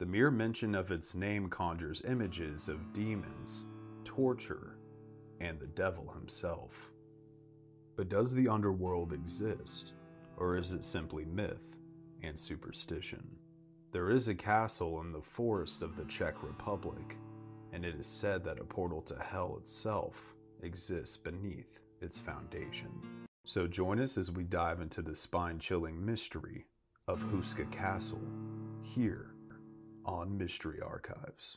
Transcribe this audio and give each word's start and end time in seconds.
The 0.00 0.06
mere 0.06 0.30
mention 0.30 0.74
of 0.74 0.90
its 0.90 1.14
name 1.14 1.50
conjures 1.50 2.00
images 2.08 2.68
of 2.70 2.94
demons, 2.94 3.66
torture, 4.02 4.78
and 5.40 5.60
the 5.60 5.66
devil 5.66 6.10
himself. 6.10 6.90
But 7.96 8.08
does 8.08 8.32
the 8.32 8.48
underworld 8.48 9.12
exist, 9.12 9.92
or 10.38 10.56
is 10.56 10.72
it 10.72 10.86
simply 10.86 11.26
myth 11.26 11.76
and 12.22 12.40
superstition? 12.40 13.22
There 13.92 14.08
is 14.08 14.28
a 14.28 14.34
castle 14.34 15.02
in 15.02 15.12
the 15.12 15.20
forest 15.20 15.82
of 15.82 15.96
the 15.96 16.06
Czech 16.06 16.42
Republic, 16.42 17.18
and 17.74 17.84
it 17.84 17.94
is 17.94 18.06
said 18.06 18.42
that 18.44 18.58
a 18.58 18.64
portal 18.64 19.02
to 19.02 19.18
hell 19.18 19.58
itself 19.60 20.34
exists 20.62 21.18
beneath 21.18 21.78
its 22.00 22.18
foundation. 22.18 22.88
So 23.44 23.66
join 23.66 24.00
us 24.00 24.16
as 24.16 24.30
we 24.30 24.44
dive 24.44 24.80
into 24.80 25.02
the 25.02 25.14
spine 25.14 25.58
chilling 25.58 26.02
mystery 26.02 26.64
of 27.06 27.22
Houska 27.24 27.70
Castle 27.70 28.22
here 28.80 29.29
on 30.10 30.36
Mystery 30.36 30.80
Archives. 30.80 31.56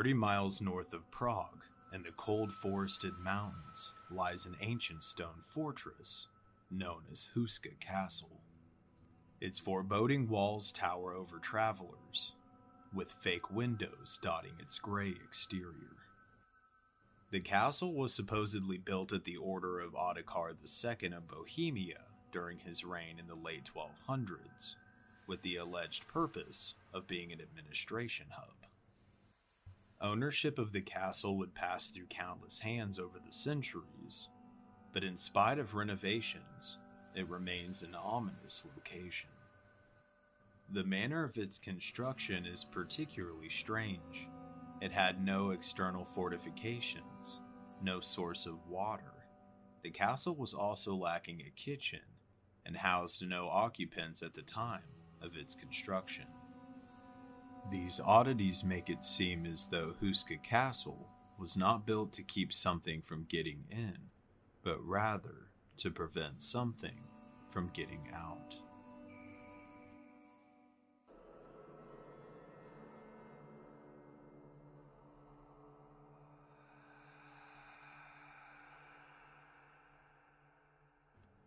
30 0.00 0.14
miles 0.14 0.62
north 0.62 0.94
of 0.94 1.10
Prague, 1.10 1.62
in 1.92 2.02
the 2.02 2.10
cold 2.16 2.50
forested 2.50 3.12
mountains, 3.22 3.92
lies 4.10 4.46
an 4.46 4.56
ancient 4.62 5.04
stone 5.04 5.42
fortress 5.42 6.26
known 6.70 7.02
as 7.12 7.28
Houska 7.36 7.78
Castle. 7.80 8.40
Its 9.42 9.58
foreboding 9.58 10.26
walls 10.26 10.72
tower 10.72 11.12
over 11.12 11.36
travelers, 11.38 12.32
with 12.94 13.12
fake 13.12 13.50
windows 13.50 14.18
dotting 14.22 14.54
its 14.58 14.78
gray 14.78 15.10
exterior. 15.22 15.98
The 17.30 17.40
castle 17.40 17.92
was 17.92 18.14
supposedly 18.14 18.78
built 18.78 19.12
at 19.12 19.24
the 19.24 19.36
order 19.36 19.80
of 19.80 19.92
Ottokar 19.92 20.54
II 20.62 21.12
of 21.12 21.28
Bohemia 21.28 22.04
during 22.32 22.60
his 22.60 22.86
reign 22.86 23.18
in 23.18 23.26
the 23.26 23.38
late 23.38 23.68
1200s, 23.76 24.76
with 25.26 25.42
the 25.42 25.56
alleged 25.56 26.08
purpose 26.08 26.74
of 26.94 27.06
being 27.06 27.32
an 27.32 27.42
administration 27.42 28.28
hub. 28.30 28.59
Ownership 30.02 30.58
of 30.58 30.72
the 30.72 30.80
castle 30.80 31.36
would 31.36 31.54
pass 31.54 31.90
through 31.90 32.06
countless 32.06 32.60
hands 32.60 32.98
over 32.98 33.18
the 33.18 33.32
centuries, 33.32 34.28
but 34.94 35.04
in 35.04 35.18
spite 35.18 35.58
of 35.58 35.74
renovations, 35.74 36.78
it 37.14 37.28
remains 37.28 37.82
an 37.82 37.94
ominous 37.94 38.64
location. 38.74 39.28
The 40.72 40.84
manner 40.84 41.22
of 41.24 41.36
its 41.36 41.58
construction 41.58 42.46
is 42.46 42.64
particularly 42.64 43.50
strange. 43.50 44.28
It 44.80 44.90
had 44.90 45.22
no 45.22 45.50
external 45.50 46.06
fortifications, 46.06 47.40
no 47.82 48.00
source 48.00 48.46
of 48.46 48.66
water. 48.68 49.26
The 49.82 49.90
castle 49.90 50.34
was 50.34 50.54
also 50.54 50.94
lacking 50.94 51.42
a 51.42 51.50
kitchen 51.60 52.00
and 52.64 52.74
housed 52.74 53.26
no 53.26 53.48
occupants 53.48 54.22
at 54.22 54.32
the 54.32 54.42
time 54.42 54.80
of 55.20 55.36
its 55.36 55.54
construction. 55.54 56.26
These 57.68 58.00
oddities 58.04 58.64
make 58.64 58.88
it 58.88 59.04
seem 59.04 59.46
as 59.46 59.66
though 59.66 59.94
Houska 60.00 60.42
Castle 60.42 61.08
was 61.38 61.56
not 61.56 61.86
built 61.86 62.12
to 62.14 62.22
keep 62.22 62.52
something 62.52 63.02
from 63.02 63.26
getting 63.28 63.64
in, 63.70 63.96
but 64.62 64.84
rather 64.84 65.50
to 65.78 65.90
prevent 65.90 66.42
something 66.42 67.04
from 67.48 67.70
getting 67.72 68.08
out. 68.14 68.56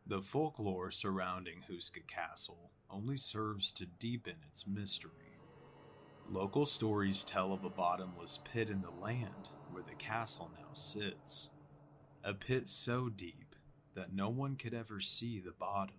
The 0.06 0.22
folklore 0.22 0.91
surrounding 0.91 1.63
Houska 1.69 2.06
Castle 2.06 2.72
only 2.90 3.18
serves 3.18 3.72
to 3.72 3.85
deepen 3.85 4.35
its 4.47 4.68
mystery. 4.68 5.33
Local 6.29 6.66
stories 6.66 7.23
tell 7.23 7.53
of 7.53 7.63
a 7.63 7.69
bottomless 7.69 8.39
pit 8.44 8.69
in 8.69 8.81
the 8.81 8.89
land 8.89 9.50
where 9.72 9.84
the 9.84 9.95
castle 9.95 10.51
now 10.57 10.73
sits. 10.73 11.50
A 12.23 12.34
pit 12.34 12.69
so 12.69 13.09
deep 13.09 13.56
that 13.95 14.13
no 14.13 14.29
one 14.29 14.56
could 14.56 14.73
ever 14.73 15.00
see 15.00 15.39
the 15.39 15.51
bottom. 15.51 15.95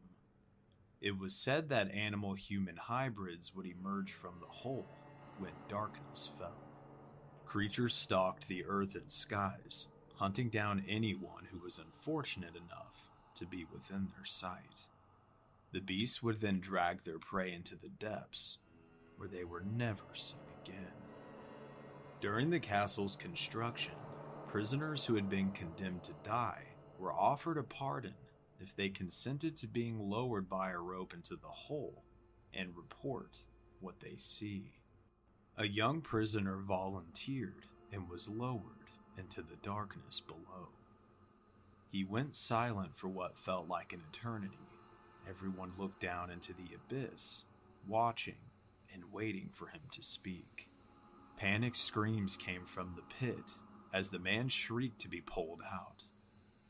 It 1.00 1.18
was 1.18 1.34
said 1.36 1.68
that 1.68 1.92
animal 1.92 2.34
human 2.34 2.76
hybrids 2.76 3.54
would 3.54 3.66
emerge 3.66 4.10
from 4.10 4.40
the 4.40 4.46
hole 4.46 4.88
when 5.38 5.52
darkness 5.68 6.30
fell. 6.38 6.64
Creatures 7.44 7.94
stalked 7.94 8.48
the 8.48 8.64
earth 8.64 8.94
and 8.94 9.12
skies, 9.12 9.88
hunting 10.16 10.48
down 10.48 10.84
anyone 10.88 11.48
who 11.52 11.58
was 11.58 11.78
unfortunate 11.78 12.56
enough 12.56 13.10
to 13.36 13.46
be 13.46 13.64
within 13.72 14.08
their 14.16 14.24
sight. 14.24 14.88
The 15.72 15.80
beasts 15.80 16.22
would 16.22 16.40
then 16.40 16.60
drag 16.60 17.02
their 17.02 17.18
prey 17.18 17.52
into 17.52 17.76
the 17.76 17.88
depths, 17.88 18.58
where 19.16 19.28
they 19.28 19.44
were 19.44 19.62
never 19.76 20.04
seen 20.14 20.40
again. 20.62 20.92
During 22.20 22.50
the 22.50 22.60
castle's 22.60 23.16
construction, 23.16 23.94
prisoners 24.46 25.04
who 25.04 25.14
had 25.14 25.28
been 25.28 25.50
condemned 25.52 26.04
to 26.04 26.12
die 26.22 26.62
were 26.98 27.12
offered 27.12 27.58
a 27.58 27.62
pardon 27.62 28.14
if 28.60 28.74
they 28.74 28.88
consented 28.88 29.56
to 29.56 29.66
being 29.66 29.98
lowered 29.98 30.48
by 30.48 30.70
a 30.70 30.78
rope 30.78 31.12
into 31.12 31.36
the 31.36 31.48
hole 31.48 32.02
and 32.54 32.76
report 32.76 33.38
what 33.80 34.00
they 34.00 34.16
see. 34.16 34.72
A 35.58 35.66
young 35.66 36.00
prisoner 36.00 36.56
volunteered 36.56 37.66
and 37.92 38.08
was 38.08 38.28
lowered 38.28 38.90
into 39.18 39.42
the 39.42 39.56
darkness 39.62 40.20
below. 40.20 40.68
He 41.90 42.04
went 42.04 42.34
silent 42.34 42.96
for 42.96 43.08
what 43.08 43.38
felt 43.38 43.68
like 43.68 43.92
an 43.92 44.02
eternity. 44.12 44.58
Everyone 45.28 45.72
looked 45.78 46.00
down 46.00 46.30
into 46.30 46.52
the 46.52 46.74
abyss, 46.74 47.44
watching 47.86 48.34
and 48.94 49.12
waiting 49.12 49.50
for 49.52 49.66
him 49.66 49.82
to 49.90 50.02
speak. 50.02 50.70
Panic 51.36 51.74
screams 51.74 52.36
came 52.36 52.64
from 52.64 52.94
the 52.94 53.02
pit 53.02 53.58
as 53.92 54.08
the 54.08 54.18
man 54.18 54.48
shrieked 54.48 55.00
to 55.00 55.08
be 55.08 55.20
pulled 55.20 55.60
out. 55.62 56.04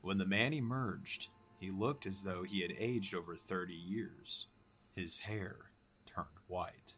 When 0.00 0.18
the 0.18 0.26
man 0.26 0.52
emerged, 0.52 1.28
he 1.58 1.70
looked 1.70 2.06
as 2.06 2.22
though 2.22 2.42
he 2.42 2.62
had 2.62 2.72
aged 2.78 3.14
over 3.14 3.36
30 3.36 3.74
years. 3.74 4.48
His 4.96 5.20
hair 5.20 5.70
turned 6.06 6.26
white. 6.46 6.94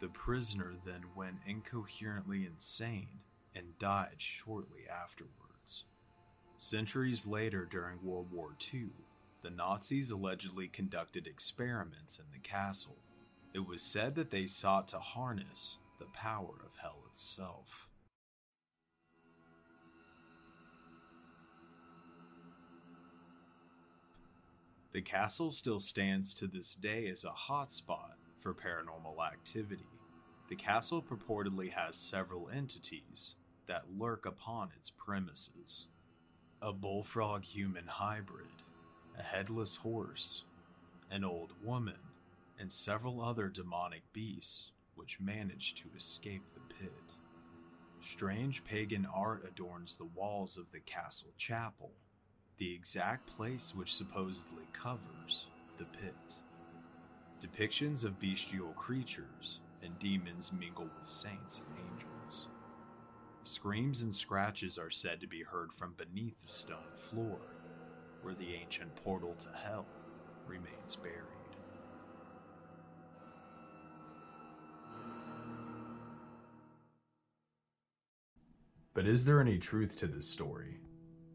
The 0.00 0.08
prisoner 0.08 0.74
then 0.84 1.04
went 1.14 1.38
incoherently 1.46 2.46
insane 2.46 3.20
and 3.54 3.78
died 3.78 4.16
shortly 4.18 4.82
afterwards. 4.88 5.84
Centuries 6.58 7.26
later, 7.26 7.66
during 7.70 8.02
World 8.02 8.30
War 8.30 8.54
II, 8.72 8.90
the 9.42 9.50
Nazis 9.50 10.10
allegedly 10.10 10.68
conducted 10.68 11.26
experiments 11.26 12.18
in 12.18 12.26
the 12.32 12.38
castle 12.38 12.98
it 13.52 13.66
was 13.66 13.82
said 13.82 14.14
that 14.14 14.30
they 14.30 14.46
sought 14.46 14.88
to 14.88 14.98
harness 14.98 15.78
the 15.98 16.06
power 16.06 16.54
of 16.64 16.76
hell 16.80 17.02
itself. 17.10 17.88
The 24.92 25.02
castle 25.02 25.52
still 25.52 25.78
stands 25.78 26.34
to 26.34 26.48
this 26.48 26.74
day 26.74 27.06
as 27.08 27.24
a 27.24 27.30
hotspot 27.30 28.14
for 28.40 28.54
paranormal 28.54 29.24
activity. 29.24 29.86
The 30.48 30.56
castle 30.56 31.00
purportedly 31.00 31.72
has 31.72 31.94
several 31.94 32.48
entities 32.48 33.36
that 33.68 33.84
lurk 33.96 34.26
upon 34.26 34.70
its 34.76 34.90
premises 34.90 35.86
a 36.62 36.72
bullfrog 36.72 37.44
human 37.44 37.86
hybrid, 37.86 38.62
a 39.18 39.22
headless 39.22 39.76
horse, 39.76 40.44
an 41.10 41.24
old 41.24 41.52
woman, 41.64 42.09
and 42.60 42.72
several 42.72 43.22
other 43.22 43.48
demonic 43.48 44.02
beasts 44.12 44.72
which 44.94 45.18
managed 45.18 45.78
to 45.78 45.88
escape 45.96 46.44
the 46.52 46.74
pit. 46.74 47.14
Strange 48.00 48.62
pagan 48.64 49.06
art 49.14 49.44
adorns 49.48 49.96
the 49.96 50.04
walls 50.04 50.58
of 50.58 50.70
the 50.70 50.80
castle 50.80 51.32
chapel, 51.38 51.92
the 52.58 52.74
exact 52.74 53.26
place 53.26 53.74
which 53.74 53.94
supposedly 53.94 54.64
covers 54.74 55.48
the 55.78 55.86
pit. 55.86 56.34
Depictions 57.40 58.04
of 58.04 58.20
bestial 58.20 58.72
creatures 58.74 59.60
and 59.82 59.98
demons 59.98 60.52
mingle 60.52 60.90
with 60.98 61.06
saints 61.06 61.60
and 61.60 61.78
angels. 61.90 62.48
Screams 63.44 64.02
and 64.02 64.14
scratches 64.14 64.76
are 64.76 64.90
said 64.90 65.20
to 65.20 65.26
be 65.26 65.42
heard 65.42 65.72
from 65.72 65.94
beneath 65.96 66.42
the 66.42 66.52
stone 66.52 66.94
floor, 66.94 67.38
where 68.20 68.34
the 68.34 68.54
ancient 68.54 68.94
portal 68.96 69.34
to 69.38 69.48
hell 69.64 69.86
remains 70.46 70.96
buried. 70.96 71.39
But 78.92 79.06
is 79.06 79.24
there 79.24 79.40
any 79.40 79.56
truth 79.56 79.94
to 79.96 80.08
this 80.08 80.28
story? 80.28 80.80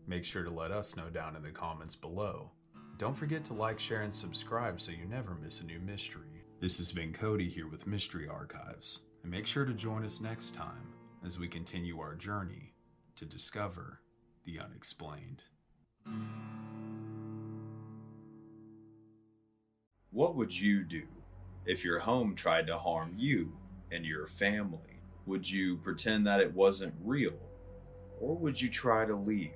Make 0.07 0.25
sure 0.25 0.43
to 0.43 0.49
let 0.49 0.71
us 0.71 0.97
know 0.97 1.09
down 1.09 1.37
in 1.37 1.41
the 1.41 1.51
comments 1.51 1.95
below. 1.95 2.51
Don't 2.97 3.15
forget 3.15 3.45
to 3.45 3.53
like, 3.53 3.79
share, 3.79 4.01
and 4.01 4.13
subscribe 4.13 4.81
so 4.81 4.91
you 4.91 5.05
never 5.05 5.35
miss 5.35 5.61
a 5.61 5.65
new 5.65 5.79
mystery. 5.79 6.43
This 6.59 6.77
has 6.79 6.91
been 6.91 7.13
Cody 7.13 7.49
here 7.49 7.69
with 7.69 7.87
Mystery 7.87 8.27
Archives, 8.27 8.99
and 9.23 9.31
make 9.31 9.47
sure 9.47 9.63
to 9.63 9.73
join 9.73 10.03
us 10.03 10.19
next 10.19 10.53
time 10.53 10.93
as 11.25 11.39
we 11.39 11.47
continue 11.47 11.99
our 12.01 12.15
journey 12.15 12.73
to 13.15 13.25
discover 13.25 14.01
the 14.45 14.59
unexplained. 14.59 15.41
What 20.11 20.35
would 20.35 20.57
you 20.57 20.83
do 20.83 21.03
if 21.65 21.85
your 21.85 21.99
home 21.99 22.35
tried 22.35 22.67
to 22.67 22.77
harm 22.77 23.13
you 23.15 23.57
and 23.91 24.05
your 24.05 24.27
family? 24.27 24.94
Would 25.25 25.49
you 25.49 25.77
pretend 25.77 26.27
that 26.27 26.39
it 26.39 26.53
wasn't 26.53 26.93
real? 27.03 27.39
Or 28.19 28.35
would 28.37 28.61
you 28.61 28.69
try 28.69 29.05
to 29.05 29.15
leave? 29.15 29.51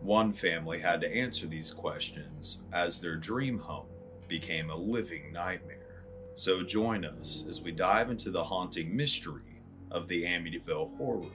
One 0.00 0.32
family 0.32 0.78
had 0.78 1.00
to 1.00 1.12
answer 1.12 1.46
these 1.46 1.70
questions 1.70 2.58
as 2.72 3.00
their 3.00 3.16
dream 3.16 3.58
home 3.58 3.86
became 4.28 4.70
a 4.70 4.76
living 4.76 5.32
nightmare. 5.32 6.04
So 6.34 6.62
join 6.62 7.04
us 7.04 7.44
as 7.48 7.60
we 7.60 7.72
dive 7.72 8.10
into 8.10 8.30
the 8.30 8.44
haunting 8.44 8.94
mystery 8.94 9.62
of 9.90 10.06
the 10.06 10.22
Amityville 10.22 10.96
Horror 10.98 11.30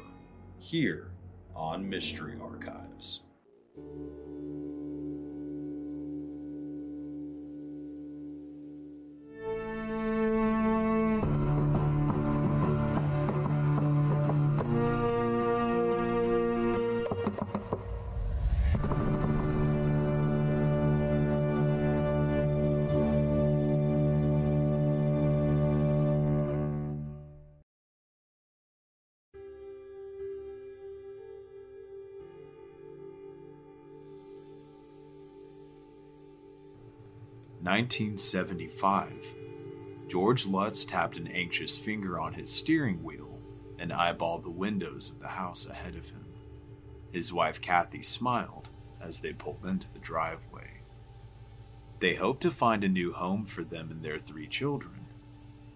here 0.59 1.11
on 1.55 1.89
Mystery 1.89 2.35
Archives. 2.41 3.21
1975. 37.63 39.13
George 40.09 40.45
Lutz 40.45 40.83
tapped 40.83 41.15
an 41.15 41.27
anxious 41.27 41.77
finger 41.77 42.19
on 42.19 42.33
his 42.33 42.51
steering 42.51 43.01
wheel 43.01 43.39
and 43.79 43.91
eyeballed 43.91 44.43
the 44.43 44.49
windows 44.49 45.09
of 45.09 45.21
the 45.21 45.29
house 45.29 45.69
ahead 45.69 45.95
of 45.95 46.09
him. 46.09 46.25
His 47.13 47.31
wife 47.31 47.61
Kathy 47.61 48.03
smiled 48.03 48.67
as 49.01 49.21
they 49.21 49.31
pulled 49.31 49.63
into 49.65 49.91
the 49.93 49.99
driveway. 49.99 50.81
They 52.01 52.15
hoped 52.15 52.41
to 52.41 52.51
find 52.51 52.83
a 52.83 52.89
new 52.89 53.13
home 53.13 53.45
for 53.45 53.63
them 53.63 53.89
and 53.91 54.03
their 54.03 54.17
three 54.17 54.47
children, 54.47 54.99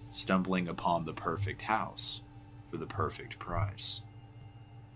stumbling 0.10 0.68
upon 0.68 1.06
the 1.06 1.13
perfect 1.13 1.62
house 1.62 2.19
for 2.69 2.75
the 2.75 2.86
perfect 2.86 3.39
price. 3.39 4.01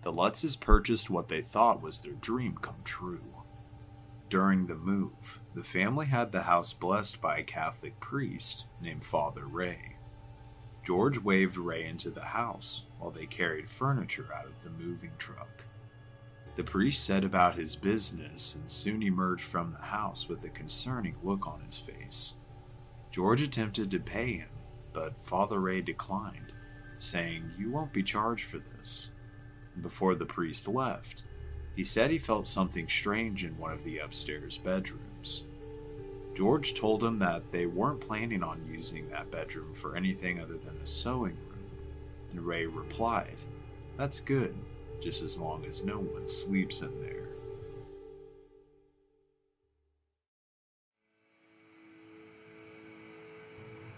The 0.02 0.12
Lutzes 0.12 0.60
purchased 0.60 1.08
what 1.08 1.30
they 1.30 1.40
thought 1.40 1.82
was 1.82 2.02
their 2.02 2.12
dream 2.12 2.58
come 2.60 2.82
true. 2.84 3.31
During 4.32 4.66
the 4.66 4.76
move, 4.76 5.40
the 5.52 5.62
family 5.62 6.06
had 6.06 6.32
the 6.32 6.40
house 6.40 6.72
blessed 6.72 7.20
by 7.20 7.36
a 7.36 7.42
Catholic 7.42 8.00
priest 8.00 8.64
named 8.80 9.04
Father 9.04 9.44
Ray. 9.44 9.96
George 10.86 11.18
waved 11.18 11.58
Ray 11.58 11.84
into 11.84 12.08
the 12.08 12.24
house 12.24 12.84
while 12.98 13.10
they 13.10 13.26
carried 13.26 13.68
furniture 13.68 14.30
out 14.34 14.46
of 14.46 14.64
the 14.64 14.70
moving 14.70 15.12
truck. 15.18 15.64
The 16.56 16.64
priest 16.64 17.04
set 17.04 17.24
about 17.24 17.56
his 17.56 17.76
business 17.76 18.54
and 18.54 18.70
soon 18.70 19.02
emerged 19.02 19.44
from 19.44 19.70
the 19.70 19.84
house 19.84 20.30
with 20.30 20.42
a 20.46 20.48
concerning 20.48 21.18
look 21.22 21.46
on 21.46 21.60
his 21.60 21.78
face. 21.78 22.32
George 23.10 23.42
attempted 23.42 23.90
to 23.90 24.00
pay 24.00 24.36
him, 24.36 24.48
but 24.94 25.20
Father 25.20 25.60
Ray 25.60 25.82
declined, 25.82 26.54
saying, 26.96 27.50
You 27.58 27.70
won't 27.70 27.92
be 27.92 28.02
charged 28.02 28.46
for 28.46 28.60
this. 28.60 29.10
Before 29.82 30.14
the 30.14 30.24
priest 30.24 30.68
left, 30.68 31.24
he 31.74 31.84
said 31.84 32.10
he 32.10 32.18
felt 32.18 32.46
something 32.46 32.88
strange 32.88 33.44
in 33.44 33.56
one 33.58 33.72
of 33.72 33.84
the 33.84 33.98
upstairs 33.98 34.58
bedrooms. 34.58 35.44
George 36.34 36.74
told 36.74 37.02
him 37.02 37.18
that 37.18 37.52
they 37.52 37.66
weren't 37.66 38.00
planning 38.00 38.42
on 38.42 38.66
using 38.70 39.08
that 39.08 39.30
bedroom 39.30 39.74
for 39.74 39.96
anything 39.96 40.40
other 40.40 40.56
than 40.56 40.76
a 40.82 40.86
sewing 40.86 41.36
room, 41.48 41.70
and 42.30 42.40
Ray 42.40 42.66
replied, 42.66 43.36
That's 43.96 44.20
good, 44.20 44.54
just 45.00 45.22
as 45.22 45.38
long 45.38 45.64
as 45.66 45.84
no 45.84 45.98
one 45.98 46.26
sleeps 46.26 46.80
in 46.80 47.00
there. 47.00 47.22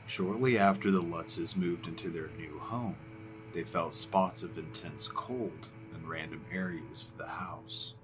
Shortly 0.07 0.59
after 0.59 0.91
the 0.91 1.03
Lutzes 1.03 1.57
moved 1.57 1.87
into 1.87 2.11
their 2.11 2.29
new 2.37 2.59
home, 2.59 2.97
they 3.53 3.65
felt 3.65 3.95
spots 3.95 4.43
of 4.43 4.59
intense 4.59 5.09
cold 5.09 5.71
random 6.07 6.45
areas 6.53 7.03
of 7.03 7.19
the 7.19 7.27
house. 7.27 7.95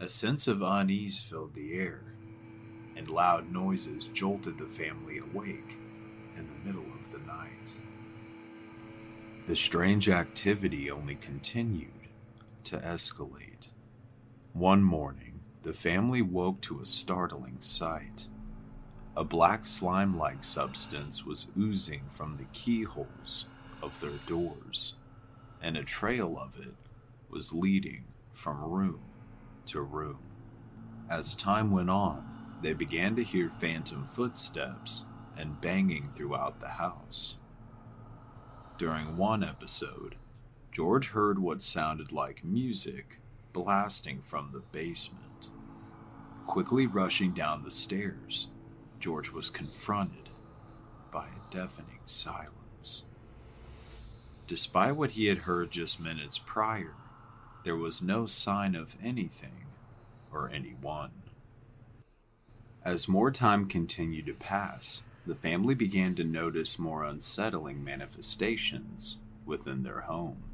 A 0.00 0.08
sense 0.08 0.48
of 0.48 0.62
unease 0.62 1.20
filled 1.20 1.54
the 1.54 1.74
air, 1.74 2.14
and 2.96 3.08
loud 3.08 3.52
noises 3.52 4.08
jolted 4.08 4.58
the 4.58 4.66
family 4.66 5.18
awake 5.18 5.78
in 6.36 6.48
the 6.48 6.66
middle 6.66 6.92
of 6.92 7.12
the 7.12 7.20
night. 7.20 7.72
The 9.46 9.56
strange 9.56 10.08
activity 10.08 10.90
only 10.90 11.16
continued 11.16 12.08
to 12.64 12.78
escalate. 12.78 13.70
One 14.52 14.82
morning, 14.82 15.40
the 15.62 15.72
family 15.72 16.22
woke 16.22 16.60
to 16.62 16.80
a 16.80 16.86
startling 16.86 17.60
sight. 17.60 18.28
A 19.16 19.24
black 19.24 19.64
slime 19.64 20.16
like 20.16 20.42
substance 20.42 21.24
was 21.24 21.48
oozing 21.58 22.02
from 22.08 22.34
the 22.34 22.46
keyholes 22.52 23.46
of 23.82 24.00
their 24.00 24.18
doors, 24.26 24.94
and 25.60 25.76
a 25.76 25.84
trail 25.84 26.38
of 26.38 26.58
it 26.58 26.74
was 27.32 27.52
leading 27.52 28.04
from 28.32 28.62
room 28.62 29.00
to 29.66 29.80
room. 29.80 30.20
As 31.10 31.34
time 31.34 31.70
went 31.70 31.90
on, 31.90 32.24
they 32.62 32.74
began 32.74 33.16
to 33.16 33.24
hear 33.24 33.50
phantom 33.50 34.04
footsteps 34.04 35.04
and 35.36 35.60
banging 35.60 36.10
throughout 36.10 36.60
the 36.60 36.68
house. 36.68 37.38
During 38.78 39.16
one 39.16 39.42
episode, 39.42 40.16
George 40.70 41.10
heard 41.10 41.38
what 41.38 41.62
sounded 41.62 42.12
like 42.12 42.44
music 42.44 43.18
blasting 43.52 44.22
from 44.22 44.50
the 44.52 44.62
basement. 44.72 45.50
Quickly 46.46 46.86
rushing 46.86 47.32
down 47.32 47.62
the 47.62 47.70
stairs, 47.70 48.48
George 48.98 49.30
was 49.30 49.50
confronted 49.50 50.30
by 51.10 51.26
a 51.26 51.54
deafening 51.54 52.00
silence. 52.04 53.04
Despite 54.46 54.96
what 54.96 55.12
he 55.12 55.26
had 55.26 55.38
heard 55.38 55.70
just 55.70 56.00
minutes 56.00 56.38
prior, 56.38 56.94
there 57.64 57.76
was 57.76 58.02
no 58.02 58.26
sign 58.26 58.74
of 58.74 58.96
anything 59.02 59.66
or 60.32 60.50
anyone. 60.52 61.10
As 62.84 63.06
more 63.06 63.30
time 63.30 63.66
continued 63.66 64.26
to 64.26 64.34
pass, 64.34 65.02
the 65.24 65.36
family 65.36 65.74
began 65.74 66.16
to 66.16 66.24
notice 66.24 66.78
more 66.78 67.04
unsettling 67.04 67.84
manifestations 67.84 69.18
within 69.46 69.84
their 69.84 70.00
home. 70.00 70.50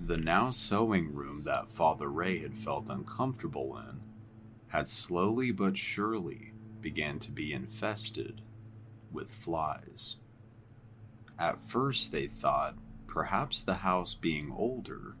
The 0.00 0.16
now 0.16 0.50
sewing 0.50 1.14
room 1.14 1.44
that 1.44 1.70
Father 1.70 2.08
Ray 2.08 2.38
had 2.38 2.58
felt 2.58 2.90
uncomfortable 2.90 3.78
in 3.78 4.00
had 4.68 4.88
slowly 4.88 5.52
but 5.52 5.76
surely 5.76 6.52
began 6.80 7.18
to 7.20 7.30
be 7.30 7.52
infested 7.52 8.42
with 9.12 9.30
flies. 9.30 10.16
At 11.38 11.62
first, 11.62 12.12
they 12.12 12.26
thought 12.26 12.76
perhaps 13.06 13.62
the 13.62 13.74
house 13.76 14.14
being 14.14 14.52
older 14.52 15.14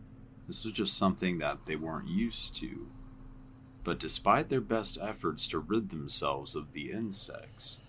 this 0.46 0.64
was 0.64 0.72
just 0.72 0.96
something 0.96 1.38
that 1.38 1.64
they 1.64 1.76
weren't 1.76 2.08
used 2.08 2.54
to. 2.56 2.88
But 3.84 3.98
despite 3.98 4.48
their 4.48 4.60
best 4.60 4.98
efforts 5.00 5.46
to 5.48 5.58
rid 5.58 5.90
themselves 5.90 6.54
of 6.54 6.72
the 6.72 6.90
insects, 6.90 7.80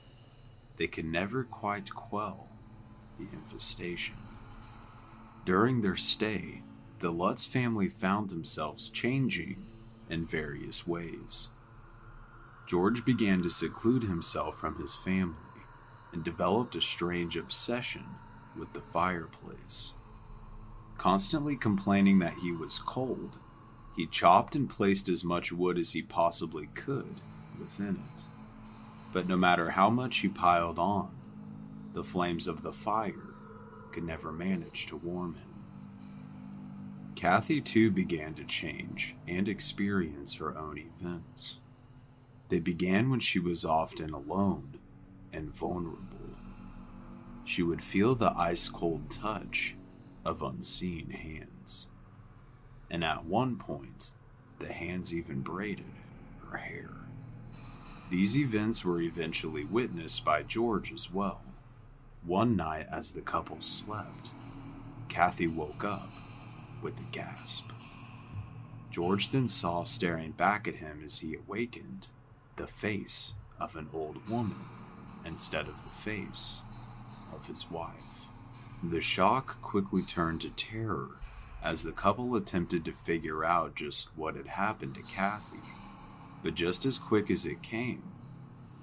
they 0.77 0.87
could 0.87 1.05
never 1.05 1.43
quite 1.43 1.93
quell 1.93 2.47
the 3.17 3.27
infestation. 3.33 4.15
During 5.45 5.81
their 5.81 5.95
stay, 5.95 6.61
the 6.99 7.11
Lutz 7.11 7.45
family 7.45 7.89
found 7.89 8.29
themselves 8.29 8.89
changing 8.89 9.65
in 10.09 10.25
various 10.25 10.85
ways. 10.85 11.49
George 12.67 13.05
began 13.05 13.41
to 13.43 13.49
seclude 13.49 14.03
himself 14.03 14.57
from 14.59 14.79
his 14.79 14.95
family 14.95 15.35
and 16.11 16.23
developed 16.23 16.75
a 16.75 16.81
strange 16.81 17.37
obsession 17.37 18.03
with 18.57 18.73
the 18.73 18.81
fireplace. 18.81 19.93
Constantly 20.97 21.55
complaining 21.55 22.19
that 22.19 22.33
he 22.35 22.51
was 22.51 22.79
cold, 22.79 23.37
he 23.95 24.07
chopped 24.07 24.55
and 24.55 24.69
placed 24.69 25.07
as 25.07 25.23
much 25.23 25.51
wood 25.51 25.77
as 25.77 25.93
he 25.93 26.01
possibly 26.01 26.67
could 26.73 27.21
within 27.59 27.95
it. 28.15 28.23
But 29.13 29.27
no 29.27 29.37
matter 29.37 29.71
how 29.71 29.89
much 29.89 30.17
he 30.17 30.27
piled 30.27 30.79
on, 30.79 31.11
the 31.93 32.03
flames 32.03 32.47
of 32.47 32.61
the 32.61 32.73
fire 32.73 33.33
could 33.91 34.03
never 34.03 34.31
manage 34.31 34.85
to 34.87 34.97
warm 34.97 35.35
him. 35.35 35.43
Kathy 37.15 37.61
too 37.61 37.89
began 37.89 38.35
to 38.35 38.43
change 38.43 39.15
and 39.27 39.47
experience 39.47 40.35
her 40.35 40.55
own 40.57 40.77
events. 40.77 41.57
They 42.49 42.59
began 42.59 43.09
when 43.09 43.19
she 43.19 43.39
was 43.39 43.65
often 43.65 44.11
alone 44.11 44.77
and 45.33 45.53
vulnerable. 45.53 46.35
She 47.43 47.63
would 47.63 47.83
feel 47.83 48.13
the 48.13 48.33
ice 48.37 48.69
cold 48.69 49.09
touch 49.09 49.75
of 50.27 50.41
unseen 50.41 51.09
hands. 51.09 51.87
And 52.91 53.03
at 53.03 53.25
one 53.25 53.55
point, 53.55 54.11
the 54.59 54.73
hands 54.73 55.13
even 55.13 55.39
braided 55.39 55.85
her 56.49 56.57
hair. 56.57 56.89
These 58.09 58.37
events 58.37 58.83
were 58.83 59.01
eventually 59.01 59.63
witnessed 59.63 60.25
by 60.25 60.43
George 60.43 60.91
as 60.91 61.11
well. 61.11 61.41
One 62.25 62.57
night, 62.57 62.87
as 62.91 63.13
the 63.13 63.21
couple 63.21 63.61
slept, 63.61 64.31
Kathy 65.07 65.47
woke 65.47 65.85
up 65.85 66.11
with 66.81 66.99
a 66.99 67.11
gasp. 67.11 67.71
George 68.91 69.29
then 69.29 69.47
saw 69.47 69.83
staring 69.83 70.31
back 70.31 70.67
at 70.67 70.75
him 70.75 71.01
as 71.05 71.19
he 71.19 71.35
awakened 71.35 72.07
the 72.57 72.67
face 72.67 73.33
of 73.59 73.77
an 73.77 73.87
old 73.93 74.27
woman 74.27 74.65
instead 75.25 75.67
of 75.67 75.83
the 75.83 75.89
face 75.89 76.61
of 77.33 77.47
his 77.47 77.69
wife. 77.71 78.06
The 78.83 79.01
shock 79.01 79.59
quickly 79.63 80.03
turned 80.03 80.41
to 80.41 80.51
terror 80.51 81.17
as 81.63 81.83
the 81.83 81.91
couple 81.91 82.35
attempted 82.35 82.85
to 82.85 82.91
figure 82.91 83.43
out 83.43 83.75
just 83.75 84.15
what 84.15 84.35
had 84.35 84.47
happened 84.47 84.93
to 84.95 85.01
Kathy. 85.01 85.59
But 86.43 86.53
just 86.53 86.85
as 86.85 86.99
quick 86.99 87.31
as 87.31 87.45
it 87.45 87.63
came, 87.63 88.03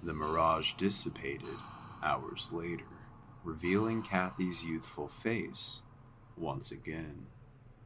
the 0.03 0.13
mirage 0.13 0.73
dissipated 0.75 1.57
hours 2.03 2.49
later, 2.51 2.89
revealing 3.45 4.03
Kathy's 4.03 4.65
youthful 4.65 5.07
face 5.07 5.83
once 6.37 6.73
again. 6.73 7.27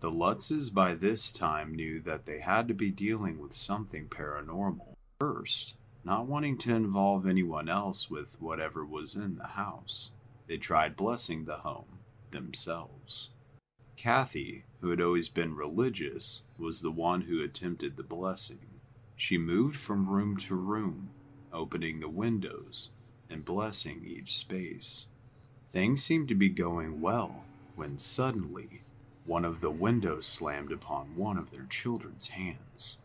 The 0.01 0.11
Lutzes 0.11 0.73
by 0.73 0.95
this 0.95 1.31
time 1.31 1.75
knew 1.75 2.01
that 2.01 2.25
they 2.25 2.41
had 2.41 2.69
to 2.69 2.75
be 2.75 2.91
dealing 2.91 3.39
with 3.39 3.53
something 3.53 4.09
paranormal. 4.09 4.95
First, 5.21 5.75
not 6.05 6.27
wanting 6.27 6.57
to 6.59 6.75
involve 6.75 7.27
anyone 7.27 7.69
else 7.69 8.09
with 8.09 8.41
whatever 8.41 8.85
was 8.85 9.15
in 9.15 9.37
the 9.37 9.49
house, 9.49 10.13
they 10.47 10.57
tried 10.57 10.97
blessing 10.97 11.45
the 11.45 11.59
home 11.59 11.98
themselves. 12.31 13.31
Kathy, 13.97 14.65
who 14.81 14.91
had 14.91 15.01
always 15.01 15.29
been 15.29 15.57
religious, 15.57 16.43
was 16.57 16.83
the 16.83 16.91
one 16.91 17.23
who 17.23 17.43
attempted 17.43 17.97
the 17.97 18.03
blessing. 18.03 18.81
She 19.17 19.37
moved 19.39 19.77
from 19.77 20.09
room 20.09 20.37
to 20.39 20.55
room, 20.55 21.11
opening 21.53 22.01
the 22.01 22.09
windows 22.09 22.91
and 23.29 23.45
blessing 23.45 24.05
each 24.07 24.37
space. 24.37 25.07
Things 25.71 26.03
seemed 26.03 26.29
to 26.29 26.35
be 26.35 26.49
going 26.49 27.01
well 27.01 27.45
when 27.75 27.99
suddenly 27.99 28.83
one 29.27 29.45
of 29.45 29.61
the 29.61 29.71
windows 29.71 30.27
slammed 30.27 30.73
upon 30.73 31.17
one 31.17 31.37
of 31.37 31.51
their 31.51 31.67
children's 31.67 32.29
hands. 32.29 32.99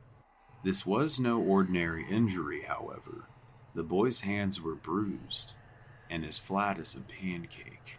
This 0.64 0.86
was 0.86 1.20
no 1.20 1.42
ordinary 1.42 2.06
injury, 2.10 2.62
however. 2.62 3.26
The 3.76 3.84
boy's 3.84 4.22
hands 4.22 4.62
were 4.62 4.76
bruised 4.76 5.54
and 6.10 6.24
as 6.24 6.38
flat 6.38 6.78
as 6.78 6.96
a 6.96 7.02
pancake. 7.02 7.98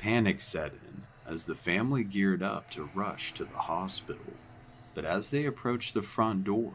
Panic 0.00 0.40
set 0.40 0.72
in 0.72 1.02
as 1.26 1.44
the 1.44 1.54
family 1.54 2.04
geared 2.04 2.42
up 2.42 2.70
to 2.70 2.88
rush 2.94 3.34
to 3.34 3.44
the 3.44 3.58
hospital, 3.58 4.32
but 4.94 5.04
as 5.04 5.28
they 5.28 5.44
approached 5.44 5.92
the 5.92 6.00
front 6.00 6.44
door, 6.44 6.72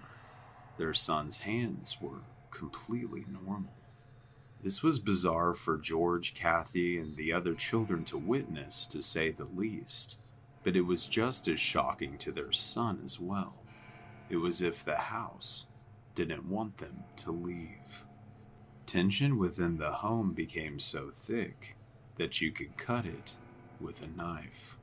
their 0.77 0.93
son's 0.93 1.39
hands 1.39 1.97
were 1.99 2.21
completely 2.51 3.25
normal. 3.43 3.73
This 4.61 4.83
was 4.83 4.99
bizarre 4.99 5.55
for 5.55 5.75
George, 5.75 6.35
Kathy, 6.35 6.99
and 6.99 7.15
the 7.15 7.33
other 7.33 7.55
children 7.55 8.03
to 8.05 8.17
witness, 8.19 8.85
to 8.85 9.01
say 9.01 9.31
the 9.31 9.45
least, 9.45 10.19
but 10.63 10.75
it 10.75 10.85
was 10.85 11.07
just 11.07 11.47
as 11.47 11.59
shocking 11.59 12.19
to 12.19 12.31
their 12.31 12.51
son 12.51 13.01
as 13.03 13.19
well. 13.19 13.55
It 14.29 14.37
was 14.37 14.61
if 14.61 14.85
the 14.85 14.97
house 14.97 15.65
didn't 16.13 16.47
want 16.47 16.77
them 16.77 17.05
to 17.15 17.31
leave. 17.31 18.05
Tension 18.85 19.39
within 19.39 19.77
the 19.77 19.93
home 19.93 20.33
became 20.33 20.79
so 20.79 21.09
thick 21.09 21.74
that 22.17 22.41
you 22.41 22.51
could 22.51 22.77
cut 22.77 23.05
it 23.05 23.33
with 23.79 24.01
a 24.01 24.17
knife. 24.17 24.77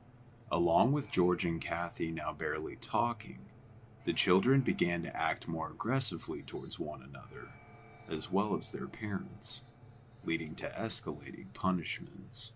Along 0.51 0.91
with 0.91 1.11
George 1.11 1.45
and 1.45 1.59
Kathy 1.59 2.11
now 2.11 2.31
barely 2.31 2.75
talking, 2.75 3.45
the 4.05 4.13
children 4.13 4.61
began 4.61 5.01
to 5.03 5.17
act 5.17 5.47
more 5.47 5.71
aggressively 5.71 6.41
towards 6.41 6.77
one 6.77 7.01
another, 7.01 7.49
as 8.09 8.31
well 8.31 8.55
as 8.57 8.71
their 8.71 8.87
parents, 8.87 9.63
leading 10.23 10.53
to 10.55 10.69
escalating 10.69 11.53
punishments. 11.53 12.51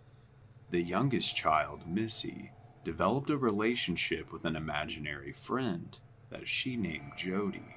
The 0.69 0.83
youngest 0.83 1.35
child, 1.35 1.87
Missy, 1.87 2.51
developed 2.83 3.29
a 3.29 3.37
relationship 3.37 4.31
with 4.31 4.45
an 4.45 4.55
imaginary 4.55 5.31
friend 5.31 5.97
that 6.29 6.47
she 6.47 6.75
named 6.75 7.13
Jody. 7.17 7.75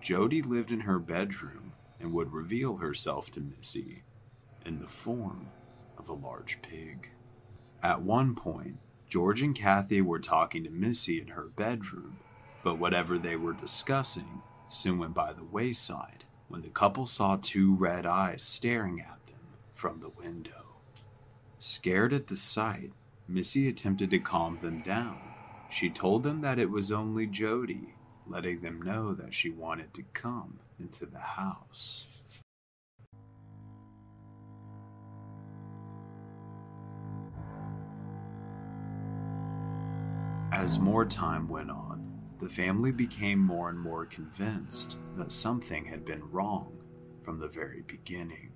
Jody 0.00 0.42
lived 0.42 0.70
in 0.70 0.80
her 0.80 0.98
bedroom 0.98 1.72
and 2.00 2.12
would 2.12 2.32
reveal 2.32 2.76
herself 2.78 3.30
to 3.32 3.40
Missy 3.40 4.02
in 4.64 4.80
the 4.80 4.88
form 4.88 5.48
of 6.00 6.08
a 6.08 6.14
large 6.14 6.60
pig. 6.62 7.10
At 7.82 8.02
one 8.02 8.34
point, 8.34 8.78
George 9.08 9.42
and 9.42 9.54
Kathy 9.54 10.00
were 10.00 10.18
talking 10.18 10.64
to 10.64 10.70
Missy 10.70 11.20
in 11.20 11.28
her 11.28 11.50
bedroom, 11.54 12.18
but 12.64 12.78
whatever 12.78 13.18
they 13.18 13.36
were 13.36 13.52
discussing 13.52 14.42
soon 14.68 14.98
went 14.98 15.14
by 15.14 15.32
the 15.32 15.44
wayside 15.44 16.24
when 16.48 16.62
the 16.62 16.68
couple 16.68 17.06
saw 17.06 17.36
two 17.36 17.74
red 17.74 18.06
eyes 18.06 18.42
staring 18.42 19.00
at 19.00 19.26
them 19.26 19.40
from 19.74 20.00
the 20.00 20.08
window. 20.08 20.76
Scared 21.58 22.12
at 22.12 22.28
the 22.28 22.36
sight, 22.36 22.92
Missy 23.28 23.68
attempted 23.68 24.10
to 24.10 24.18
calm 24.18 24.56
them 24.56 24.80
down. 24.82 25.20
She 25.70 25.90
told 25.90 26.22
them 26.22 26.40
that 26.40 26.58
it 26.58 26.70
was 26.70 26.90
only 26.90 27.26
Jody, 27.26 27.94
letting 28.26 28.60
them 28.60 28.80
know 28.80 29.12
that 29.12 29.34
she 29.34 29.50
wanted 29.50 29.92
to 29.94 30.02
come 30.14 30.60
into 30.78 31.04
the 31.04 31.18
house. 31.18 32.06
As 40.52 40.80
more 40.80 41.04
time 41.04 41.46
went 41.46 41.70
on, 41.70 42.04
the 42.40 42.48
family 42.48 42.90
became 42.90 43.38
more 43.38 43.70
and 43.70 43.78
more 43.78 44.04
convinced 44.04 44.98
that 45.14 45.32
something 45.32 45.84
had 45.84 46.04
been 46.04 46.28
wrong 46.30 46.76
from 47.22 47.38
the 47.38 47.48
very 47.48 47.82
beginning. 47.82 48.52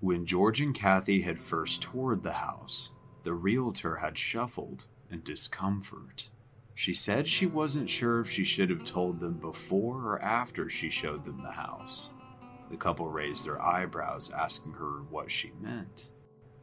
When 0.00 0.24
George 0.24 0.62
and 0.62 0.74
Kathy 0.74 1.20
had 1.20 1.38
first 1.38 1.82
toured 1.82 2.22
the 2.22 2.32
house, 2.32 2.90
the 3.24 3.34
realtor 3.34 3.96
had 3.96 4.16
shuffled 4.16 4.86
in 5.10 5.22
discomfort. 5.22 6.30
She 6.74 6.94
said 6.94 7.28
she 7.28 7.46
wasn't 7.46 7.90
sure 7.90 8.20
if 8.20 8.30
she 8.30 8.42
should 8.42 8.70
have 8.70 8.84
told 8.84 9.20
them 9.20 9.34
before 9.34 9.98
or 9.98 10.22
after 10.22 10.70
she 10.70 10.88
showed 10.88 11.24
them 11.24 11.42
the 11.42 11.52
house. 11.52 12.10
The 12.70 12.78
couple 12.78 13.10
raised 13.10 13.44
their 13.44 13.62
eyebrows, 13.62 14.30
asking 14.30 14.72
her 14.72 15.02
what 15.10 15.30
she 15.30 15.52
meant. 15.60 16.10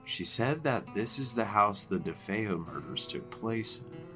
She 0.05 0.25
said 0.25 0.63
that 0.63 0.95
this 0.95 1.19
is 1.19 1.33
the 1.33 1.45
house 1.45 1.83
the 1.83 1.99
DeFeo 1.99 2.65
murders 2.65 3.05
took 3.05 3.29
place 3.29 3.83
in. 3.93 4.08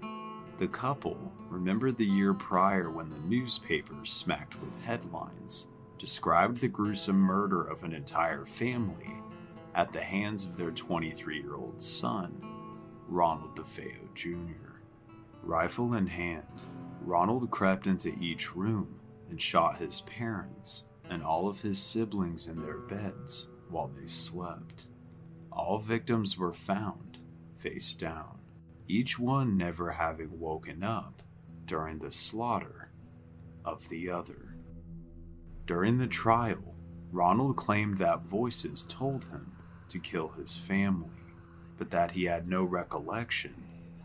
The 0.60 0.67
couple 0.67 1.31
remembered 1.50 1.98
the 1.98 2.05
year 2.05 2.33
prior 2.33 2.89
when 2.89 3.10
the 3.10 3.19
newspapers, 3.19 4.12
smacked 4.12 4.62
with 4.62 4.83
headlines, 4.83 5.67
described 5.98 6.57
the 6.57 6.67
gruesome 6.67 7.19
murder 7.19 7.63
of 7.63 7.83
an 7.83 7.93
entire 7.93 8.45
family 8.45 9.13
at 9.74 9.91
the 9.91 10.01
hands 10.01 10.43
of 10.43 10.57
their 10.57 10.72
23 10.72 11.41
year 11.41 11.55
old 11.55 11.81
son, 11.81 12.39
Ronald 13.07 13.55
DeFeo 13.55 14.13
Jr. 14.13 14.79
Rifle 15.41 15.95
in 15.95 16.07
hand, 16.07 16.45
Ronald 17.01 17.50
crept 17.51 17.88
into 17.88 18.17
each 18.19 18.55
room 18.55 19.00
and 19.29 19.41
shot 19.41 19.77
his 19.77 20.01
parents 20.01 20.83
and 21.10 21.24
all 21.24 21.48
of 21.50 21.62
his 21.62 21.81
siblings 21.81 22.48
in 22.48 22.62
their 22.62 22.77
beds 22.77 23.48
while 23.69 23.88
they 23.88 24.07
slept. 24.07 24.88
All 25.51 25.79
victims 25.79 26.38
were 26.38 26.53
found 26.53 27.17
face 27.57 27.93
down, 27.93 28.39
each 28.87 29.17
one 29.17 29.57
never 29.57 29.91
having 29.91 30.39
woken 30.39 30.83
up 30.83 31.21
during 31.65 31.99
the 31.99 32.11
slaughter 32.11 32.91
of 33.63 33.87
the 33.89 34.09
other. 34.09 34.55
During 35.65 35.97
the 35.97 36.07
trial, 36.07 36.75
Ronald 37.11 37.55
claimed 37.55 37.97
that 37.99 38.23
voices 38.23 38.83
told 38.83 39.25
him 39.25 39.51
to 39.89 39.99
kill 39.99 40.29
his 40.29 40.57
family, 40.57 41.09
but 41.77 41.91
that 41.91 42.11
he 42.11 42.25
had 42.25 42.47
no 42.47 42.63
recollection 42.63 43.55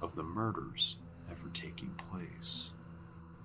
of 0.01 0.15
the 0.15 0.23
murders 0.23 0.97
ever 1.31 1.49
taking 1.53 1.91
place. 1.95 2.73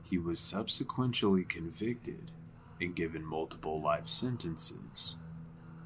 He 0.04 0.18
was 0.18 0.40
subsequently 0.40 1.44
convicted 1.44 2.32
and 2.80 2.96
given 2.96 3.26
multiple 3.26 3.82
life 3.82 4.08
sentences 4.08 5.16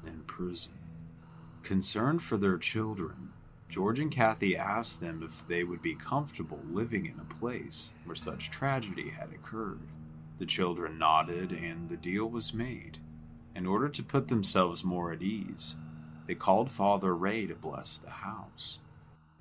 in 0.06 0.20
prison. 0.24 0.72
Concerned 1.62 2.22
for 2.22 2.36
their 2.36 2.58
children, 2.58 3.32
George 3.68 4.00
and 4.00 4.10
Kathy 4.10 4.56
asked 4.56 5.00
them 5.00 5.22
if 5.22 5.46
they 5.46 5.62
would 5.62 5.82
be 5.82 5.94
comfortable 5.94 6.60
living 6.70 7.04
in 7.04 7.20
a 7.20 7.34
place 7.34 7.92
where 8.04 8.16
such 8.16 8.50
tragedy 8.50 9.10
had 9.10 9.30
occurred. 9.30 9.80
The 10.38 10.46
children 10.46 10.98
nodded 10.98 11.52
and 11.52 11.88
the 11.88 11.96
deal 11.96 12.26
was 12.26 12.54
made. 12.54 12.98
In 13.54 13.66
order 13.66 13.88
to 13.88 14.02
put 14.02 14.28
themselves 14.28 14.84
more 14.84 15.12
at 15.12 15.22
ease, 15.22 15.76
they 16.26 16.34
called 16.34 16.70
Father 16.70 17.14
Ray 17.14 17.46
to 17.46 17.54
bless 17.54 17.98
the 17.98 18.10
house. 18.10 18.78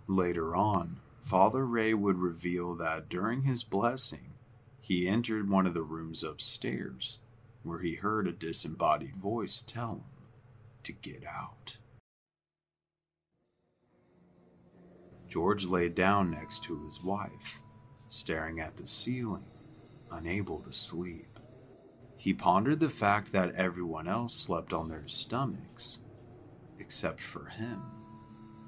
Later 0.07 0.55
on, 0.55 0.99
Father 1.21 1.65
Ray 1.65 1.93
would 1.93 2.17
reveal 2.17 2.75
that 2.75 3.09
during 3.09 3.43
his 3.43 3.63
blessing, 3.63 4.33
he 4.81 5.07
entered 5.07 5.49
one 5.49 5.65
of 5.65 5.73
the 5.73 5.81
rooms 5.81 6.23
upstairs 6.23 7.19
where 7.63 7.79
he 7.79 7.95
heard 7.95 8.27
a 8.27 8.31
disembodied 8.31 9.17
voice 9.17 9.61
tell 9.61 9.95
him 9.95 10.03
to 10.83 10.93
get 10.93 11.23
out. 11.25 11.77
George 15.27 15.65
lay 15.65 15.89
down 15.89 16.31
next 16.31 16.63
to 16.63 16.83
his 16.85 17.03
wife, 17.03 17.61
staring 18.09 18.59
at 18.59 18.77
the 18.77 18.87
ceiling, 18.87 19.51
unable 20.11 20.59
to 20.59 20.71
sleep. 20.71 21.39
He 22.15 22.33
pondered 22.33 22.79
the 22.79 22.89
fact 22.89 23.31
that 23.33 23.53
everyone 23.55 24.07
else 24.07 24.33
slept 24.33 24.73
on 24.73 24.89
their 24.89 25.07
stomachs, 25.07 25.99
except 26.79 27.19
for 27.19 27.45
him. 27.45 27.81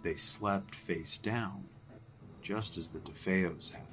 They 0.03 0.15
slept 0.15 0.75
face 0.75 1.17
down, 1.17 1.69
just 2.41 2.77
as 2.77 2.89
the 2.89 2.99
DeFeos 2.99 3.71
had. 3.71 3.83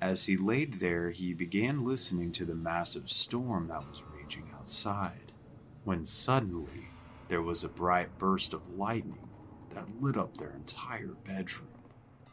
As 0.00 0.24
he 0.24 0.36
laid 0.36 0.74
there, 0.74 1.10
he 1.10 1.34
began 1.34 1.84
listening 1.84 2.30
to 2.32 2.44
the 2.44 2.54
massive 2.54 3.10
storm 3.10 3.66
that 3.68 3.88
was 3.88 4.02
raging 4.14 4.48
outside, 4.54 5.32
when 5.84 6.06
suddenly 6.06 6.88
there 7.26 7.42
was 7.42 7.64
a 7.64 7.68
bright 7.68 8.16
burst 8.16 8.54
of 8.54 8.70
lightning 8.70 9.27
lit 10.00 10.16
up 10.16 10.36
their 10.36 10.50
entire 10.50 11.14
bedroom. 11.24 11.68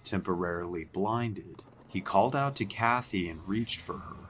Temporarily 0.03 0.85
blinded, 0.85 1.63
he 1.87 2.01
called 2.01 2.35
out 2.35 2.55
to 2.57 2.65
Kathy 2.65 3.29
and 3.29 3.47
reached 3.47 3.81
for 3.81 3.97
her, 3.99 4.29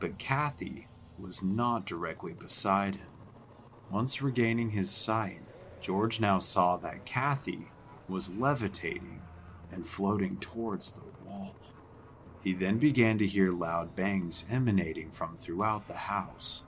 but 0.00 0.18
Kathy 0.18 0.88
was 1.18 1.42
not 1.42 1.86
directly 1.86 2.32
beside 2.32 2.96
him. 2.96 3.06
Once 3.90 4.22
regaining 4.22 4.70
his 4.70 4.90
sight, 4.90 5.40
George 5.80 6.20
now 6.20 6.38
saw 6.38 6.76
that 6.78 7.04
Kathy 7.04 7.70
was 8.08 8.30
levitating 8.30 9.20
and 9.70 9.86
floating 9.86 10.36
towards 10.38 10.92
the 10.92 11.04
wall. 11.24 11.54
He 12.42 12.54
then 12.54 12.78
began 12.78 13.18
to 13.18 13.26
hear 13.26 13.52
loud 13.52 13.94
bangs 13.94 14.44
emanating 14.50 15.10
from 15.10 15.36
throughout 15.36 15.86
the 15.86 15.94
house, 15.94 16.64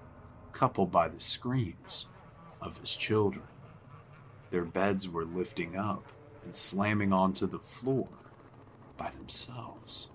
coupled 0.52 0.92
by 0.92 1.08
the 1.08 1.20
screams 1.20 2.06
of 2.60 2.78
his 2.78 2.94
children. 2.96 3.46
Their 4.54 4.64
beds 4.64 5.08
were 5.08 5.24
lifting 5.24 5.76
up 5.76 6.12
and 6.44 6.54
slamming 6.54 7.12
onto 7.12 7.44
the 7.44 7.58
floor 7.58 8.06
by 8.96 9.10
themselves. 9.10 10.10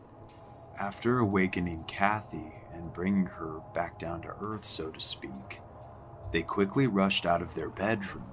After 0.79 1.19
awakening 1.19 1.84
Kathy 1.88 2.53
and 2.72 2.93
bringing 2.93 3.25
her 3.25 3.60
back 3.74 4.00
down 4.00 4.22
to 4.22 4.34
earth, 4.39 4.63
so 4.63 4.91
to 4.91 5.01
speak, 5.01 5.60
they 6.31 6.41
quickly 6.41 6.88
rushed 6.88 7.25
out 7.25 7.41
of 7.41 7.53
their 7.53 7.67
bedroom 7.67 8.31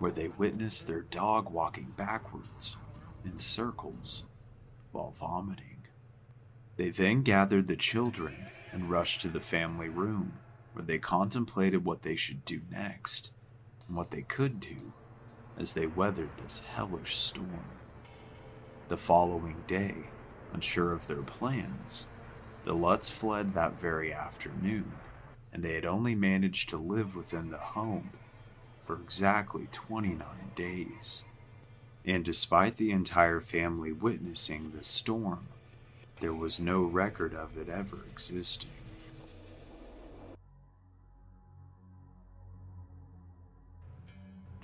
where 0.00 0.10
they 0.10 0.26
witnessed 0.26 0.88
their 0.88 1.02
dog 1.02 1.48
walking 1.50 1.94
backwards 1.96 2.76
in 3.24 3.38
circles 3.38 4.24
while 4.90 5.14
vomiting. 5.16 5.86
They 6.76 6.88
then 6.88 7.22
gathered 7.22 7.68
the 7.68 7.76
children 7.76 8.48
and 8.72 8.90
rushed 8.90 9.20
to 9.20 9.28
the 9.28 9.40
family 9.40 9.88
room 9.88 10.32
where 10.72 10.84
they 10.84 10.98
contemplated 10.98 11.84
what 11.84 12.02
they 12.02 12.16
should 12.16 12.44
do 12.44 12.62
next 12.72 13.30
and 13.86 13.96
what 13.96 14.10
they 14.10 14.22
could 14.22 14.58
do 14.58 14.92
as 15.58 15.72
they 15.72 15.86
weathered 15.86 16.36
this 16.36 16.60
hellish 16.60 17.16
storm. 17.16 17.64
The 18.88 18.96
following 18.96 19.64
day, 19.66 19.94
unsure 20.52 20.92
of 20.92 21.06
their 21.06 21.22
plans, 21.22 22.06
the 22.64 22.74
Lutz 22.74 23.10
fled 23.10 23.52
that 23.52 23.78
very 23.78 24.12
afternoon, 24.12 24.92
and 25.52 25.62
they 25.62 25.74
had 25.74 25.86
only 25.86 26.14
managed 26.14 26.68
to 26.70 26.76
live 26.76 27.14
within 27.14 27.50
the 27.50 27.58
home 27.58 28.10
for 28.84 28.96
exactly 28.96 29.68
29 29.70 30.26
days. 30.54 31.24
And 32.04 32.24
despite 32.24 32.76
the 32.76 32.90
entire 32.90 33.40
family 33.40 33.92
witnessing 33.92 34.70
the 34.70 34.84
storm, 34.84 35.46
there 36.20 36.34
was 36.34 36.60
no 36.60 36.82
record 36.82 37.34
of 37.34 37.56
it 37.56 37.68
ever 37.68 37.98
existing. 38.10 38.70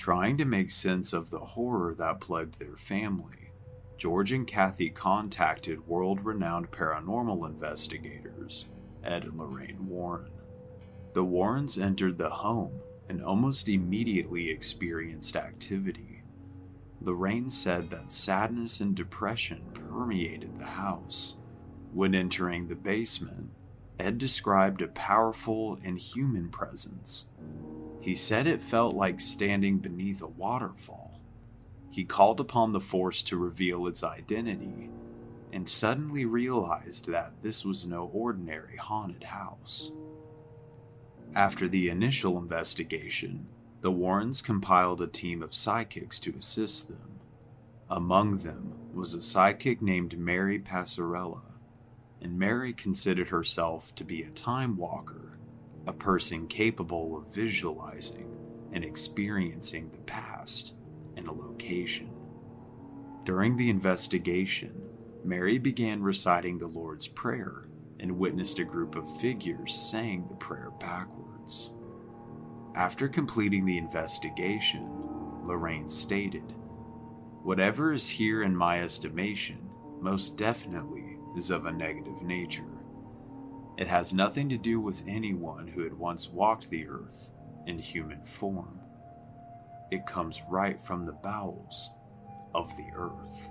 Trying 0.01 0.39
to 0.39 0.47
make 0.47 0.71
sense 0.71 1.13
of 1.13 1.29
the 1.29 1.41
horror 1.41 1.95
that 1.97 2.23
plagued 2.23 2.59
their 2.59 2.79
family, 2.79 3.53
George 3.99 4.33
and 4.33 4.47
Kathy 4.47 4.89
contacted 4.89 5.87
world 5.87 6.25
renowned 6.25 6.71
paranormal 6.71 7.47
investigators, 7.47 8.65
Ed 9.05 9.25
and 9.25 9.37
Lorraine 9.37 9.87
Warren. 9.87 10.33
The 11.13 11.23
Warrens 11.23 11.77
entered 11.77 12.17
the 12.17 12.31
home 12.31 12.81
and 13.11 13.23
almost 13.23 13.69
immediately 13.69 14.49
experienced 14.49 15.37
activity. 15.37 16.23
Lorraine 17.03 17.51
said 17.51 17.91
that 17.91 18.11
sadness 18.11 18.81
and 18.81 18.97
depression 18.97 19.61
permeated 19.75 20.57
the 20.57 20.65
house. 20.65 21.37
When 21.93 22.15
entering 22.15 22.69
the 22.69 22.75
basement, 22.75 23.51
Ed 23.99 24.17
described 24.17 24.81
a 24.81 24.89
powerful 24.89 25.79
and 25.85 25.99
human 25.99 26.49
presence 26.49 27.27
he 28.01 28.15
said 28.15 28.47
it 28.47 28.63
felt 28.63 28.95
like 28.95 29.21
standing 29.21 29.79
beneath 29.79 30.23
a 30.23 30.27
waterfall. 30.27 31.21
He 31.91 32.05
called 32.05 32.41
upon 32.41 32.73
the 32.73 32.81
force 32.81 33.23
to 33.25 33.37
reveal 33.37 33.87
its 33.87 34.03
identity 34.03 34.91
and 35.53 35.69
suddenly 35.69 36.25
realized 36.25 37.09
that 37.09 37.43
this 37.43 37.65
was 37.65 37.85
no 37.85 38.11
ordinary 38.13 38.77
haunted 38.77 39.25
house. 39.25 39.93
After 41.35 41.69
the 41.69 41.89
initial 41.89 42.39
investigation, 42.39 43.49
the 43.81 43.91
Warrens 43.91 44.43
compiled 44.43 45.01
a 45.01 45.07
team 45.07 45.43
of 45.43 45.55
psychics 45.55 46.21
to 46.21 46.35
assist 46.39 46.89
them. 46.89 47.21
Among 47.89 48.39
them 48.39 48.75
was 48.93 49.15
a 49.15 49.23
psychic 49.23 49.83
named 49.83 50.19
Mary 50.19 50.59
Pascarella, 50.59 51.43
and 52.21 52.39
Mary 52.39 52.73
considered 52.73 53.31
herself 53.31 53.95
to 53.97 54.05
be 54.05 54.23
a 54.23 54.31
time 54.31 54.77
walker 54.77 55.30
a 55.87 55.93
person 55.93 56.47
capable 56.47 57.17
of 57.17 57.35
visualizing 57.35 58.37
and 58.73 58.85
experiencing 58.85 59.91
the 59.91 60.01
past 60.03 60.75
in 61.17 61.27
a 61.27 61.33
location. 61.33 62.11
During 63.25 63.57
the 63.57 63.71
investigation, 63.71 64.83
Mary 65.25 65.59
began 65.59 66.03
reciting 66.03 66.59
the 66.59 66.67
Lord's 66.67 67.09
Prayer 67.09 67.69
and 67.99 68.19
witnessed 68.19 68.59
a 68.59 68.65
group 68.65 68.97
of 68.97 69.21
figures 69.21 69.75
saying 69.75 70.27
the 70.29 70.35
prayer 70.35 70.71
backwards. 70.81 71.71
After 72.75 73.09
completing 73.09 73.67
the 73.67 73.79
investigation, 73.79 74.89
Lorraine 75.45 75.91
stated, 75.91 76.55
Whatever 77.43 77.93
is 77.93 78.09
here 78.09 78.43
in 78.43 78.55
my 78.55 78.81
estimation 78.81 79.71
most 80.01 80.37
definitely 80.37 81.19
is 81.37 81.51
of 81.51 81.67
a 81.67 81.73
negative 81.73 82.23
nature. 82.23 82.80
It 83.81 83.89
has 83.89 84.13
nothing 84.13 84.51
to 84.51 84.59
do 84.59 84.79
with 84.79 85.03
anyone 85.09 85.67
who 85.67 85.83
had 85.83 85.95
once 85.99 86.29
walked 86.29 86.69
the 86.69 86.87
earth 86.87 87.31
in 87.65 87.79
human 87.79 88.23
form. 88.27 88.79
It 89.91 90.05
comes 90.05 90.43
right 90.51 90.79
from 90.79 91.07
the 91.07 91.15
bowels 91.15 91.89
of 92.55 92.77
the 92.77 92.91
earth. 92.95 93.49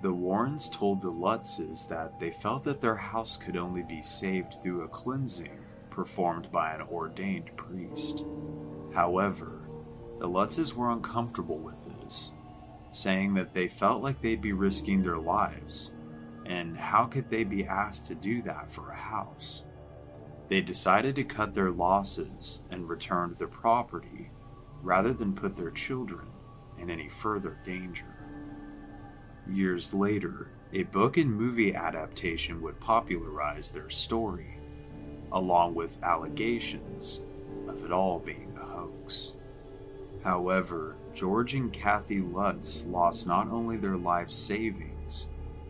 The 0.00 0.14
Warrens 0.14 0.70
told 0.70 1.02
the 1.02 1.12
Lutzes 1.12 1.86
that 1.90 2.18
they 2.18 2.30
felt 2.30 2.62
that 2.64 2.80
their 2.80 2.96
house 2.96 3.36
could 3.36 3.58
only 3.58 3.82
be 3.82 4.02
saved 4.02 4.54
through 4.54 4.84
a 4.84 4.88
cleansing 4.88 5.58
performed 5.90 6.50
by 6.50 6.72
an 6.72 6.80
ordained 6.80 7.54
priest. 7.58 8.24
However, 8.94 9.60
the 10.20 10.28
Lutzes 10.28 10.72
were 10.72 10.90
uncomfortable 10.90 11.58
with 11.58 11.76
this, 12.00 12.32
saying 12.92 13.34
that 13.34 13.52
they 13.52 13.68
felt 13.68 14.02
like 14.02 14.22
they'd 14.22 14.40
be 14.40 14.54
risking 14.54 15.02
their 15.02 15.18
lives 15.18 15.92
and 16.48 16.76
how 16.76 17.04
could 17.04 17.28
they 17.28 17.44
be 17.44 17.66
asked 17.66 18.06
to 18.06 18.14
do 18.14 18.40
that 18.42 18.72
for 18.72 18.88
a 18.88 18.96
house? 18.96 19.64
They 20.48 20.62
decided 20.62 21.14
to 21.16 21.24
cut 21.24 21.52
their 21.52 21.70
losses 21.70 22.62
and 22.70 22.88
returned 22.88 23.36
the 23.36 23.46
property 23.46 24.30
rather 24.82 25.12
than 25.12 25.34
put 25.34 25.56
their 25.56 25.70
children 25.70 26.26
in 26.78 26.88
any 26.88 27.08
further 27.08 27.58
danger. 27.64 28.16
Years 29.46 29.92
later, 29.92 30.50
a 30.72 30.84
book 30.84 31.18
and 31.18 31.30
movie 31.30 31.74
adaptation 31.74 32.62
would 32.62 32.80
popularize 32.80 33.70
their 33.70 33.90
story, 33.90 34.58
along 35.32 35.74
with 35.74 36.02
allegations 36.02 37.20
of 37.66 37.84
it 37.84 37.92
all 37.92 38.18
being 38.18 38.56
a 38.58 38.64
hoax. 38.64 39.34
However, 40.24 40.96
George 41.12 41.54
and 41.54 41.72
Kathy 41.72 42.20
Lutz 42.20 42.86
lost 42.86 43.26
not 43.26 43.50
only 43.50 43.76
their 43.76 43.96
life 43.96 44.30
savings, 44.30 44.97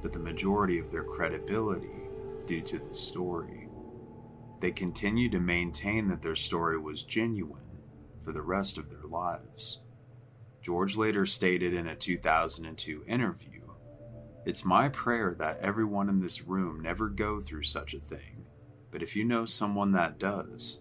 but 0.02 0.12
the 0.12 0.18
majority 0.18 0.78
of 0.78 0.90
their 0.90 1.04
credibility 1.04 2.08
due 2.46 2.60
to 2.62 2.78
the 2.78 2.94
story. 2.94 3.68
They 4.60 4.72
continued 4.72 5.32
to 5.32 5.40
maintain 5.40 6.08
that 6.08 6.22
their 6.22 6.36
story 6.36 6.78
was 6.78 7.04
genuine 7.04 7.78
for 8.24 8.32
the 8.32 8.42
rest 8.42 8.78
of 8.78 8.90
their 8.90 9.04
lives. 9.04 9.80
George 10.62 10.96
later 10.96 11.24
stated 11.26 11.72
in 11.72 11.86
a 11.86 11.94
2002 11.94 13.04
interview 13.06 13.62
It's 14.44 14.64
my 14.64 14.88
prayer 14.88 15.34
that 15.34 15.60
everyone 15.60 16.08
in 16.08 16.20
this 16.20 16.42
room 16.42 16.80
never 16.80 17.08
go 17.08 17.40
through 17.40 17.62
such 17.64 17.94
a 17.94 17.98
thing, 17.98 18.46
but 18.90 19.02
if 19.02 19.14
you 19.14 19.24
know 19.24 19.44
someone 19.44 19.92
that 19.92 20.18
does, 20.18 20.80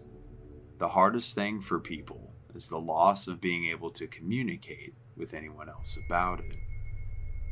the 0.78 0.88
hardest 0.88 1.34
thing 1.34 1.60
for 1.60 1.78
people 1.78 2.32
is 2.54 2.68
the 2.68 2.80
loss 2.80 3.28
of 3.28 3.40
being 3.40 3.66
able 3.66 3.90
to 3.90 4.06
communicate 4.06 4.94
with 5.16 5.34
anyone 5.34 5.68
else 5.68 5.98
about 6.06 6.40
it, 6.40 6.56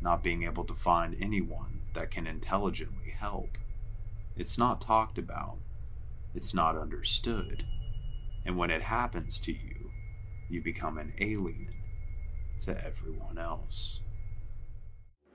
not 0.00 0.22
being 0.22 0.42
able 0.42 0.64
to 0.64 0.74
find 0.74 1.16
anyone 1.20 1.80
that 1.94 2.10
can 2.10 2.26
intelligently 2.26 3.10
help. 3.10 3.58
It's 4.36 4.58
not 4.58 4.80
talked 4.80 5.18
about, 5.18 5.58
it's 6.34 6.52
not 6.52 6.76
understood, 6.76 7.64
and 8.44 8.56
when 8.56 8.70
it 8.70 8.82
happens 8.82 9.40
to 9.40 9.52
you, 9.52 9.90
you 10.48 10.62
become 10.62 10.98
an 10.98 11.12
alien 11.20 11.74
to 12.60 12.84
everyone 12.84 13.38
else. 13.38 14.02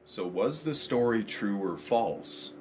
So, 0.05 0.25
was 0.25 0.63
the 0.63 0.73
story 0.73 1.23
true 1.23 1.57
or 1.57 1.77
false? 1.77 2.51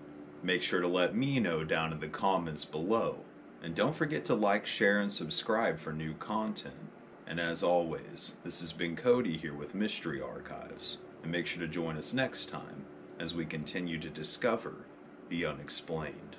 Make 0.43 0.63
sure 0.63 0.81
to 0.81 0.89
let 0.89 1.15
me 1.15 1.39
know 1.41 1.65
down 1.65 1.93
in 1.93 2.01
the 2.01 2.09
comments 2.09 2.65
below. 2.65 3.17
And 3.63 3.75
don't 3.75 3.95
forget 3.95 4.25
to 4.27 4.35
like, 4.35 4.65
share, 4.65 5.01
and 5.01 5.13
subscribe 5.13 5.79
for 5.79 5.93
new 5.93 6.15
content. 6.15 6.91
And 7.27 7.39
as 7.39 7.63
always, 7.63 8.35
this 8.43 8.61
has 8.61 8.73
been 8.73 8.97
Cody 8.97 9.37
here 9.37 9.55
with 9.55 9.75
Mystery 9.75 10.21
Archives. 10.21 10.99
And 11.23 11.33
make 11.33 11.47
sure 11.47 11.61
to 11.61 11.69
join 11.69 11.97
us 11.97 12.13
next 12.13 12.49
time 12.49 12.85
as 13.19 13.35
we 13.35 13.45
continue 13.45 13.99
to 13.99 14.09
discover 14.09 14.87
the 15.29 15.45
unexplained. 15.45 16.37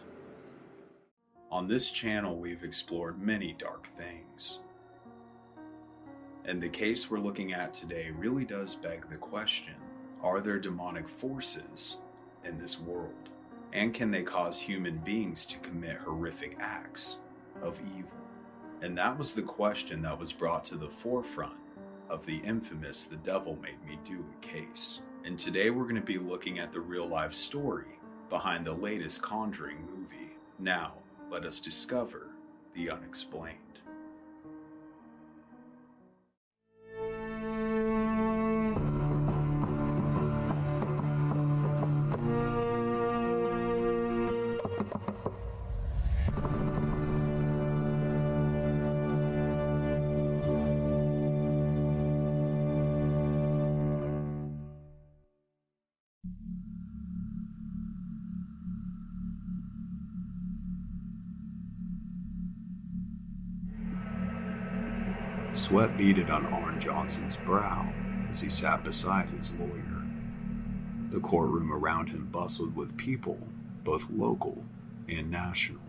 On 1.52 1.68
this 1.68 1.92
channel, 1.92 2.38
we've 2.38 2.64
explored 2.64 3.22
many 3.22 3.54
dark 3.54 3.90
things. 3.98 4.60
And 6.46 6.62
the 6.62 6.70
case 6.70 7.10
we're 7.10 7.20
looking 7.20 7.54
at 7.54 7.74
today 7.74 8.12
really 8.12 8.46
does 8.46 8.76
beg 8.76 9.10
the 9.10 9.18
question 9.18 9.76
are 10.24 10.40
there 10.40 10.60
demonic 10.60 11.10
forces 11.10 11.98
in 12.44 12.60
this 12.60 12.80
world? 12.80 13.30
And 13.74 13.94
can 13.94 14.12
they 14.12 14.24
cause 14.24 14.60
human 14.60 14.98
beings 15.00 15.46
to 15.46 15.58
commit 15.60 15.98
horrific 15.98 16.58
acts 16.60 17.18
of 17.62 17.80
evil? 17.98 18.12
And 18.82 18.98
that 18.98 19.18
was 19.18 19.34
the 19.34 19.42
question 19.42 20.02
that 20.02 20.20
was 20.20 20.34
brought 20.34 20.66
to 20.66 20.76
the 20.76 20.90
forefront 20.90 21.61
of 22.12 22.26
the 22.26 22.40
infamous 22.40 23.06
The 23.06 23.16
Devil 23.16 23.58
Made 23.62 23.82
Me 23.88 23.98
Do 24.04 24.16
It 24.16 24.42
case. 24.42 25.00
And 25.24 25.40
today 25.40 25.70
we're 25.70 25.84
going 25.84 25.96
to 25.96 26.02
be 26.02 26.18
looking 26.18 26.60
at 26.60 26.74
the 26.74 26.82
real 26.82 27.08
life 27.08 27.34
story 27.34 27.98
behind 28.30 28.66
the 28.66 28.74
latest 28.74 29.22
Conjuring 29.22 29.78
movie. 29.96 30.34
Now, 30.60 30.96
let 31.30 31.46
us 31.46 31.62
discover 31.62 32.28
the 32.74 32.90
unexplained. 32.90 33.71
Sweat 65.82 65.98
beaded 65.98 66.30
on 66.30 66.46
Arn 66.46 66.80
Johnson's 66.80 67.38
brow 67.38 67.92
as 68.30 68.40
he 68.40 68.50
sat 68.50 68.84
beside 68.84 69.32
his 69.32 69.52
lawyer. 69.56 70.06
The 71.10 71.20
courtroom 71.20 71.74
around 71.74 72.10
him 72.10 72.28
bustled 72.28 72.76
with 72.76 72.98
people, 72.98 73.40
both 73.84 74.12
local 74.12 74.64
and 75.10 75.32
national. 75.32 75.82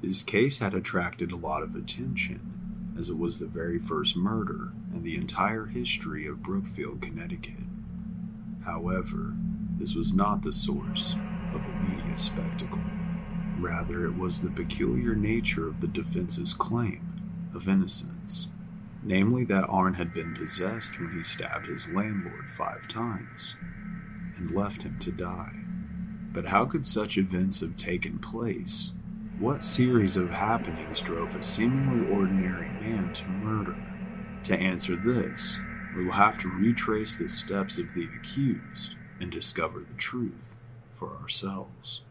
His 0.00 0.22
case 0.22 0.56
had 0.56 0.72
attracted 0.72 1.32
a 1.32 1.36
lot 1.36 1.62
of 1.62 1.76
attention, 1.76 2.94
as 2.98 3.10
it 3.10 3.18
was 3.18 3.38
the 3.38 3.46
very 3.46 3.78
first 3.78 4.16
murder 4.16 4.72
in 4.94 5.02
the 5.02 5.16
entire 5.16 5.66
history 5.66 6.26
of 6.26 6.42
Brookfield, 6.42 7.02
Connecticut. 7.02 7.66
However, 8.64 9.34
this 9.76 9.94
was 9.94 10.14
not 10.14 10.40
the 10.40 10.52
source 10.54 11.14
of 11.52 11.60
the 11.66 11.74
media 11.90 12.18
spectacle. 12.18 12.80
Rather, 13.58 14.06
it 14.06 14.16
was 14.16 14.40
the 14.40 14.50
peculiar 14.50 15.14
nature 15.14 15.68
of 15.68 15.82
the 15.82 15.88
defense's 15.88 16.54
claim 16.54 17.06
of 17.54 17.68
innocence, 17.68 18.48
namely 19.08 19.42
that 19.42 19.64
Arn 19.70 19.94
had 19.94 20.12
been 20.12 20.34
possessed 20.34 21.00
when 21.00 21.10
he 21.10 21.24
stabbed 21.24 21.66
his 21.66 21.88
landlord 21.88 22.50
five 22.50 22.86
times 22.86 23.56
and 24.36 24.50
left 24.50 24.82
him 24.82 24.98
to 24.98 25.10
die. 25.10 25.64
But 26.30 26.44
how 26.44 26.66
could 26.66 26.84
such 26.84 27.16
events 27.16 27.60
have 27.60 27.78
taken 27.78 28.18
place? 28.18 28.92
What 29.38 29.64
series 29.64 30.18
of 30.18 30.28
happenings 30.28 31.00
drove 31.00 31.34
a 31.34 31.42
seemingly 31.42 32.06
ordinary 32.14 32.68
man 32.68 33.14
to 33.14 33.28
murder? 33.28 33.76
To 34.44 34.60
answer 34.60 34.94
this, 34.94 35.58
we 35.96 36.04
will 36.04 36.12
have 36.12 36.36
to 36.40 36.48
retrace 36.48 37.16
the 37.16 37.30
steps 37.30 37.78
of 37.78 37.94
the 37.94 38.08
accused 38.14 38.94
and 39.20 39.30
discover 39.30 39.80
the 39.80 39.94
truth 39.94 40.54
for 40.92 41.16
ourselves. 41.16 42.02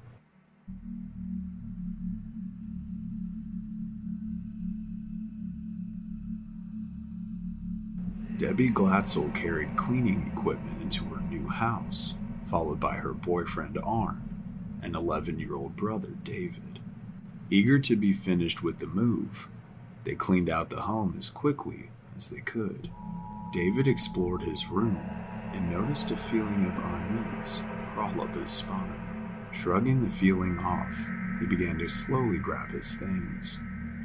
Debbie 8.37 8.69
Glatzel 8.69 9.33
carried 9.33 9.75
cleaning 9.75 10.31
equipment 10.31 10.79
into 10.79 11.03
her 11.05 11.21
new 11.23 11.47
house, 11.47 12.13
followed 12.45 12.79
by 12.79 12.93
her 12.93 13.11
boyfriend 13.11 13.79
Arn 13.83 14.21
and 14.83 14.95
11 14.95 15.39
year 15.39 15.55
old 15.55 15.75
brother 15.75 16.11
David. 16.23 16.77
Eager 17.49 17.79
to 17.79 17.95
be 17.95 18.13
finished 18.13 18.61
with 18.61 18.77
the 18.77 18.85
move, 18.85 19.47
they 20.03 20.13
cleaned 20.13 20.51
out 20.51 20.69
the 20.69 20.81
home 20.81 21.15
as 21.17 21.31
quickly 21.31 21.89
as 22.15 22.29
they 22.29 22.41
could. 22.41 22.91
David 23.53 23.87
explored 23.87 24.43
his 24.43 24.67
room 24.67 25.01
and 25.53 25.71
noticed 25.71 26.11
a 26.11 26.17
feeling 26.17 26.63
of 26.65 26.77
unease 26.77 27.63
crawl 27.95 28.21
up 28.21 28.35
his 28.35 28.51
spine. 28.51 29.47
Shrugging 29.51 30.03
the 30.03 30.11
feeling 30.11 30.59
off, 30.59 31.09
he 31.39 31.47
began 31.47 31.79
to 31.79 31.89
slowly 31.89 32.37
grab 32.37 32.69
his 32.69 32.93
things, 32.93 33.59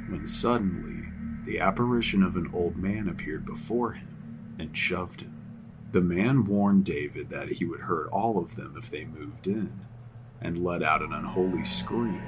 when 0.07 0.25
suddenly 0.25 1.07
the 1.45 1.59
apparition 1.59 2.23
of 2.23 2.35
an 2.35 2.49
old 2.51 2.77
man 2.77 3.09
appeared 3.09 3.45
before 3.45 3.91
him 3.91 4.07
and 4.59 4.75
shoved 4.75 5.21
him. 5.21 5.33
The 5.91 6.01
man 6.01 6.45
warned 6.45 6.85
David 6.85 7.29
that 7.29 7.49
he 7.49 7.65
would 7.65 7.81
hurt 7.81 8.09
all 8.09 8.39
of 8.39 8.55
them 8.55 8.75
if 8.77 8.89
they 8.89 9.05
moved 9.05 9.47
in, 9.47 9.81
and 10.41 10.57
let 10.57 10.81
out 10.81 11.01
an 11.01 11.13
unholy 11.13 11.63
scream 11.63 12.21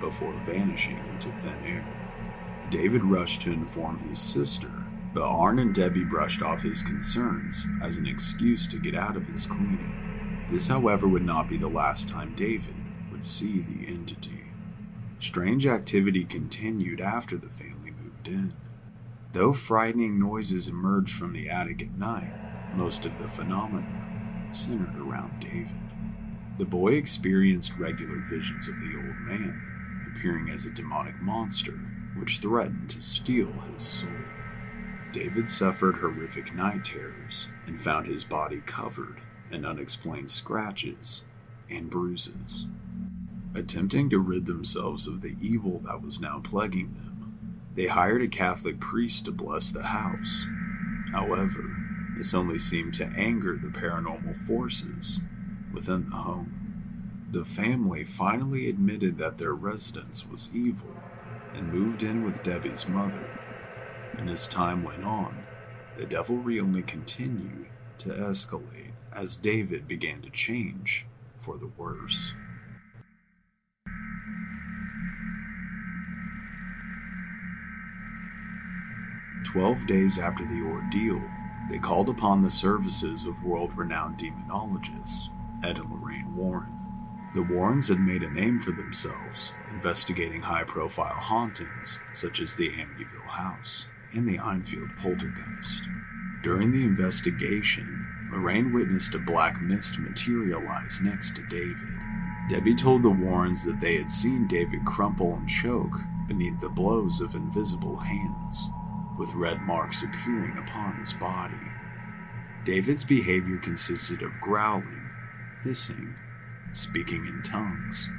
before 0.00 0.32
vanishing 0.44 0.98
into 1.08 1.28
thin 1.28 1.64
air. 1.64 2.68
David 2.70 3.04
rushed 3.04 3.42
to 3.42 3.52
inform 3.52 3.98
his 3.98 4.18
sister, 4.18 4.70
but 5.14 5.28
Arn 5.28 5.58
and 5.58 5.74
Debbie 5.74 6.04
brushed 6.04 6.42
off 6.42 6.62
his 6.62 6.80
concerns 6.80 7.66
as 7.82 7.96
an 7.96 8.06
excuse 8.06 8.66
to 8.68 8.78
get 8.78 8.94
out 8.94 9.16
of 9.16 9.26
his 9.26 9.46
cleaning. 9.46 10.46
This, 10.48 10.68
however, 10.68 11.06
would 11.06 11.24
not 11.24 11.48
be 11.48 11.56
the 11.56 11.68
last 11.68 12.08
time 12.08 12.34
David 12.34 12.74
would 13.10 13.24
see 13.24 13.60
the 13.60 13.88
entity. 13.88 14.44
Strange 15.18 15.66
activity 15.66 16.24
continued 16.24 17.00
after 17.00 17.36
the 17.36 17.48
family 17.48 17.92
moved 18.02 18.26
in. 18.26 18.52
Though 19.32 19.54
frightening 19.54 20.18
noises 20.18 20.68
emerged 20.68 21.14
from 21.14 21.32
the 21.32 21.48
attic 21.48 21.82
at 21.82 21.98
night, 21.98 22.34
most 22.74 23.06
of 23.06 23.18
the 23.18 23.28
phenomena 23.28 24.50
centered 24.52 24.94
around 24.98 25.40
David. 25.40 25.70
The 26.58 26.66
boy 26.66 26.92
experienced 26.94 27.78
regular 27.78 28.18
visions 28.18 28.68
of 28.68 28.78
the 28.80 28.94
old 28.94 29.20
man, 29.20 29.60
appearing 30.06 30.50
as 30.50 30.66
a 30.66 30.70
demonic 30.70 31.18
monster 31.22 31.72
which 32.14 32.38
threatened 32.38 32.90
to 32.90 33.00
steal 33.00 33.50
his 33.72 33.82
soul. 33.82 34.10
David 35.12 35.48
suffered 35.48 35.96
horrific 35.96 36.54
night 36.54 36.84
terrors 36.84 37.48
and 37.66 37.80
found 37.80 38.06
his 38.06 38.24
body 38.24 38.62
covered 38.66 39.22
in 39.50 39.64
unexplained 39.64 40.30
scratches 40.30 41.22
and 41.70 41.88
bruises. 41.88 42.66
Attempting 43.54 44.10
to 44.10 44.18
rid 44.18 44.44
themselves 44.44 45.06
of 45.06 45.22
the 45.22 45.36
evil 45.40 45.78
that 45.84 46.02
was 46.02 46.20
now 46.20 46.38
plaguing 46.38 46.92
them, 46.92 47.21
they 47.74 47.86
hired 47.86 48.22
a 48.22 48.28
Catholic 48.28 48.80
priest 48.80 49.24
to 49.24 49.32
bless 49.32 49.70
the 49.70 49.82
house. 49.82 50.46
However, 51.12 51.76
this 52.16 52.34
only 52.34 52.58
seemed 52.58 52.94
to 52.94 53.12
anger 53.16 53.56
the 53.56 53.68
paranormal 53.68 54.36
forces 54.36 55.20
within 55.72 56.10
the 56.10 56.16
home. 56.16 57.26
The 57.30 57.44
family 57.44 58.04
finally 58.04 58.68
admitted 58.68 59.16
that 59.18 59.38
their 59.38 59.54
residence 59.54 60.28
was 60.28 60.50
evil 60.54 60.94
and 61.54 61.72
moved 61.72 62.02
in 62.02 62.24
with 62.24 62.42
Debbie's 62.42 62.86
mother. 62.86 63.40
And 64.18 64.28
as 64.28 64.46
time 64.46 64.82
went 64.82 65.04
on, 65.04 65.46
the 65.96 66.04
devilry 66.04 66.60
only 66.60 66.82
continued 66.82 67.68
to 67.98 68.10
escalate 68.10 68.92
as 69.12 69.36
David 69.36 69.88
began 69.88 70.20
to 70.22 70.30
change 70.30 71.06
for 71.38 71.56
the 71.56 71.70
worse. 71.78 72.34
Twelve 79.52 79.86
days 79.86 80.18
after 80.18 80.46
the 80.46 80.62
ordeal, 80.62 81.22
they 81.68 81.78
called 81.78 82.08
upon 82.08 82.40
the 82.40 82.50
services 82.50 83.26
of 83.26 83.44
world 83.44 83.76
renowned 83.76 84.16
demonologists, 84.16 85.28
Ed 85.62 85.76
and 85.76 85.90
Lorraine 85.90 86.34
Warren. 86.34 86.72
The 87.34 87.42
Warrens 87.42 87.88
had 87.88 88.00
made 88.00 88.22
a 88.22 88.30
name 88.30 88.58
for 88.58 88.70
themselves, 88.72 89.52
investigating 89.70 90.40
high 90.40 90.64
profile 90.64 91.12
hauntings 91.12 92.00
such 92.14 92.40
as 92.40 92.56
the 92.56 92.70
Amityville 92.70 93.28
House 93.28 93.88
and 94.14 94.26
the 94.26 94.40
Enfield 94.42 94.88
Poltergeist. 94.96 95.86
During 96.42 96.70
the 96.70 96.84
investigation, 96.84 98.06
Lorraine 98.32 98.72
witnessed 98.72 99.14
a 99.14 99.18
black 99.18 99.60
mist 99.60 99.98
materialize 99.98 100.98
next 101.02 101.36
to 101.36 101.42
David. 101.48 101.98
Debbie 102.48 102.74
told 102.74 103.02
the 103.02 103.10
Warrens 103.10 103.66
that 103.66 103.82
they 103.82 103.98
had 103.98 104.10
seen 104.10 104.46
David 104.46 104.86
crumple 104.86 105.34
and 105.34 105.46
choke 105.46 105.98
beneath 106.26 106.58
the 106.58 106.70
blows 106.70 107.20
of 107.20 107.34
invisible 107.34 107.96
hands, 107.96 108.70
with 109.22 109.34
red 109.34 109.62
marks 109.62 110.02
appearing 110.02 110.58
upon 110.58 110.96
his 110.96 111.12
body. 111.12 111.54
David's 112.64 113.04
behavior 113.04 113.56
consisted 113.56 114.20
of 114.20 114.40
growling, 114.40 115.08
hissing, 115.62 116.16
speaking 116.72 117.24
in 117.28 117.40
tongues, 117.44 118.10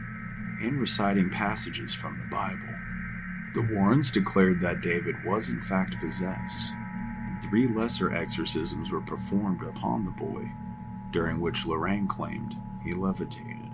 and 0.61 0.79
reciting 0.79 1.29
passages 1.29 1.93
from 1.93 2.17
the 2.17 2.25
Bible. 2.27 2.73
The 3.53 3.67
Warrens 3.75 4.11
declared 4.11 4.61
that 4.61 4.79
David 4.79 5.17
was 5.25 5.49
in 5.49 5.59
fact 5.59 5.99
possessed. 5.99 6.73
Three 7.43 7.67
lesser 7.67 8.09
exorcisms 8.15 8.89
were 8.89 9.01
performed 9.01 9.61
upon 9.61 10.05
the 10.05 10.11
boy, 10.11 10.49
during 11.11 11.41
which 11.41 11.65
Lorraine 11.65 12.07
claimed 12.07 12.55
he 12.81 12.93
levitated. 12.93 13.71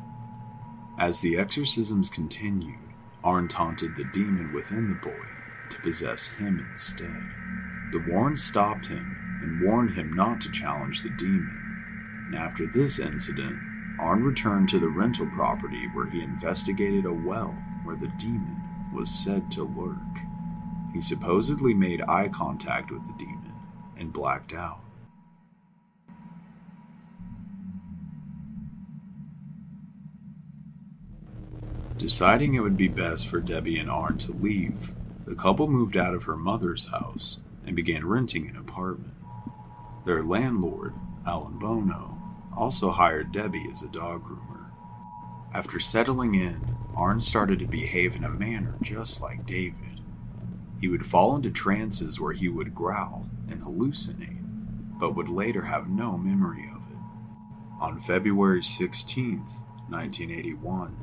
As 0.98 1.22
the 1.22 1.38
exorcisms 1.38 2.10
continued, 2.10 2.80
Arn 3.24 3.48
taunted 3.48 3.96
the 3.96 4.06
demon 4.06 4.52
within 4.52 4.90
the 4.90 4.96
boy 4.96 5.39
to 5.70 5.82
possess 5.82 6.28
him 6.28 6.60
instead. 6.60 7.24
The 7.92 8.04
Warrens 8.08 8.44
stopped 8.44 8.88
him 8.88 9.40
and 9.42 9.62
warned 9.62 9.92
him 9.92 10.12
not 10.14 10.42
to 10.42 10.52
challenge 10.52 11.02
the 11.02 11.10
demon. 11.12 12.26
And 12.28 12.36
after 12.36 12.68
this 12.68 13.00
incident, 13.00 13.60
Arn 14.00 14.24
returned 14.24 14.70
to 14.70 14.80
the 14.80 14.90
rental 14.90 15.28
property 15.28 15.88
where 15.94 16.06
he 16.06 16.22
investigated 16.22 17.06
a 17.06 17.14
well 17.14 17.58
where 17.84 17.96
the 17.96 18.12
demon 18.18 18.62
was 18.94 19.10
said 19.10 19.50
to 19.52 19.64
lurk. 19.64 19.98
He 20.94 21.02
supposedly 21.02 21.74
made 21.74 22.02
eye 22.08 22.30
contact 22.30 22.92
with 22.92 23.06
the 23.08 23.14
demon 23.14 23.56
and 23.98 24.14
blacked 24.14 24.54
out. 24.54 24.82
Deciding 31.98 32.54
it 32.54 32.62
would 32.62 32.78
be 32.78 32.88
best 32.88 33.28
for 33.28 33.42
Debbie 33.42 33.78
and 33.78 33.90
Arn 33.90 34.18
to 34.20 34.32
leave, 34.32 34.94
the 35.30 35.36
couple 35.36 35.68
moved 35.68 35.96
out 35.96 36.16
of 36.16 36.24
her 36.24 36.36
mother's 36.36 36.88
house 36.88 37.38
and 37.64 37.76
began 37.76 38.08
renting 38.08 38.50
an 38.50 38.56
apartment. 38.56 39.14
Their 40.04 40.24
landlord, 40.24 40.96
Alan 41.24 41.60
Bono, 41.60 42.20
also 42.58 42.90
hired 42.90 43.32
Debbie 43.32 43.68
as 43.72 43.84
a 43.84 43.90
dog 43.90 44.24
groomer. 44.24 44.72
After 45.54 45.80
settling 45.80 46.34
in, 46.34 46.76
Arn 46.96 47.22
started 47.22 47.60
to 47.60 47.68
behave 47.68 48.16
in 48.16 48.24
a 48.24 48.30
manner 48.30 48.74
just 48.82 49.22
like 49.22 49.46
David. 49.46 50.02
He 50.82 50.88
would 50.88 51.06
fall 51.06 51.36
into 51.36 51.52
trances 51.52 52.20
where 52.20 52.34
he 52.34 52.50
would 52.50 52.74
growl 52.74 53.30
and 53.48 53.62
hallucinate, 53.62 54.42
but 55.00 55.16
would 55.16 55.30
later 55.30 55.62
have 55.62 55.88
no 55.88 56.18
memory 56.18 56.64
of 56.64 56.82
it. 56.92 57.02
On 57.80 58.00
February 58.00 58.64
16, 58.64 59.42
1981, 59.90 60.98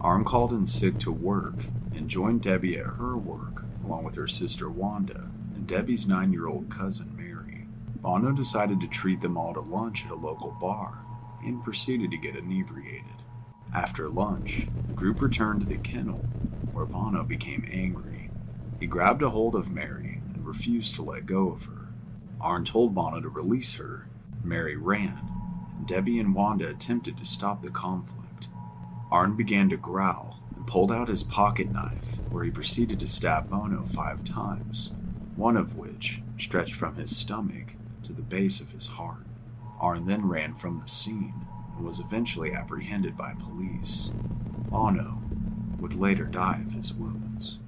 Arn 0.00 0.24
called 0.24 0.52
in 0.52 0.66
sick 0.66 0.98
to 0.98 1.12
work 1.12 1.66
and 1.94 2.10
joined 2.10 2.42
Debbie 2.42 2.76
at 2.76 2.84
her 2.84 3.16
work 3.16 3.57
along 3.88 4.04
with 4.04 4.16
her 4.16 4.28
sister 4.28 4.68
Wanda 4.68 5.30
and 5.54 5.66
Debbie's 5.66 6.06
nine 6.06 6.30
year 6.30 6.46
old 6.46 6.68
cousin 6.68 7.16
Mary. 7.16 7.66
Bono 8.02 8.32
decided 8.32 8.80
to 8.80 8.86
treat 8.86 9.22
them 9.22 9.38
all 9.38 9.54
to 9.54 9.60
lunch 9.60 10.04
at 10.04 10.12
a 10.12 10.14
local 10.14 10.50
bar 10.60 11.06
and 11.42 11.64
proceeded 11.64 12.10
to 12.10 12.18
get 12.18 12.36
inebriated. 12.36 13.22
After 13.74 14.10
lunch, 14.10 14.68
the 14.86 14.92
group 14.92 15.22
returned 15.22 15.60
to 15.60 15.66
the 15.66 15.78
kennel 15.78 16.18
where 16.72 16.84
Bono 16.84 17.24
became 17.24 17.66
angry. 17.72 18.30
He 18.78 18.86
grabbed 18.86 19.22
a 19.22 19.30
hold 19.30 19.54
of 19.54 19.72
Mary 19.72 20.20
and 20.34 20.46
refused 20.46 20.94
to 20.96 21.02
let 21.02 21.24
go 21.24 21.50
of 21.50 21.64
her. 21.64 21.88
Arn 22.40 22.64
told 22.64 22.94
Bono 22.94 23.20
to 23.22 23.28
release 23.30 23.74
her. 23.76 24.06
Mary 24.44 24.76
ran, 24.76 25.18
and 25.76 25.86
Debbie 25.86 26.20
and 26.20 26.34
Wanda 26.34 26.68
attempted 26.68 27.16
to 27.18 27.26
stop 27.26 27.62
the 27.62 27.70
conflict. 27.70 28.48
Arn 29.10 29.34
began 29.34 29.70
to 29.70 29.76
growl 29.78 30.37
pulled 30.68 30.92
out 30.92 31.08
his 31.08 31.22
pocket 31.22 31.72
knife, 31.72 32.18
where 32.28 32.44
he 32.44 32.50
proceeded 32.50 33.00
to 33.00 33.08
stab 33.08 33.48
Bono 33.48 33.86
five 33.86 34.22
times, 34.22 34.92
one 35.34 35.56
of 35.56 35.76
which 35.76 36.20
stretched 36.36 36.74
from 36.74 36.94
his 36.96 37.16
stomach 37.16 37.74
to 38.02 38.12
the 38.12 38.20
base 38.20 38.60
of 38.60 38.70
his 38.70 38.86
heart. 38.86 39.24
Arn 39.80 40.04
then 40.04 40.28
ran 40.28 40.52
from 40.54 40.78
the 40.78 40.88
scene 40.88 41.32
and 41.74 41.86
was 41.86 42.00
eventually 42.00 42.52
apprehended 42.52 43.16
by 43.16 43.32
police. 43.38 44.12
Bono 44.68 45.22
would 45.80 45.94
later 45.94 46.24
die 46.24 46.60
of 46.66 46.72
his 46.72 46.92
wounds. 46.92 47.60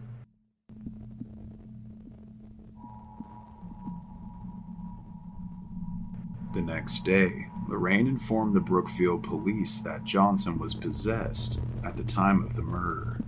The 6.53 6.61
next 6.61 7.05
day, 7.05 7.50
Lorraine 7.71 8.09
informed 8.09 8.53
the 8.53 8.61
Brookfield 8.61 9.23
police 9.23 9.79
that 9.79 10.03
Johnson 10.03 10.59
was 10.59 10.75
possessed 10.75 11.61
at 11.85 11.97
the 11.97 12.03
time 12.03 12.43
of 12.43 12.57
the 12.57 12.65
murder. 12.65 13.21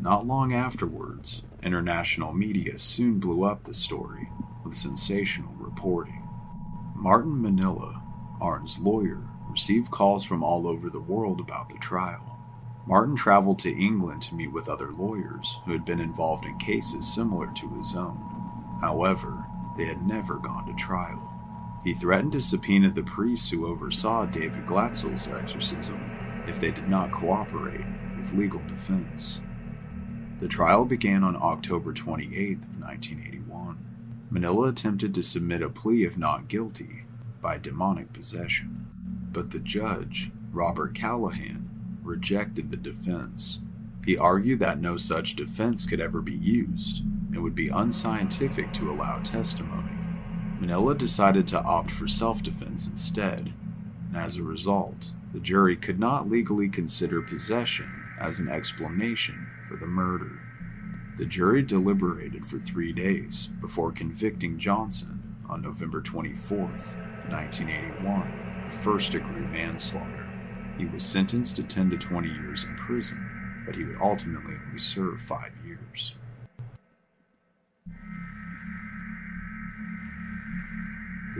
Not 0.00 0.26
long 0.26 0.54
afterwards, 0.54 1.42
international 1.62 2.32
media 2.32 2.78
soon 2.78 3.20
blew 3.20 3.44
up 3.44 3.64
the 3.64 3.74
story 3.74 4.30
with 4.64 4.74
sensational 4.74 5.52
reporting. 5.58 6.26
Martin 6.96 7.42
Minnella, 7.42 8.00
Arn's 8.40 8.78
lawyer, 8.78 9.28
received 9.50 9.90
calls 9.90 10.24
from 10.24 10.42
all 10.42 10.66
over 10.66 10.88
the 10.88 10.98
world 10.98 11.38
about 11.38 11.68
the 11.68 11.78
trial. 11.78 12.38
Martin 12.86 13.14
traveled 13.14 13.58
to 13.58 13.78
England 13.78 14.22
to 14.22 14.34
meet 14.34 14.50
with 14.50 14.70
other 14.70 14.92
lawyers 14.92 15.58
who 15.66 15.72
had 15.72 15.84
been 15.84 16.00
involved 16.00 16.46
in 16.46 16.56
cases 16.56 17.12
similar 17.12 17.48
to 17.48 17.68
his 17.74 17.94
own. 17.94 18.78
However, 18.80 19.44
they 19.76 19.84
had 19.84 20.06
never 20.06 20.38
gone 20.38 20.66
to 20.66 20.72
trial. 20.72 21.29
He 21.84 21.94
threatened 21.94 22.32
to 22.32 22.42
subpoena 22.42 22.90
the 22.90 23.02
priests 23.02 23.50
who 23.50 23.66
oversaw 23.66 24.26
David 24.26 24.66
Glatzel's 24.66 25.28
exorcism 25.28 25.98
if 26.46 26.60
they 26.60 26.70
did 26.70 26.88
not 26.88 27.12
cooperate 27.12 27.86
with 28.16 28.34
legal 28.34 28.60
defense. 28.66 29.40
The 30.38 30.48
trial 30.48 30.84
began 30.84 31.24
on 31.24 31.36
October 31.36 31.92
28, 31.92 32.58
1981. 32.78 33.78
Minnella 34.32 34.68
attempted 34.70 35.14
to 35.14 35.22
submit 35.22 35.62
a 35.62 35.70
plea 35.70 36.04
of 36.04 36.18
not 36.18 36.48
guilty 36.48 37.04
by 37.40 37.58
demonic 37.58 38.12
possession, 38.12 38.86
but 39.32 39.50
the 39.50 39.58
judge, 39.58 40.30
Robert 40.52 40.94
Callahan, 40.94 41.68
rejected 42.02 42.70
the 42.70 42.76
defense. 42.76 43.60
He 44.04 44.16
argued 44.16 44.60
that 44.60 44.80
no 44.80 44.96
such 44.96 45.36
defense 45.36 45.86
could 45.86 46.00
ever 46.00 46.20
be 46.22 46.34
used 46.36 47.00
and 47.00 47.42
would 47.42 47.54
be 47.54 47.68
unscientific 47.68 48.72
to 48.74 48.90
allow 48.90 49.18
testimony. 49.18 49.99
Minnella 50.60 50.96
decided 50.96 51.46
to 51.48 51.62
opt 51.62 51.90
for 51.90 52.06
self 52.06 52.42
defense 52.42 52.86
instead, 52.86 53.54
and 54.08 54.16
as 54.16 54.36
a 54.36 54.42
result, 54.42 55.12
the 55.32 55.40
jury 55.40 55.74
could 55.74 55.98
not 55.98 56.28
legally 56.28 56.68
consider 56.68 57.22
possession 57.22 57.90
as 58.20 58.38
an 58.38 58.48
explanation 58.48 59.48
for 59.66 59.76
the 59.76 59.86
murder. 59.86 60.38
The 61.16 61.24
jury 61.24 61.62
deliberated 61.62 62.46
for 62.46 62.58
three 62.58 62.92
days 62.92 63.46
before 63.46 63.90
convicting 63.90 64.58
Johnson 64.58 65.36
on 65.48 65.62
November 65.62 66.02
24, 66.02 66.58
1981, 66.58 68.66
of 68.66 68.74
first 68.74 69.12
degree 69.12 69.46
manslaughter. 69.46 70.28
He 70.76 70.84
was 70.84 71.04
sentenced 71.04 71.56
to 71.56 71.62
10 71.62 71.90
to 71.90 71.96
20 71.96 72.28
years 72.28 72.64
in 72.64 72.76
prison, 72.76 73.62
but 73.64 73.74
he 73.74 73.84
would 73.84 74.00
ultimately 74.00 74.54
only 74.66 74.78
serve 74.78 75.20
five 75.20 75.52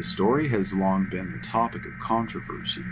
The 0.01 0.05
story 0.05 0.49
has 0.49 0.73
long 0.73 1.11
been 1.11 1.31
the 1.31 1.39
topic 1.41 1.85
of 1.85 1.99
controversy 1.99 2.87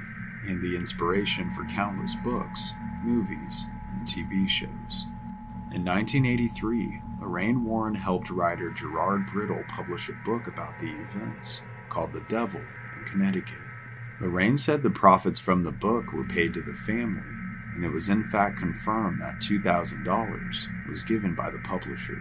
and 0.46 0.60
the 0.60 0.76
inspiration 0.76 1.50
for 1.50 1.64
countless 1.64 2.14
books, 2.16 2.74
movies, 3.02 3.64
and 3.94 4.06
TV 4.06 4.46
shows. 4.46 5.06
In 5.72 5.86
1983, 5.86 7.00
Lorraine 7.18 7.64
Warren 7.64 7.94
helped 7.94 8.28
writer 8.28 8.70
Gerard 8.72 9.24
Brittle 9.24 9.64
publish 9.68 10.10
a 10.10 10.22
book 10.22 10.48
about 10.48 10.78
the 10.80 10.90
events 11.00 11.62
called 11.88 12.12
The 12.12 12.26
Devil 12.28 12.60
in 12.98 13.04
Connecticut. 13.04 13.56
Lorraine 14.20 14.58
said 14.58 14.82
the 14.82 14.90
profits 14.90 15.38
from 15.38 15.64
the 15.64 15.72
book 15.72 16.12
were 16.12 16.24
paid 16.24 16.52
to 16.52 16.60
the 16.60 16.74
family, 16.74 17.22
and 17.74 17.86
it 17.86 17.90
was 17.90 18.10
in 18.10 18.22
fact 18.22 18.58
confirmed 18.58 19.18
that 19.22 19.40
$2,000 19.40 20.86
was 20.86 21.04
given 21.04 21.34
by 21.34 21.48
the 21.50 21.60
publisher. 21.60 22.18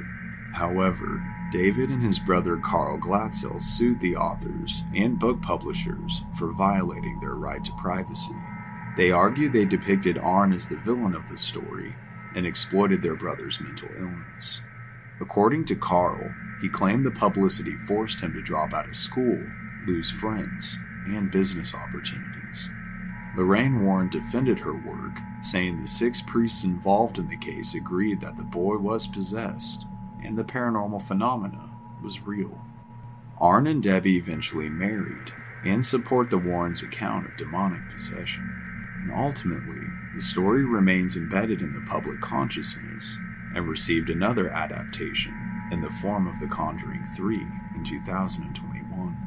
However, 0.54 1.22
David 1.50 1.90
and 1.90 2.04
his 2.04 2.20
brother 2.20 2.58
Carl 2.58 2.98
Glatzel 2.98 3.62
sued 3.62 4.02
the 4.02 4.18
authors 4.18 4.84
and 4.94 5.18
book 5.18 5.42
publishers 5.42 6.24
for 6.34 6.52
violating 6.52 7.20
their 7.20 7.36
right 7.36 7.64
to 7.64 7.72
privacy. 7.74 8.36
They 8.98 9.12
argue 9.12 9.48
they 9.48 9.64
depicted 9.64 10.18
Arn 10.18 10.52
as 10.52 10.68
the 10.68 10.76
villain 10.76 11.16
of 11.16 11.30
the 11.30 11.38
story 11.38 11.96
and 12.36 12.46
exploited 12.46 13.02
their 13.02 13.16
brother's 13.16 13.62
mental 13.62 13.88
illness. 13.98 14.62
According 15.22 15.66
to 15.66 15.76
Carl, 15.76 16.34
he 16.62 16.68
claimed 16.68 17.06
the 17.06 17.12
publicity 17.12 17.78
forced 17.78 18.20
him 18.20 18.34
to 18.34 18.42
drop 18.42 18.74
out 18.74 18.88
of 18.88 18.96
school, 18.98 19.42
lose 19.86 20.10
friends, 20.10 20.78
and 21.06 21.32
business 21.32 21.74
opportunities. 21.74 22.70
Lorraine 23.38 23.86
Warren 23.86 24.10
defended 24.10 24.60
her 24.60 24.74
work, 24.74 25.18
saying 25.42 25.78
the 25.78 25.88
six 25.88 26.22
priests 26.22 26.66
involved 26.66 27.20
in 27.20 27.28
the 27.28 27.38
case 27.38 27.74
agreed 27.74 28.20
that 28.20 28.36
the 28.36 28.44
boy 28.44 28.76
was 28.78 29.08
possessed 29.08 29.86
and 30.24 30.38
the 30.38 30.44
paranormal 30.44 31.02
phenomena 31.02 31.72
was 32.02 32.26
real. 32.26 32.62
Arn 33.40 33.68
and 33.68 33.84
Debbie 33.84 34.18
eventually 34.18 34.70
married 34.70 35.32
and 35.64 35.86
support 35.86 36.30
the 36.30 36.38
Warrens' 36.38 36.82
account 36.82 37.26
of 37.26 37.38
demonic 37.38 37.90
possession. 37.90 38.50
And 39.04 39.12
ultimately, 39.12 39.82
the 40.16 40.22
story 40.22 40.66
remains 40.66 41.16
embedded 41.16 41.62
in 41.62 41.74
the 41.74 41.82
public 41.82 42.20
consciousness 42.20 43.18
and 43.54 43.68
received 43.68 44.10
another 44.10 44.50
adaptation 44.50 45.34
in 45.72 45.82
the 45.82 45.90
form 45.90 46.28
of 46.28 46.40
The 46.40 46.48
Conjuring 46.48 47.04
3 47.16 47.36
in 47.76 47.84
2021. 47.84 49.18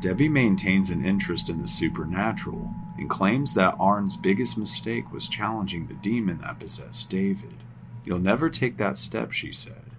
Debbie 0.00 0.28
maintains 0.28 0.88
an 0.88 1.04
interest 1.04 1.50
in 1.50 1.58
the 1.60 1.68
supernatural 1.68 2.72
and 2.96 3.10
claims 3.10 3.54
that 3.54 3.76
Arn's 3.78 4.16
biggest 4.16 4.56
mistake 4.56 5.12
was 5.12 5.28
challenging 5.28 5.86
the 5.86 5.94
demon 5.94 6.38
that 6.38 6.58
possessed 6.58 7.10
David. 7.10 7.58
You'll 8.04 8.18
never 8.18 8.48
take 8.48 8.78
that 8.78 8.96
step, 8.96 9.32
she 9.32 9.52
said. 9.52 9.89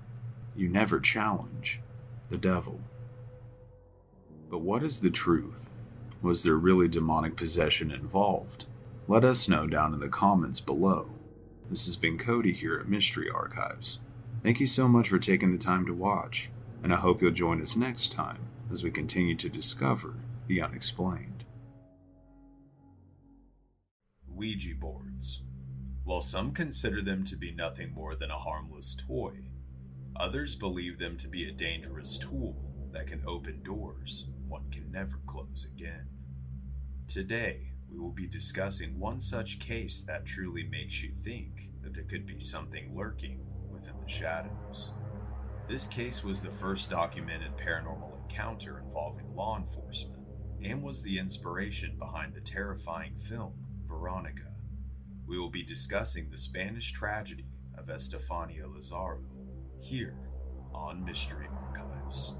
You 0.55 0.67
never 0.69 0.99
challenge 0.99 1.81
the 2.29 2.37
devil. 2.37 2.79
But 4.49 4.59
what 4.59 4.83
is 4.83 4.99
the 4.99 5.09
truth? 5.09 5.71
Was 6.21 6.43
there 6.43 6.55
really 6.55 6.87
demonic 6.87 7.35
possession 7.35 7.89
involved? 7.91 8.65
Let 9.07 9.23
us 9.23 9.47
know 9.47 9.65
down 9.65 9.93
in 9.93 9.99
the 9.99 10.09
comments 10.09 10.59
below. 10.59 11.09
This 11.69 11.85
has 11.85 11.95
been 11.95 12.17
Cody 12.17 12.51
here 12.51 12.77
at 12.79 12.89
Mystery 12.89 13.29
Archives. 13.29 13.99
Thank 14.43 14.59
you 14.59 14.65
so 14.65 14.87
much 14.87 15.09
for 15.09 15.19
taking 15.19 15.51
the 15.51 15.57
time 15.57 15.85
to 15.85 15.93
watch, 15.93 16.49
and 16.83 16.93
I 16.93 16.97
hope 16.97 17.21
you'll 17.21 17.31
join 17.31 17.61
us 17.61 17.75
next 17.75 18.11
time 18.11 18.39
as 18.71 18.83
we 18.83 18.91
continue 18.91 19.35
to 19.35 19.49
discover 19.49 20.15
the 20.47 20.61
unexplained. 20.61 21.45
Ouija 24.27 24.75
boards. 24.75 25.43
While 26.03 26.21
some 26.21 26.51
consider 26.51 27.01
them 27.01 27.23
to 27.25 27.35
be 27.35 27.51
nothing 27.51 27.93
more 27.93 28.15
than 28.15 28.31
a 28.31 28.37
harmless 28.37 28.95
toy, 28.95 29.33
others 30.21 30.55
believe 30.55 30.99
them 30.99 31.17
to 31.17 31.27
be 31.27 31.49
a 31.49 31.51
dangerous 31.51 32.15
tool 32.15 32.55
that 32.91 33.07
can 33.07 33.23
open 33.25 33.60
doors 33.63 34.27
one 34.47 34.69
can 34.69 34.91
never 34.91 35.17
close 35.25 35.67
again. 35.73 36.07
Today, 37.07 37.71
we 37.89 37.97
will 37.97 38.12
be 38.12 38.27
discussing 38.27 38.99
one 38.99 39.19
such 39.19 39.57
case 39.57 40.01
that 40.01 40.27
truly 40.27 40.63
makes 40.63 41.01
you 41.01 41.12
think 41.12 41.71
that 41.81 41.95
there 41.95 42.03
could 42.03 42.27
be 42.27 42.39
something 42.39 42.95
lurking 42.95 43.39
within 43.71 43.95
the 43.99 44.07
shadows. 44.07 44.91
This 45.67 45.88
case 45.88 46.23
was 46.23 46.39
the 46.39 46.51
first 46.51 46.91
documented 46.91 47.57
paranormal 47.57 48.21
encounter 48.21 48.84
involving 48.86 49.36
law 49.36 49.57
enforcement 49.57 50.21
and 50.63 50.84
was 50.84 51.01
the 51.01 51.17
inspiration 51.17 51.95
behind 51.97 52.36
the 52.36 52.41
terrifying 52.41 53.15
film 53.15 53.53
Veronica. 53.86 54.53
We 55.25 55.39
will 55.39 55.49
be 55.49 55.63
discussing 55.63 56.29
the 56.29 56.38
Spanish 56.38 56.91
tragedy 56.91 57.47
of 57.75 57.89
Estefania 57.89 58.67
Lazaro 58.67 59.21
here 59.82 60.13
on 60.74 61.04
Mystery 61.04 61.48
Archives. 61.52 62.36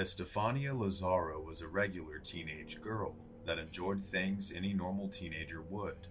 Estefania 0.00 0.74
Lazaro 0.74 1.42
was 1.42 1.60
a 1.60 1.68
regular 1.68 2.18
teenage 2.18 2.80
girl 2.80 3.14
that 3.44 3.58
enjoyed 3.58 4.02
things 4.02 4.50
any 4.50 4.72
normal 4.72 5.08
teenager 5.08 5.60
would 5.60 6.08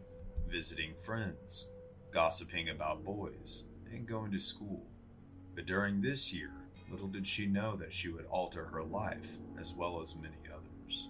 visiting 0.48 0.94
friends, 0.94 1.70
gossiping 2.12 2.70
about 2.70 3.04
boys, 3.04 3.64
and 3.92 4.06
going 4.06 4.32
to 4.32 4.40
school. 4.40 4.86
But 5.56 5.66
during 5.66 6.02
this 6.02 6.32
year, 6.32 6.52
little 6.92 7.08
did 7.08 7.26
she 7.26 7.48
know 7.48 7.76
that 7.78 7.92
she 7.92 8.10
would 8.10 8.28
alter 8.28 8.66
her 8.66 8.84
life 8.84 9.40
as 9.60 9.74
well 9.74 10.00
as 10.04 10.16
many 10.16 10.38
others. 10.54 11.10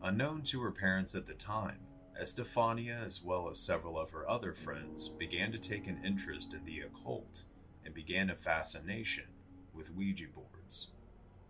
Unknown 0.00 0.42
to 0.42 0.60
her 0.60 0.70
parents 0.70 1.16
at 1.16 1.26
the 1.26 1.34
time, 1.34 1.80
Estefania, 2.20 3.02
as 3.04 3.24
well 3.24 3.48
as 3.50 3.58
several 3.58 3.98
of 3.98 4.12
her 4.12 4.30
other 4.30 4.54
friends, 4.54 5.08
began 5.08 5.50
to 5.50 5.58
take 5.58 5.88
an 5.88 6.00
interest 6.04 6.54
in 6.54 6.64
the 6.64 6.82
occult 6.82 7.42
and 7.84 7.92
began 7.92 8.30
a 8.30 8.36
fascination 8.36 9.24
with 9.72 9.92
Ouija 9.92 10.26
boards. 10.32 10.53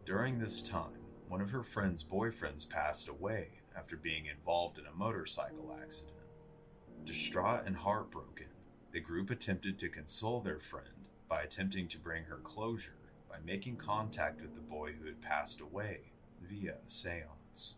During 0.04 0.38
this 0.38 0.60
time, 0.60 1.00
one 1.28 1.40
of 1.40 1.50
her 1.50 1.62
friend's 1.62 2.04
boyfriends 2.04 2.68
passed 2.68 3.08
away 3.08 3.48
after 3.74 3.96
being 3.96 4.26
involved 4.26 4.78
in 4.78 4.84
a 4.84 4.92
motorcycle 4.92 5.74
accident. 5.82 6.18
Distraught 7.06 7.64
and 7.64 7.74
heartbroken, 7.74 8.48
the 8.92 9.00
group 9.00 9.30
attempted 9.30 9.78
to 9.78 9.88
console 9.88 10.40
their 10.40 10.58
friend 10.58 11.06
by 11.26 11.40
attempting 11.40 11.88
to 11.88 11.98
bring 11.98 12.24
her 12.24 12.36
closure 12.36 12.98
by 13.30 13.38
making 13.46 13.76
contact 13.76 14.42
with 14.42 14.54
the 14.54 14.60
boy 14.60 14.92
who 14.92 15.06
had 15.06 15.22
passed 15.22 15.62
away 15.62 16.12
via 16.42 16.74
a 16.86 16.90
seance. 16.90 17.76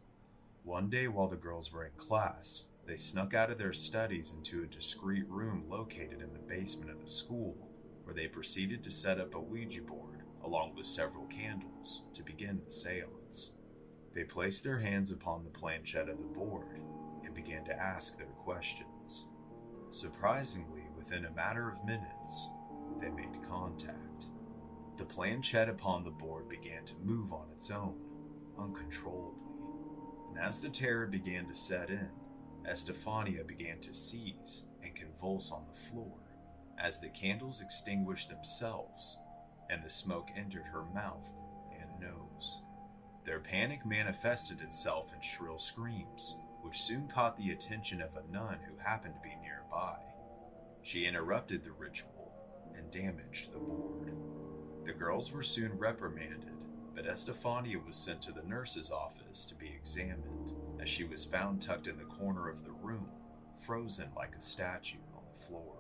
One 0.65 0.91
day, 0.91 1.07
while 1.07 1.29
the 1.29 1.37
girls 1.37 1.73
were 1.73 1.85
in 1.85 1.93
class, 1.97 2.65
they 2.87 2.97
snuck 2.97 3.35
out 3.35 3.53
of 3.53 3.59
their 3.59 3.73
studies 3.73 4.33
into 4.37 4.65
a 4.65 4.67
discreet 4.67 5.29
room 5.29 5.65
located 5.69 6.23
in 6.23 6.33
the 6.33 6.41
basement 6.41 6.91
of 6.91 7.01
the 7.01 7.09
school, 7.09 7.57
where 8.03 8.15
they 8.15 8.27
proceeded 8.27 8.83
to 8.83 8.91
set 8.91 9.21
up 9.21 9.37
a 9.37 9.41
Ouija 9.41 9.83
board 9.83 10.16
along 10.47 10.77
with 10.77 10.87
several 10.87 11.27
candles, 11.27 12.03
to 12.15 12.23
begin 12.23 12.61
the 12.65 12.71
seance. 12.71 13.51
They 14.15 14.23
placed 14.23 14.63
their 14.63 14.79
hands 14.79 15.11
upon 15.11 15.43
the 15.43 15.51
planchette 15.51 16.09
of 16.09 16.19
the 16.19 16.25
board 16.25 16.81
and 17.25 17.35
began 17.35 17.65
to 17.65 17.79
ask 17.79 18.17
their 18.17 18.27
questions. 18.27 19.27
Surprisingly, 19.91 20.85
within 20.97 21.25
a 21.25 21.33
matter 21.33 21.69
of 21.69 21.85
minutes, 21.85 22.49
they 23.01 23.11
made 23.11 23.43
contact. 23.49 24.27
The 24.97 25.05
planchette 25.05 25.69
upon 25.69 26.05
the 26.05 26.11
board 26.13 26.49
began 26.49 26.85
to 26.85 26.95
move 27.03 27.33
on 27.33 27.49
its 27.53 27.71
own, 27.73 27.99
uncontrollably. 28.57 29.59
And 30.31 30.39
as 30.39 30.61
the 30.61 30.69
terror 30.69 31.07
began 31.07 31.47
to 31.49 31.55
set 31.57 31.91
in, 31.91 32.09
Estefania 32.65 33.45
began 33.45 33.81
to 33.81 33.93
seize 33.93 34.67
and 34.83 34.95
convulse 34.95 35.51
on 35.51 35.65
the 35.67 35.79
floor 35.79 36.19
as 36.79 37.01
the 37.01 37.09
candles 37.09 37.61
extinguished 37.61 38.29
themselves 38.29 39.19
and 39.71 39.83
the 39.83 39.91
smoke 39.91 40.31
entered 40.37 40.67
her 40.67 40.85
mouth 40.95 41.33
and 41.73 42.01
nose. 42.01 42.63
Their 43.25 43.41
panic 43.41 43.85
manifested 43.85 44.61
itself 44.61 45.13
in 45.13 45.21
shrill 45.21 45.59
screams, 45.59 46.37
which 46.63 46.81
soon 46.81 47.09
caught 47.09 47.37
the 47.37 47.51
attention 47.51 48.01
of 48.01 48.17
a 48.17 48.33
nun 48.33 48.59
who 48.67 48.79
happened 48.79 49.15
to 49.15 49.21
be 49.21 49.35
nearby. 49.43 49.97
She 50.83 51.07
interrupted 51.07 51.65
the 51.65 51.73
ritual 51.73 52.33
and 52.77 52.91
damaged 52.91 53.53
the 53.53 53.59
board. 53.59 54.13
The 54.85 54.93
girls 54.93 55.33
were 55.33 55.43
soon 55.43 55.77
reprimanded, 55.77 56.53
but 56.95 57.07
Estefania 57.07 57.79
was 57.79 57.97
sent 57.97 58.23
to 58.23 58.33
the 58.33 58.45
nurse's 58.45 58.93
office 58.93 59.45
to 59.47 59.55
be 59.57 59.69
examined, 59.69 60.53
as 60.81 60.89
she 60.89 61.05
was 61.05 61.25
found 61.25 61.61
tucked 61.61 61.89
in 61.89 61.99
the 61.99 62.05
corner 62.05 62.49
of 62.49 62.63
the 62.63 62.71
room, 62.71 63.09
frozen 63.61 64.09
like 64.17 64.35
a 64.39 64.43
statue 64.43 64.99
on 65.15 65.23
the 65.33 65.45
floor. 65.45 65.77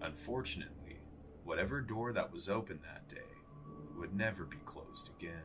Unfortunately, 0.00 0.81
Whatever 1.44 1.80
door 1.80 2.12
that 2.12 2.32
was 2.32 2.48
open 2.48 2.80
that 2.82 3.08
day 3.08 3.20
would 3.98 4.14
never 4.14 4.44
be 4.44 4.58
closed 4.64 5.10
again. 5.18 5.42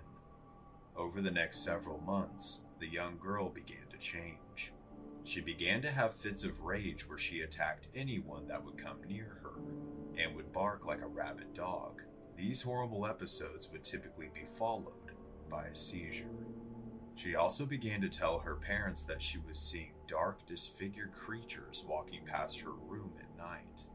Over 0.96 1.22
the 1.22 1.32
next 1.32 1.64
several 1.64 2.00
months, 2.00 2.62
the 2.80 2.88
young 2.88 3.18
girl 3.18 3.50
began 3.50 3.88
to 3.92 3.98
change. 3.98 4.74
She 5.24 5.42
began 5.42 5.82
to 5.82 5.92
have 5.92 6.16
fits 6.16 6.44
of 6.44 6.62
rage 6.62 7.08
where 7.08 7.18
she 7.18 7.42
attacked 7.42 7.90
anyone 7.96 8.48
that 8.48 8.64
would 8.64 8.78
come 8.78 9.04
near 9.08 9.40
her 9.44 9.60
and 10.18 10.36
would 10.36 10.54
bark 10.54 10.86
like 10.86 11.02
a 11.02 11.08
rabid 11.08 11.54
dog. 11.54 12.02
These 12.36 12.62
horrible 12.62 13.06
episodes 13.06 13.70
would 13.72 13.84
typically 13.84 14.30
be 14.34 14.46
followed 14.58 15.12
by 15.50 15.66
a 15.66 15.76
seizure. 15.76 16.26
She 17.16 17.36
also 17.36 17.66
began 17.66 18.00
to 18.02 18.10
tell 18.10 18.40
her 18.40 18.56
parents 18.56 19.04
that 19.06 19.24
she 19.24 19.40
was 19.40 19.58
seeing 19.58 19.94
dark, 20.08 20.46
disfigured 20.46 21.14
creatures 21.14 21.84
walking 21.88 22.22
past 22.26 22.62
her 22.62 22.72
room 22.72 23.12
at 23.20 23.38
night. 23.38 23.86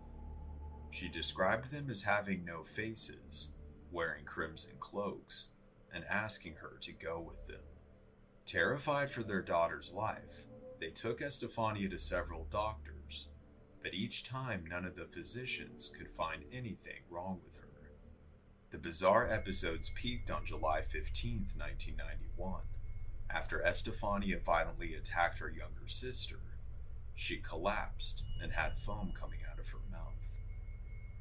She 0.93 1.09
described 1.09 1.71
them 1.71 1.89
as 1.89 2.03
having 2.03 2.45
no 2.45 2.63
faces, 2.63 3.49
wearing 3.91 4.27
crimson 4.27 4.75
cloaks, 4.79 5.49
and 5.93 6.05
asking 6.05 6.57
her 6.57 6.77
to 6.83 6.93
go 6.93 7.19
with 7.19 7.47
them. 7.49 7.65
Terrified 8.45 9.11
for 9.11 9.23
their 9.23 9.41
daughter's 9.41 9.91
life, 9.91 10.45
they 10.81 10.91
took 10.91 11.23
Estefania 11.23 11.89
to 11.89 11.99
several 11.99 12.47
doctors, 12.51 13.31
but 13.83 13.95
each 13.95 14.23
time 14.23 14.67
none 14.69 14.85
of 14.85 14.95
the 14.95 15.07
physicians 15.07 15.91
could 15.97 16.11
find 16.11 16.45
anything 16.53 17.01
wrong 17.09 17.41
with 17.43 17.57
her. 17.57 17.69
The 18.71 18.79
bizarre 18.79 19.27
episodes 19.27 19.91
peaked 19.95 20.31
on 20.31 20.45
July 20.45 20.83
15, 20.83 21.49
1991, 21.57 22.63
after 23.31 23.63
Estefania 23.63 24.39
violently 24.39 24.95
attacked 24.95 25.39
her 25.39 25.49
younger 25.49 25.89
sister. 25.89 26.41
She 27.15 27.39
collapsed 27.39 28.25
and 28.43 28.53
had 28.53 28.77
foam 28.77 29.13
coming 29.19 29.41
out 29.51 29.59
of 29.59 29.71
her 29.71 29.81
mouth. 29.91 30.32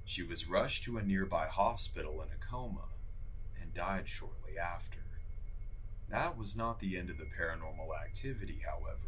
She 0.05 0.23
was 0.23 0.49
rushed 0.49 0.83
to 0.83 0.97
a 0.97 1.03
nearby 1.03 1.47
hospital 1.47 2.21
in 2.21 2.29
a 2.29 2.45
coma 2.45 2.89
and 3.61 3.73
died 3.73 4.07
shortly 4.07 4.57
after. 4.57 4.99
That 6.09 6.37
was 6.37 6.55
not 6.55 6.79
the 6.79 6.97
end 6.97 7.09
of 7.09 7.17
the 7.17 7.25
paranormal 7.25 7.97
activity, 8.03 8.61
however. 8.65 9.07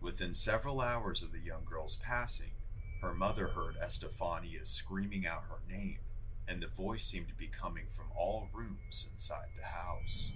Within 0.00 0.34
several 0.34 0.80
hours 0.80 1.22
of 1.22 1.32
the 1.32 1.40
young 1.40 1.64
girl's 1.64 1.96
passing, 1.96 2.52
her 3.00 3.14
mother 3.14 3.48
heard 3.48 3.76
Estefania 3.76 4.64
screaming 4.64 5.26
out 5.26 5.44
her 5.48 5.60
name, 5.68 5.98
and 6.46 6.62
the 6.62 6.66
voice 6.66 7.04
seemed 7.04 7.28
to 7.28 7.34
be 7.34 7.46
coming 7.46 7.86
from 7.90 8.06
all 8.14 8.48
rooms 8.52 9.06
inside 9.10 9.48
the 9.56 9.64
house. 9.64 10.32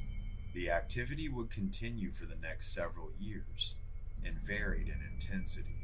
The 0.55 0.71
activity 0.71 1.29
would 1.29 1.51
continue 1.51 2.11
for 2.11 2.25
the 2.25 2.37
next 2.37 2.73
several 2.73 3.11
years 3.19 3.75
and 4.25 4.37
varied 4.37 4.89
in 4.89 5.01
intensity. 5.13 5.82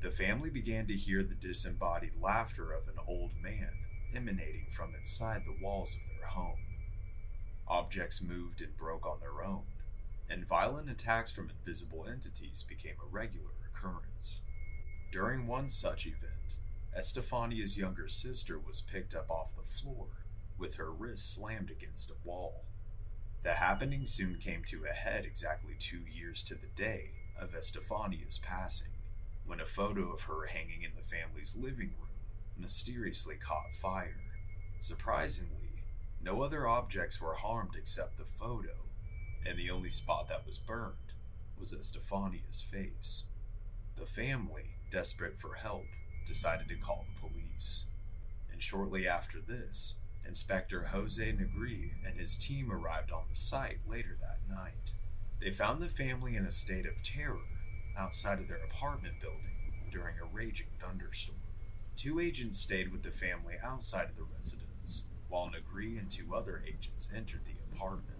The 0.00 0.10
family 0.12 0.48
began 0.48 0.86
to 0.86 0.96
hear 0.96 1.24
the 1.24 1.34
disembodied 1.34 2.12
laughter 2.20 2.72
of 2.72 2.86
an 2.86 3.00
old 3.08 3.32
man 3.42 3.70
emanating 4.14 4.66
from 4.70 4.94
inside 4.94 5.42
the 5.44 5.64
walls 5.64 5.94
of 5.96 6.08
their 6.08 6.28
home. 6.28 6.60
Objects 7.66 8.22
moved 8.22 8.62
and 8.62 8.76
broke 8.76 9.04
on 9.04 9.18
their 9.20 9.42
own, 9.42 9.64
and 10.30 10.46
violent 10.46 10.88
attacks 10.88 11.32
from 11.32 11.50
invisible 11.50 12.06
entities 12.06 12.62
became 12.62 12.94
a 13.02 13.10
regular 13.10 13.50
occurrence. 13.66 14.40
During 15.10 15.46
one 15.46 15.68
such 15.68 16.06
event, 16.06 16.58
Estefania's 16.96 17.76
younger 17.76 18.08
sister 18.08 18.58
was 18.58 18.80
picked 18.80 19.14
up 19.14 19.28
off 19.28 19.56
the 19.56 19.62
floor 19.62 20.06
with 20.56 20.76
her 20.76 20.92
wrist 20.92 21.34
slammed 21.34 21.70
against 21.70 22.10
a 22.10 22.26
wall. 22.28 22.64
The 23.42 23.54
happening 23.54 24.06
soon 24.06 24.38
came 24.38 24.62
to 24.68 24.84
a 24.84 24.92
head 24.92 25.24
exactly 25.24 25.74
two 25.78 26.02
years 26.10 26.42
to 26.44 26.54
the 26.54 26.68
day 26.68 27.10
of 27.36 27.54
Estefania's 27.54 28.38
passing, 28.38 28.88
when 29.48 29.60
a 29.60 29.66
photo 29.66 30.12
of 30.12 30.22
her 30.22 30.46
hanging 30.46 30.82
in 30.82 30.90
the 30.94 31.02
family's 31.02 31.56
living 31.56 31.92
room 31.98 32.08
mysteriously 32.56 33.34
caught 33.34 33.74
fire. 33.74 34.20
Surprisingly, 34.78 35.82
no 36.22 36.42
other 36.42 36.68
objects 36.68 37.20
were 37.20 37.34
harmed 37.34 37.74
except 37.76 38.18
the 38.18 38.24
photo, 38.24 38.74
and 39.46 39.58
the 39.58 39.70
only 39.70 39.88
spot 39.88 40.28
that 40.28 40.46
was 40.46 40.58
burned 40.58 41.14
was 41.58 41.72
Estefania's 41.72 42.60
face. 42.60 43.24
The 43.96 44.06
family, 44.06 44.76
desperate 44.90 45.38
for 45.38 45.54
help, 45.54 45.86
decided 46.26 46.68
to 46.68 46.76
call 46.76 47.06
the 47.08 47.28
police. 47.28 47.86
And 48.52 48.62
shortly 48.62 49.08
after 49.08 49.38
this, 49.40 49.96
Inspector 50.26 50.78
Jose 50.92 51.32
Negri 51.32 51.92
and 52.06 52.20
his 52.20 52.36
team 52.36 52.70
arrived 52.70 53.10
on 53.10 53.24
the 53.30 53.36
site 53.36 53.78
later 53.88 54.16
that 54.20 54.40
night. 54.54 54.92
They 55.40 55.50
found 55.50 55.80
the 55.80 55.88
family 55.88 56.36
in 56.36 56.44
a 56.44 56.52
state 56.52 56.84
of 56.84 57.02
terror 57.02 57.57
outside 57.98 58.38
of 58.38 58.48
their 58.48 58.64
apartment 58.64 59.20
building 59.20 59.72
during 59.90 60.14
a 60.18 60.34
raging 60.34 60.68
thunderstorm. 60.78 61.38
Two 61.96 62.20
agents 62.20 62.58
stayed 62.58 62.92
with 62.92 63.02
the 63.02 63.10
family 63.10 63.56
outside 63.62 64.08
of 64.08 64.16
the 64.16 64.26
residence, 64.36 65.02
while 65.28 65.50
Negri 65.50 65.98
and 65.98 66.10
two 66.10 66.34
other 66.34 66.62
agents 66.66 67.08
entered 67.14 67.44
the 67.44 67.56
apartment. 67.72 68.18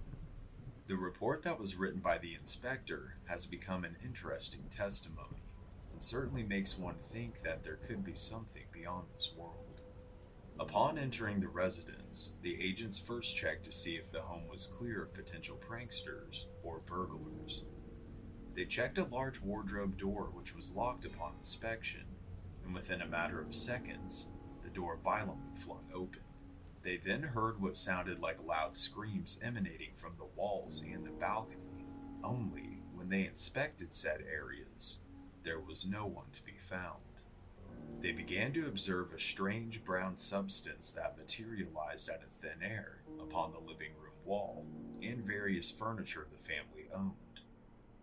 The 0.88 0.96
report 0.96 1.42
that 1.42 1.58
was 1.58 1.76
written 1.76 2.00
by 2.00 2.18
the 2.18 2.34
inspector 2.34 3.18
has 3.28 3.46
become 3.46 3.84
an 3.84 3.96
interesting 4.02 4.64
testimony 4.70 5.42
and 5.92 6.02
certainly 6.02 6.42
makes 6.42 6.78
one 6.78 6.96
think 6.98 7.42
that 7.42 7.62
there 7.62 7.76
could 7.76 8.04
be 8.04 8.14
something 8.14 8.64
beyond 8.72 9.06
this 9.14 9.32
world. 9.36 9.82
Upon 10.60 10.98
entering 10.98 11.40
the 11.40 11.48
residence, 11.48 12.32
the 12.42 12.60
agents 12.60 12.98
first 12.98 13.36
checked 13.36 13.64
to 13.66 13.72
see 13.72 13.96
if 13.96 14.10
the 14.10 14.22
home 14.22 14.48
was 14.50 14.66
clear 14.66 15.02
of 15.02 15.14
potential 15.14 15.56
pranksters 15.56 16.46
or 16.64 16.80
burglars. 16.80 17.64
They 18.58 18.64
checked 18.64 18.98
a 18.98 19.04
large 19.04 19.40
wardrobe 19.40 19.96
door 19.96 20.30
which 20.34 20.56
was 20.56 20.72
locked 20.72 21.04
upon 21.04 21.36
inspection, 21.38 22.02
and 22.64 22.74
within 22.74 23.02
a 23.02 23.06
matter 23.06 23.40
of 23.40 23.54
seconds, 23.54 24.32
the 24.64 24.68
door 24.68 24.96
violently 24.96 25.54
flung 25.54 25.84
open. 25.94 26.22
They 26.82 26.96
then 26.96 27.22
heard 27.22 27.62
what 27.62 27.76
sounded 27.76 28.18
like 28.18 28.44
loud 28.44 28.76
screams 28.76 29.38
emanating 29.40 29.90
from 29.94 30.14
the 30.18 30.26
walls 30.34 30.82
and 30.82 31.06
the 31.06 31.12
balcony. 31.12 31.86
Only 32.24 32.82
when 32.92 33.08
they 33.08 33.28
inspected 33.28 33.94
said 33.94 34.24
areas, 34.28 34.98
there 35.44 35.60
was 35.60 35.86
no 35.86 36.06
one 36.06 36.32
to 36.32 36.42
be 36.42 36.56
found. 36.58 36.98
They 38.00 38.10
began 38.10 38.52
to 38.54 38.66
observe 38.66 39.12
a 39.12 39.20
strange 39.20 39.84
brown 39.84 40.16
substance 40.16 40.90
that 40.90 41.16
materialized 41.16 42.10
out 42.10 42.24
of 42.24 42.32
thin 42.32 42.60
air 42.60 43.02
upon 43.20 43.52
the 43.52 43.60
living 43.60 43.92
room 44.02 44.14
wall 44.24 44.66
and 45.00 45.24
various 45.24 45.70
furniture 45.70 46.26
the 46.32 46.42
family 46.42 46.88
owned. 46.92 47.27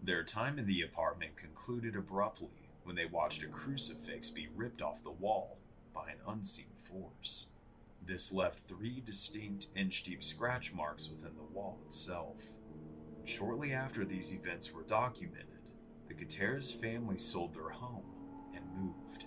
Their 0.05 0.23
time 0.23 0.59
in 0.59 0.67
the 0.67 0.83
apartment 0.83 1.35
concluded 1.35 1.95
abruptly 1.95 2.69
when 2.83 2.95
they 2.95 3.07
watched 3.07 3.41
a 3.41 3.47
crucifix 3.47 4.29
be 4.29 4.47
ripped 4.55 4.83
off 4.83 5.01
the 5.01 5.09
wall 5.09 5.57
by 5.95 6.11
an 6.11 6.19
unseen 6.27 6.75
force. 6.77 7.47
This 8.05 8.31
left 8.31 8.59
three 8.59 9.01
distinct 9.03 9.69
inch 9.75 10.03
deep 10.03 10.23
scratch 10.23 10.71
marks 10.71 11.09
within 11.09 11.35
the 11.35 11.51
wall 11.51 11.79
itself. 11.87 12.43
Shortly 13.23 13.73
after 13.73 14.05
these 14.05 14.31
events 14.31 14.71
were 14.71 14.83
documented, 14.83 15.63
the 16.07 16.13
Gutierrez 16.13 16.71
family 16.71 17.17
sold 17.17 17.55
their 17.55 17.69
home 17.69 18.05
and 18.53 18.63
moved. 18.77 19.25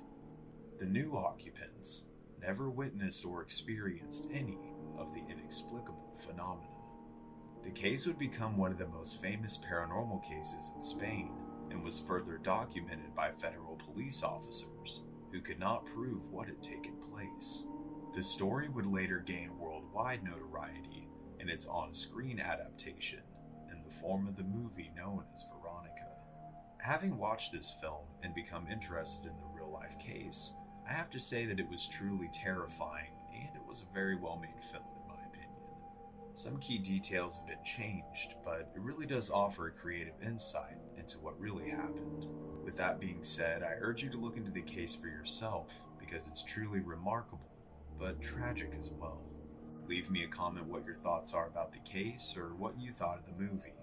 The 0.79 0.87
new 0.87 1.17
occupants 1.17 2.05
never 2.41 2.71
witnessed 2.71 3.25
or 3.25 3.43
experienced 3.43 4.29
any 4.33 4.61
of 4.97 5.13
the 5.13 5.25
inexplicable 5.29 6.15
phenomena. 6.15 6.78
The 7.65 7.71
case 7.71 8.07
would 8.07 8.19
become 8.19 8.57
one 8.57 8.73
of 8.73 8.79
the 8.79 8.87
most 8.89 9.21
famous 9.21 9.59
paranormal 9.59 10.23
cases 10.23 10.71
in 10.75 10.81
Spain 10.81 11.33
and 11.71 11.83
was 11.83 12.01
further 12.01 12.39
documented 12.39 13.15
by 13.15 13.33
federal 13.33 13.77
police 13.77 14.23
officers 14.23 15.03
who 15.33 15.41
could 15.41 15.59
not 15.59 15.87
prove 15.87 16.31
what 16.31 16.49
had 16.49 16.63
taken 16.63 16.95
place. 17.13 17.65
The 18.15 18.23
story 18.23 18.69
would 18.69 18.87
later 18.87 19.19
gain 19.19 19.59
worldwide 19.59 20.25
notoriety 20.25 21.09
in 21.41 21.49
its 21.49 21.67
on 21.67 21.95
screen 21.95 22.41
adaptation 22.41 23.21
in 23.71 23.83
the 23.83 23.95
form 23.95 24.27
of 24.27 24.37
the 24.37 24.45
movie 24.45 24.91
known 24.97 25.25
as 25.35 25.45
Veronica. 25.53 26.09
Having 26.79 27.19
watched 27.19 27.53
this 27.53 27.71
film 27.81 28.07
and 28.23 28.35
become 28.35 28.67
interested 28.71 29.27
in 29.27 29.37
the 29.37 29.55
real 29.55 29.71
life 29.71 29.99
case, 29.99 30.55
I 30.89 30.93
have 30.93 31.11
to 31.11 31.21
say 31.21 31.45
that 31.47 31.61
it 31.61 31.69
was 31.69 31.87
truly 31.87 32.31
terrifying 32.33 33.13
and 33.35 33.55
it 33.55 33.67
was 33.67 33.83
a 33.83 33.95
very 33.95 34.17
well 34.17 34.39
made 34.41 34.65
film. 34.65 34.98
Some 36.39 36.59
key 36.59 36.79
details 36.79 37.37
have 37.37 37.49
been 37.49 37.65
changed, 37.65 38.37
but 38.45 38.71
it 38.73 38.81
really 38.81 39.07
does 39.07 39.29
offer 39.29 39.67
a 39.67 39.73
creative 39.73 40.15
insight 40.25 40.77
into 40.97 41.19
what 41.19 41.41
really 41.41 41.69
happened. 41.69 42.27
With 42.65 42.77
that 42.77 43.01
being 43.01 43.25
said, 43.25 43.65
I 43.65 43.75
urge 43.81 44.05
you 44.05 44.11
to 44.11 44.19
look 44.19 44.37
into 44.37 44.53
the 44.53 44.63
case 44.63 44.95
for 44.95 45.09
yourself 45.09 45.75
because 45.99 46.29
it's 46.29 46.45
truly 46.45 46.79
remarkable, 46.79 47.51
but 47.99 48.23
tragic 48.23 48.73
as 48.79 48.89
well. 48.89 49.21
Leave 49.89 50.13
me 50.13 50.23
a 50.23 50.29
comment 50.29 50.67
what 50.67 50.85
your 50.87 50.95
thoughts 50.95 51.35
are 51.35 51.49
about 51.49 51.73
the 51.73 51.81
case 51.81 52.37
or 52.37 52.55
what 52.55 52.79
you 52.79 52.93
thought 52.93 53.19
of 53.19 53.27
the 53.27 53.43
movie. 53.43 53.75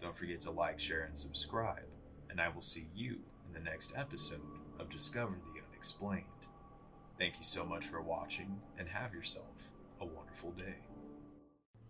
Don't 0.00 0.16
forget 0.16 0.40
to 0.40 0.50
like, 0.50 0.80
share, 0.80 1.02
and 1.02 1.16
subscribe, 1.16 1.86
and 2.30 2.40
I 2.40 2.48
will 2.48 2.62
see 2.62 2.88
you 2.92 3.20
in 3.46 3.52
the 3.54 3.60
next 3.60 3.92
episode 3.94 4.40
of 4.80 4.90
Discover 4.90 5.36
the 5.54 5.60
Unexplained. 5.70 6.24
Thank 7.16 7.38
you 7.38 7.44
so 7.44 7.64
much 7.64 7.86
for 7.86 8.02
watching, 8.02 8.60
and 8.76 8.88
have 8.88 9.14
yourself 9.14 9.70
a 10.00 10.04
wonderful 10.04 10.50
day. 10.50 10.91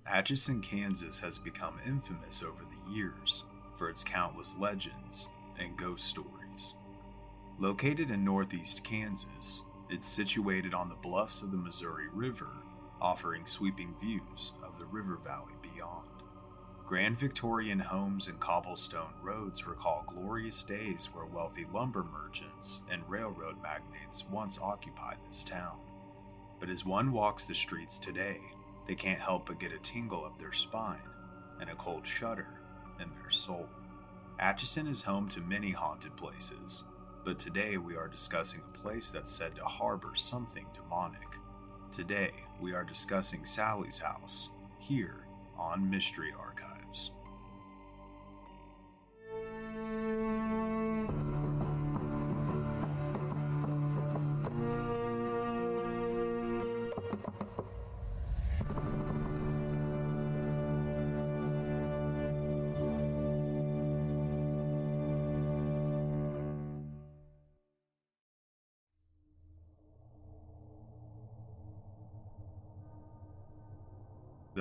Atchison, 0.07 0.61
Kansas 0.61 1.21
has 1.21 1.39
become 1.39 1.79
infamous 1.87 2.43
over 2.43 2.65
the 2.65 2.93
years 2.93 3.45
for 3.77 3.89
its 3.89 4.03
countless 4.03 4.55
legends 4.59 5.29
and 5.59 5.77
ghost 5.77 6.07
stories. 6.07 6.75
Located 7.59 8.11
in 8.11 8.25
northeast 8.25 8.83
Kansas, 8.83 9.63
it's 9.89 10.09
situated 10.09 10.75
on 10.75 10.89
the 10.89 10.97
bluffs 10.97 11.43
of 11.43 11.51
the 11.51 11.57
Missouri 11.57 12.09
River, 12.13 12.51
offering 13.01 13.47
sweeping 13.47 13.95
views 14.01 14.53
of 14.65 14.79
the 14.79 14.87
river 14.87 15.19
valley 15.25 15.55
beyond. 15.63 16.09
Grand 16.85 17.17
Victorian 17.19 17.79
homes 17.79 18.27
and 18.27 18.39
cobblestone 18.41 19.15
roads 19.23 19.67
recall 19.67 20.05
glorious 20.07 20.65
days 20.65 21.09
where 21.13 21.27
wealthy 21.27 21.65
lumber 21.73 22.05
merchants 22.05 22.81
and 22.91 23.09
railroad 23.09 23.57
magnates 23.63 24.29
once 24.29 24.59
occupied 24.61 25.19
this 25.27 25.45
town. 25.45 25.79
But 26.59 26.69
as 26.69 26.85
one 26.85 27.13
walks 27.13 27.47
the 27.47 27.55
streets 27.55 27.99
today, 27.99 28.41
they 28.87 28.95
can't 28.95 29.21
help 29.21 29.47
but 29.47 29.61
get 29.61 29.73
a 29.73 29.79
tingle 29.79 30.25
up 30.25 30.39
their 30.39 30.53
spine 30.53 31.01
and 31.61 31.71
a 31.71 31.75
cold 31.75 32.07
shudder 32.07 32.49
in 33.01 33.09
their 33.21 33.31
soul. 33.31 33.69
Atchison 34.39 34.87
is 34.87 35.03
home 35.03 35.29
to 35.29 35.41
many 35.41 35.71
haunted 35.71 36.17
places, 36.17 36.85
but 37.25 37.39
today 37.39 37.77
we 37.77 37.97
are 37.97 38.09
discussing 38.09 38.61
a 38.61 38.79
place 38.79 39.11
that's 39.11 39.31
said 39.31 39.55
to 39.57 39.65
harbor 39.65 40.15
something 40.15 40.67
demonic. 40.75 41.37
Today 41.91 42.33
we 42.61 42.73
are 42.73 42.85
discussing 42.85 43.45
Sally's 43.45 43.99
house, 43.99 44.51
here 44.79 45.27
on 45.57 45.89
Mystery 45.89 46.33
Archives. 46.37 46.72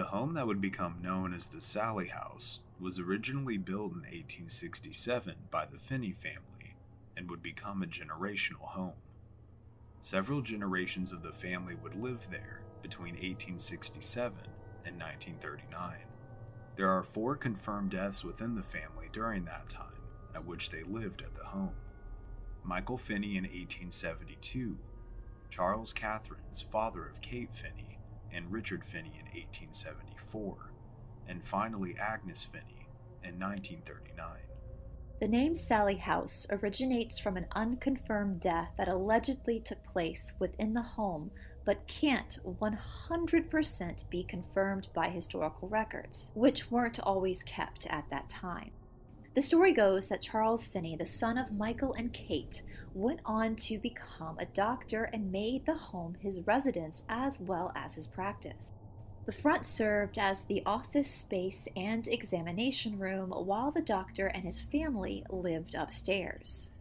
The 0.01 0.07
home 0.07 0.33
that 0.33 0.47
would 0.47 0.61
become 0.61 0.99
known 0.99 1.31
as 1.31 1.45
the 1.45 1.61
Sally 1.61 2.07
House 2.07 2.61
was 2.79 2.97
originally 2.97 3.59
built 3.59 3.91
in 3.91 3.99
1867 3.99 5.35
by 5.51 5.65
the 5.67 5.77
Finney 5.77 6.11
family 6.11 6.73
and 7.15 7.29
would 7.29 7.43
become 7.43 7.83
a 7.83 7.85
generational 7.85 8.61
home. 8.61 8.95
Several 10.01 10.41
generations 10.41 11.11
of 11.11 11.21
the 11.21 11.31
family 11.31 11.75
would 11.75 11.93
live 11.93 12.27
there 12.31 12.63
between 12.81 13.13
1867 13.13 14.39
and 14.85 14.99
1939. 14.99 15.97
There 16.77 16.89
are 16.89 17.03
four 17.03 17.35
confirmed 17.35 17.91
deaths 17.91 18.23
within 18.23 18.55
the 18.55 18.63
family 18.63 19.09
during 19.13 19.45
that 19.45 19.69
time, 19.69 20.01
at 20.33 20.43
which 20.43 20.71
they 20.71 20.81
lived 20.81 21.21
at 21.21 21.35
the 21.35 21.45
home. 21.45 21.75
Michael 22.63 22.97
Finney 22.97 23.37
in 23.37 23.43
1872, 23.43 24.75
Charles 25.51 25.93
Catherine's 25.93 26.63
father 26.63 27.05
of 27.05 27.21
Kate 27.21 27.53
Finney, 27.53 27.90
and 28.34 28.51
Richard 28.51 28.84
Finney 28.84 29.13
in 29.19 29.25
1874, 29.25 30.71
and 31.27 31.43
finally 31.43 31.95
Agnes 31.99 32.43
Finney 32.43 32.88
in 33.23 33.39
1939. 33.39 34.38
The 35.19 35.27
name 35.27 35.53
Sally 35.53 35.97
House 35.97 36.47
originates 36.49 37.19
from 37.19 37.38
an 37.38 37.45
unconfirmed 37.51 38.39
death 38.39 38.71
that 38.77 38.88
allegedly 38.88 39.59
took 39.59 39.84
place 39.84 40.34
within 40.39 40.73
the 40.73 40.82
home 40.82 41.29
but 41.65 41.86
can't 41.88 42.39
100% 42.45 44.09
be 44.09 44.23
confirmed 44.23 44.88
by 44.93 45.09
historical 45.09 45.67
records, 45.67 46.32
which 46.34 46.71
weren't 46.71 46.99
always 46.99 47.43
kept 47.43 47.86
at 47.88 48.09
that 48.09 48.29
time. 48.29 48.71
The 49.34 49.41
story 49.41 49.71
goes 49.71 50.09
that 50.09 50.21
Charles 50.21 50.67
Finney, 50.67 50.97
the 50.97 51.05
son 51.05 51.38
of 51.38 51.53
Michael 51.53 51.93
and 51.93 52.11
Kate, 52.11 52.63
went 52.93 53.21
on 53.25 53.55
to 53.55 53.77
become 53.77 54.38
a 54.38 54.45
doctor 54.45 55.03
and 55.05 55.32
made 55.32 55.65
the 55.65 55.73
home 55.73 56.15
his 56.19 56.45
residence 56.45 57.03
as 57.07 57.39
well 57.39 57.71
as 57.73 57.95
his 57.95 58.07
practice. 58.07 58.73
The 59.25 59.32
front 59.32 59.65
served 59.65 60.19
as 60.19 60.43
the 60.43 60.61
office 60.65 61.09
space 61.09 61.65
and 61.77 62.09
examination 62.09 62.99
room 62.99 63.29
while 63.29 63.71
the 63.71 63.82
doctor 63.82 64.27
and 64.27 64.43
his 64.43 64.59
family 64.59 65.23
lived 65.29 65.75
upstairs. 65.75 66.71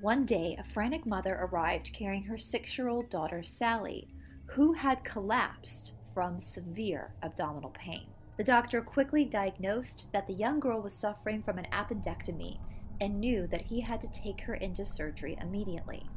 One 0.00 0.24
day, 0.24 0.54
a 0.56 0.64
frantic 0.64 1.04
mother 1.04 1.34
arrived 1.34 1.92
carrying 1.92 2.24
her 2.24 2.38
six 2.38 2.78
year 2.78 2.88
old 2.88 3.10
daughter, 3.10 3.42
Sally, 3.42 4.06
who 4.46 4.74
had 4.74 5.02
collapsed 5.02 5.94
from 6.14 6.38
severe 6.38 7.12
abdominal 7.24 7.70
pain. 7.70 8.06
The 8.42 8.46
doctor 8.46 8.82
quickly 8.82 9.24
diagnosed 9.24 10.12
that 10.12 10.26
the 10.26 10.32
young 10.32 10.58
girl 10.58 10.80
was 10.80 10.92
suffering 10.92 11.44
from 11.44 11.58
an 11.58 11.68
appendectomy 11.70 12.58
and 13.00 13.20
knew 13.20 13.46
that 13.46 13.62
he 13.62 13.80
had 13.80 14.00
to 14.00 14.10
take 14.10 14.40
her 14.40 14.54
into 14.54 14.84
surgery 14.84 15.38
immediately. 15.40 16.10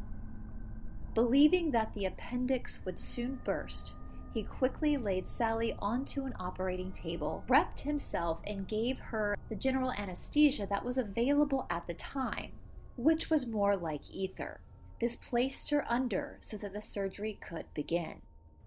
Believing 1.13 1.69
that 1.69 1.93
the 1.93 2.05
appendix 2.05 2.84
would 2.84 2.99
soon 2.99 3.39
burst, 3.43 3.93
he 4.34 4.41
quickly 4.41 4.97
laid 4.97 5.30
Sally 5.30 5.76
onto 5.78 6.26
an 6.26 6.34
operating 6.39 6.91
table, 6.91 7.43
wrapped 7.47 7.82
himself, 7.82 8.41
and 8.47 8.67
gave 8.67 8.97
her 8.97 9.38
the 9.49 9.55
general 9.55 9.91
anesthesia 9.91 10.65
that 10.65 10.84
was 10.84 10.97
available 10.97 11.67
at 11.69 11.86
the 11.86 11.93
time 11.93 12.53
which 12.95 13.30
was 13.30 13.45
more 13.45 13.78
like 13.78 14.09
ether. 14.09 14.61
This 14.99 15.15
placed 15.15 15.69
her 15.69 15.86
under 15.88 16.38
so 16.39 16.57
that 16.57 16.73
the 16.73 16.82
surgery 16.82 17.38
could 17.39 17.71
begin. 17.76 18.23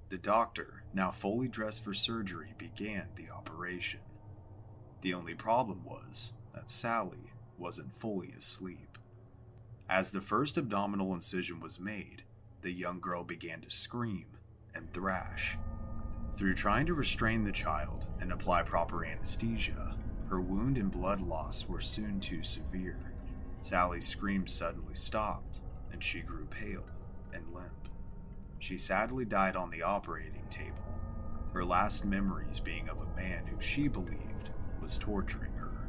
The 0.09 0.19
doctor, 0.19 0.83
now 0.95 1.11
fully 1.11 1.49
dressed 1.49 1.85
for 1.85 1.93
surgery, 1.93 2.55
began 2.57 3.09
the 3.17 3.31
operation. 3.31 4.01
The 5.03 5.13
only 5.15 5.35
problem 5.35 5.85
was 5.85 6.33
that 6.55 6.71
Sally 6.71 7.33
wasn't 7.59 7.95
fully 7.95 8.33
asleep. 8.37 8.97
As 9.89 10.11
the 10.11 10.21
first 10.21 10.57
abdominal 10.57 11.15
incision 11.15 11.61
was 11.61 11.79
made, 11.79 12.23
the 12.63 12.73
young 12.73 13.01
girl 13.01 13.23
began 13.23 13.61
to 13.61 13.71
scream 13.71 14.27
and 14.75 14.93
thrash. 14.93 15.59
Through 16.37 16.55
trying 16.55 16.87
to 16.87 16.95
restrain 16.95 17.45
the 17.45 17.53
child 17.53 18.07
and 18.21 18.33
apply 18.33 18.63
proper 18.63 19.05
anesthesia, 19.05 19.97
her 20.29 20.41
wound 20.41 20.79
and 20.79 20.91
blood 20.91 21.21
loss 21.21 21.67
were 21.69 21.81
soon 21.81 22.21
too 22.21 22.43
severe. 22.43 23.13
Sally's 23.61 24.07
screams 24.07 24.53
suddenly 24.53 24.95
stopped, 24.95 25.61
and 25.93 26.03
she 26.03 26.21
grew 26.21 26.47
pale 26.47 26.85
and 27.33 27.49
limp. 27.51 27.78
She 28.59 28.79
sadly 28.79 29.25
died 29.25 29.57
on 29.57 29.71
the 29.71 29.83
operating 29.83 30.45
table, 30.51 30.77
her 31.53 31.65
last 31.65 32.05
memories 32.05 32.61
being 32.61 32.89
of 32.89 33.01
a 33.01 33.17
man 33.17 33.47
who 33.47 33.61
she 33.61 33.89
believed 33.89 34.51
was 34.83 34.99
torturing 34.99 35.53
her. 35.53 35.89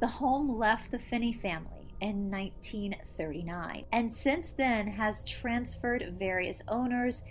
The 0.00 0.06
home 0.06 0.58
left 0.58 0.90
the 0.90 0.98
Finney 0.98 1.32
family 1.32 1.94
in 2.00 2.30
1939 2.30 3.84
and 3.92 4.14
since 4.14 4.50
then 4.50 4.86
has 4.86 5.22
transferred 5.24 6.14
various 6.18 6.62
owners 6.68 7.22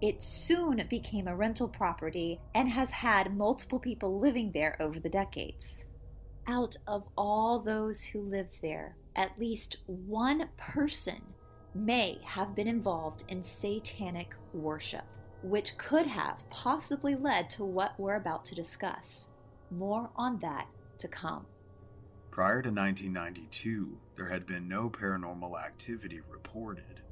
it 0.00 0.22
soon 0.22 0.84
became 0.88 1.28
a 1.28 1.34
rental 1.34 1.68
property 1.68 2.40
and 2.54 2.68
has 2.68 2.90
had 2.90 3.36
multiple 3.36 3.78
people 3.78 4.18
living 4.18 4.50
there 4.52 4.76
over 4.80 4.98
the 4.98 5.08
decades. 5.08 5.84
Out 6.46 6.76
of 6.88 7.08
all 7.16 7.60
those 7.60 8.02
who 8.02 8.20
lived 8.20 8.60
there, 8.62 8.96
at 9.14 9.38
least 9.38 9.76
one 9.86 10.48
person 10.56 11.22
may 11.74 12.18
have 12.24 12.56
been 12.56 12.66
involved 12.66 13.24
in 13.28 13.42
satanic 13.42 14.34
worship, 14.52 15.04
which 15.42 15.76
could 15.78 16.06
have 16.06 16.42
possibly 16.50 17.14
led 17.14 17.48
to 17.50 17.64
what 17.64 17.98
we're 17.98 18.16
about 18.16 18.44
to 18.46 18.56
discuss. 18.56 19.28
More 19.70 20.10
on 20.16 20.40
that 20.40 20.66
to 20.98 21.08
come. 21.08 21.46
Prior 22.32 22.60
to 22.62 22.70
1992, 22.70 23.98
there 24.16 24.28
had 24.28 24.46
been 24.46 24.66
no 24.66 24.90
paranormal 24.90 25.62
activity 25.62 26.20
reported, 26.28 27.02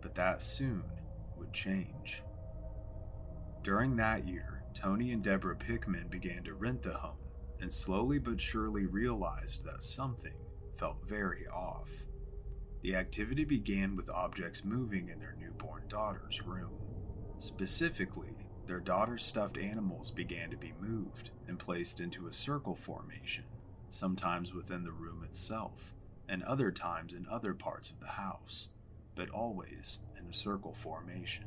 but 0.00 0.14
that 0.14 0.42
soon 0.42 0.84
would 1.36 1.52
change. 1.52 2.22
During 3.62 3.96
that 3.96 4.26
year, 4.26 4.62
Tony 4.72 5.12
and 5.12 5.22
Deborah 5.22 5.56
Pickman 5.56 6.08
began 6.08 6.44
to 6.44 6.54
rent 6.54 6.82
the 6.82 6.94
home 6.94 7.23
and 7.60 7.72
slowly 7.72 8.18
but 8.18 8.40
surely 8.40 8.86
realized 8.86 9.64
that 9.64 9.82
something 9.82 10.34
felt 10.76 11.06
very 11.06 11.46
off. 11.48 11.88
The 12.82 12.96
activity 12.96 13.44
began 13.44 13.96
with 13.96 14.10
objects 14.10 14.64
moving 14.64 15.08
in 15.08 15.18
their 15.18 15.36
newborn 15.40 15.84
daughter's 15.88 16.42
room. 16.42 16.72
Specifically, 17.38 18.36
their 18.66 18.80
daughter's 18.80 19.24
stuffed 19.24 19.58
animals 19.58 20.10
began 20.10 20.50
to 20.50 20.56
be 20.56 20.72
moved 20.80 21.30
and 21.48 21.58
placed 21.58 22.00
into 22.00 22.26
a 22.26 22.32
circle 22.32 22.74
formation, 22.74 23.44
sometimes 23.90 24.52
within 24.52 24.84
the 24.84 24.92
room 24.92 25.22
itself, 25.24 25.94
and 26.28 26.42
other 26.42 26.70
times 26.70 27.14
in 27.14 27.26
other 27.30 27.54
parts 27.54 27.90
of 27.90 28.00
the 28.00 28.06
house 28.06 28.68
but 29.14 29.30
always 29.30 29.98
in 30.18 30.26
a 30.26 30.34
circle 30.34 30.74
formation. 30.74 31.44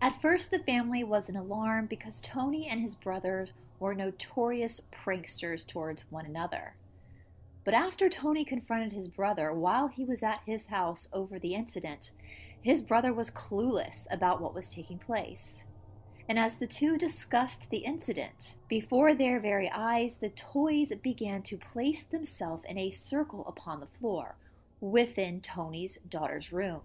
At 0.00 0.20
first, 0.20 0.50
the 0.50 0.60
family 0.60 1.02
was 1.02 1.28
in 1.28 1.36
alarm 1.36 1.86
because 1.86 2.20
Tony 2.20 2.68
and 2.68 2.80
his 2.80 2.94
brothers 2.94 3.52
were 3.80 3.94
notorious 3.94 4.80
pranksters 4.92 5.66
towards 5.66 6.04
one 6.10 6.26
another. 6.26 6.74
But 7.64 7.74
after 7.74 8.08
Tony 8.08 8.44
confronted 8.44 8.92
his 8.92 9.08
brother 9.08 9.52
while 9.52 9.88
he 9.88 10.04
was 10.04 10.22
at 10.22 10.40
his 10.46 10.66
house 10.66 11.08
over 11.12 11.38
the 11.38 11.54
incident, 11.54 12.12
his 12.62 12.82
brother 12.82 13.12
was 13.12 13.30
clueless 13.30 14.06
about 14.10 14.40
what 14.40 14.54
was 14.54 14.72
taking 14.72 14.98
place. 14.98 15.64
And 16.28 16.38
as 16.38 16.56
the 16.56 16.66
two 16.66 16.98
discussed 16.98 17.70
the 17.70 17.78
incident, 17.78 18.56
before 18.68 19.14
their 19.14 19.40
very 19.40 19.70
eyes, 19.70 20.16
the 20.16 20.28
toys 20.30 20.92
began 21.02 21.42
to 21.42 21.56
place 21.56 22.04
themselves 22.04 22.64
in 22.68 22.76
a 22.76 22.90
circle 22.90 23.46
upon 23.46 23.80
the 23.80 23.86
floor, 23.86 24.36
within 24.80 25.40
Tony's 25.40 25.98
daughter's 26.08 26.52
room. 26.52 26.80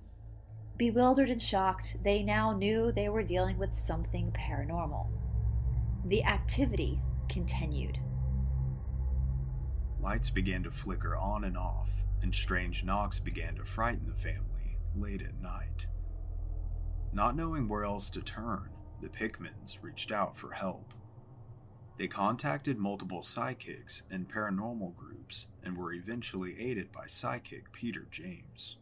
Bewildered 0.77 1.29
and 1.29 1.41
shocked, 1.41 1.97
they 2.03 2.23
now 2.23 2.51
knew 2.51 2.91
they 2.91 3.09
were 3.09 3.23
dealing 3.23 3.57
with 3.57 3.77
something 3.77 4.31
paranormal. 4.31 5.07
The 6.05 6.23
activity 6.25 7.01
continued. 7.29 7.97
Lights 10.01 10.29
began 10.29 10.63
to 10.63 10.71
flicker 10.71 11.15
on 11.15 11.45
and 11.45 11.57
off, 11.57 11.93
and 12.21 12.35
strange 12.35 12.83
knocks 12.83 13.19
began 13.19 13.55
to 13.55 13.63
frighten 13.63 14.05
the 14.05 14.13
family 14.13 14.77
late 14.95 15.21
at 15.21 15.41
night. 15.41 15.87
Not 17.13 17.37
knowing 17.37 17.69
where 17.69 17.85
else 17.85 18.09
to 18.11 18.21
turn, 18.21 18.69
the 19.01 19.07
Pickmans 19.07 19.77
reached 19.81 20.11
out 20.11 20.35
for 20.35 20.51
help. 20.51 20.93
They 21.97 22.07
contacted 22.07 22.77
multiple 22.77 23.23
psychics 23.23 24.03
and 24.11 24.27
paranormal 24.27 24.95
groups 24.97 25.47
and 25.63 25.77
were 25.77 25.93
eventually 25.93 26.59
aided 26.59 26.91
by 26.91 27.07
psychic 27.07 27.71
Peter 27.71 28.07
James. 28.11 28.77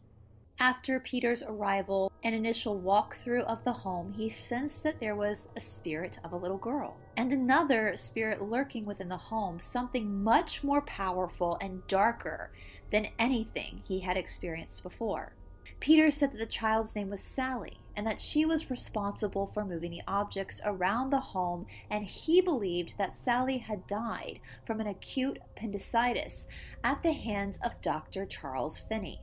After 0.62 1.00
Peter's 1.00 1.42
arrival 1.42 2.12
and 2.22 2.36
initial 2.36 2.80
walkthrough 2.80 3.42
of 3.46 3.64
the 3.64 3.72
home, 3.72 4.12
he 4.12 4.28
sensed 4.28 4.84
that 4.84 5.00
there 5.00 5.16
was 5.16 5.48
a 5.56 5.60
spirit 5.60 6.20
of 6.22 6.32
a 6.32 6.36
little 6.36 6.56
girl 6.56 6.96
and 7.16 7.32
another 7.32 7.96
spirit 7.96 8.40
lurking 8.40 8.86
within 8.86 9.08
the 9.08 9.16
home, 9.16 9.58
something 9.58 10.22
much 10.22 10.62
more 10.62 10.80
powerful 10.82 11.58
and 11.60 11.84
darker 11.88 12.52
than 12.92 13.08
anything 13.18 13.82
he 13.88 13.98
had 13.98 14.16
experienced 14.16 14.84
before. 14.84 15.32
Peter 15.80 16.12
said 16.12 16.30
that 16.30 16.38
the 16.38 16.46
child's 16.46 16.94
name 16.94 17.10
was 17.10 17.20
Sally 17.20 17.78
and 17.96 18.06
that 18.06 18.22
she 18.22 18.44
was 18.44 18.70
responsible 18.70 19.48
for 19.48 19.64
moving 19.64 19.90
the 19.90 20.02
objects 20.06 20.60
around 20.64 21.10
the 21.10 21.18
home, 21.18 21.66
and 21.90 22.04
he 22.04 22.40
believed 22.40 22.94
that 22.98 23.18
Sally 23.18 23.58
had 23.58 23.88
died 23.88 24.38
from 24.64 24.80
an 24.80 24.86
acute 24.86 25.40
appendicitis 25.42 26.46
at 26.84 27.02
the 27.02 27.14
hands 27.14 27.58
of 27.64 27.82
Dr. 27.82 28.24
Charles 28.24 28.78
Finney. 28.78 29.20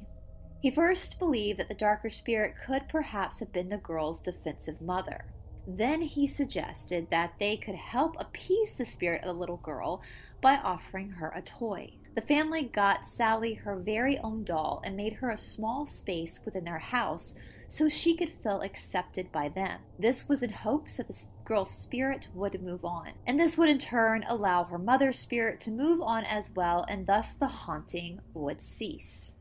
He 0.62 0.70
first 0.70 1.20
believed 1.20 1.60
that 1.60 1.70
the 1.70 1.74
darker 1.74 2.10
spirit 2.10 2.56
could 2.66 2.90
perhaps 2.90 3.40
have 3.40 3.54
been 3.54 3.70
the 3.70 3.78
girl's 3.78 4.20
defensive 4.20 4.82
mother. 4.82 5.26
Then 5.66 6.02
he 6.02 6.28
suggested 6.28 7.10
that 7.12 7.36
they 7.40 7.56
could 7.56 7.76
help 7.76 8.16
appease 8.20 8.76
the 8.76 8.86
spirit 8.86 9.22
of 9.22 9.28
the 9.28 9.40
little 9.40 9.58
girl 9.58 10.02
by 10.42 10.56
offering 10.56 11.12
her 11.12 11.32
a 11.36 11.42
toy. 11.42 11.94
The 12.16 12.22
family 12.22 12.64
got 12.64 13.08
Sally 13.08 13.54
her 13.54 13.78
very 13.78 14.18
own 14.18 14.44
doll 14.44 14.82
and 14.84 14.98
made 14.98 15.14
her 15.14 15.30
a 15.30 15.38
small 15.38 15.86
space 15.86 16.42
within 16.44 16.66
their 16.66 16.80
house 16.80 17.36
so 17.70 17.88
she 17.88 18.18
could 18.18 18.34
feel 18.44 18.62
accepted 18.62 19.32
by 19.32 19.48
them. 19.48 19.80
This 19.98 20.28
was 20.28 20.44
in 20.44 20.50
hopes 20.50 20.98
that 20.98 21.08
the 21.08 21.26
girl's 21.46 21.72
spirit 21.72 22.28
would 22.34 22.62
move 22.62 22.84
on, 22.84 23.12
and 23.26 23.40
this 23.40 23.58
would 23.58 23.70
in 23.70 23.78
turn 23.78 24.26
allow 24.28 24.66
her 24.66 24.80
mother's 24.80 25.20
spirit 25.20 25.62
to 25.62 25.72
move 25.72 26.02
on 26.02 26.26
as 26.26 26.52
well, 26.54 26.84
and 26.90 27.06
thus 27.06 27.34
the 27.34 27.48
haunting 27.48 28.20
would 28.34 28.62
cease. 28.62 29.36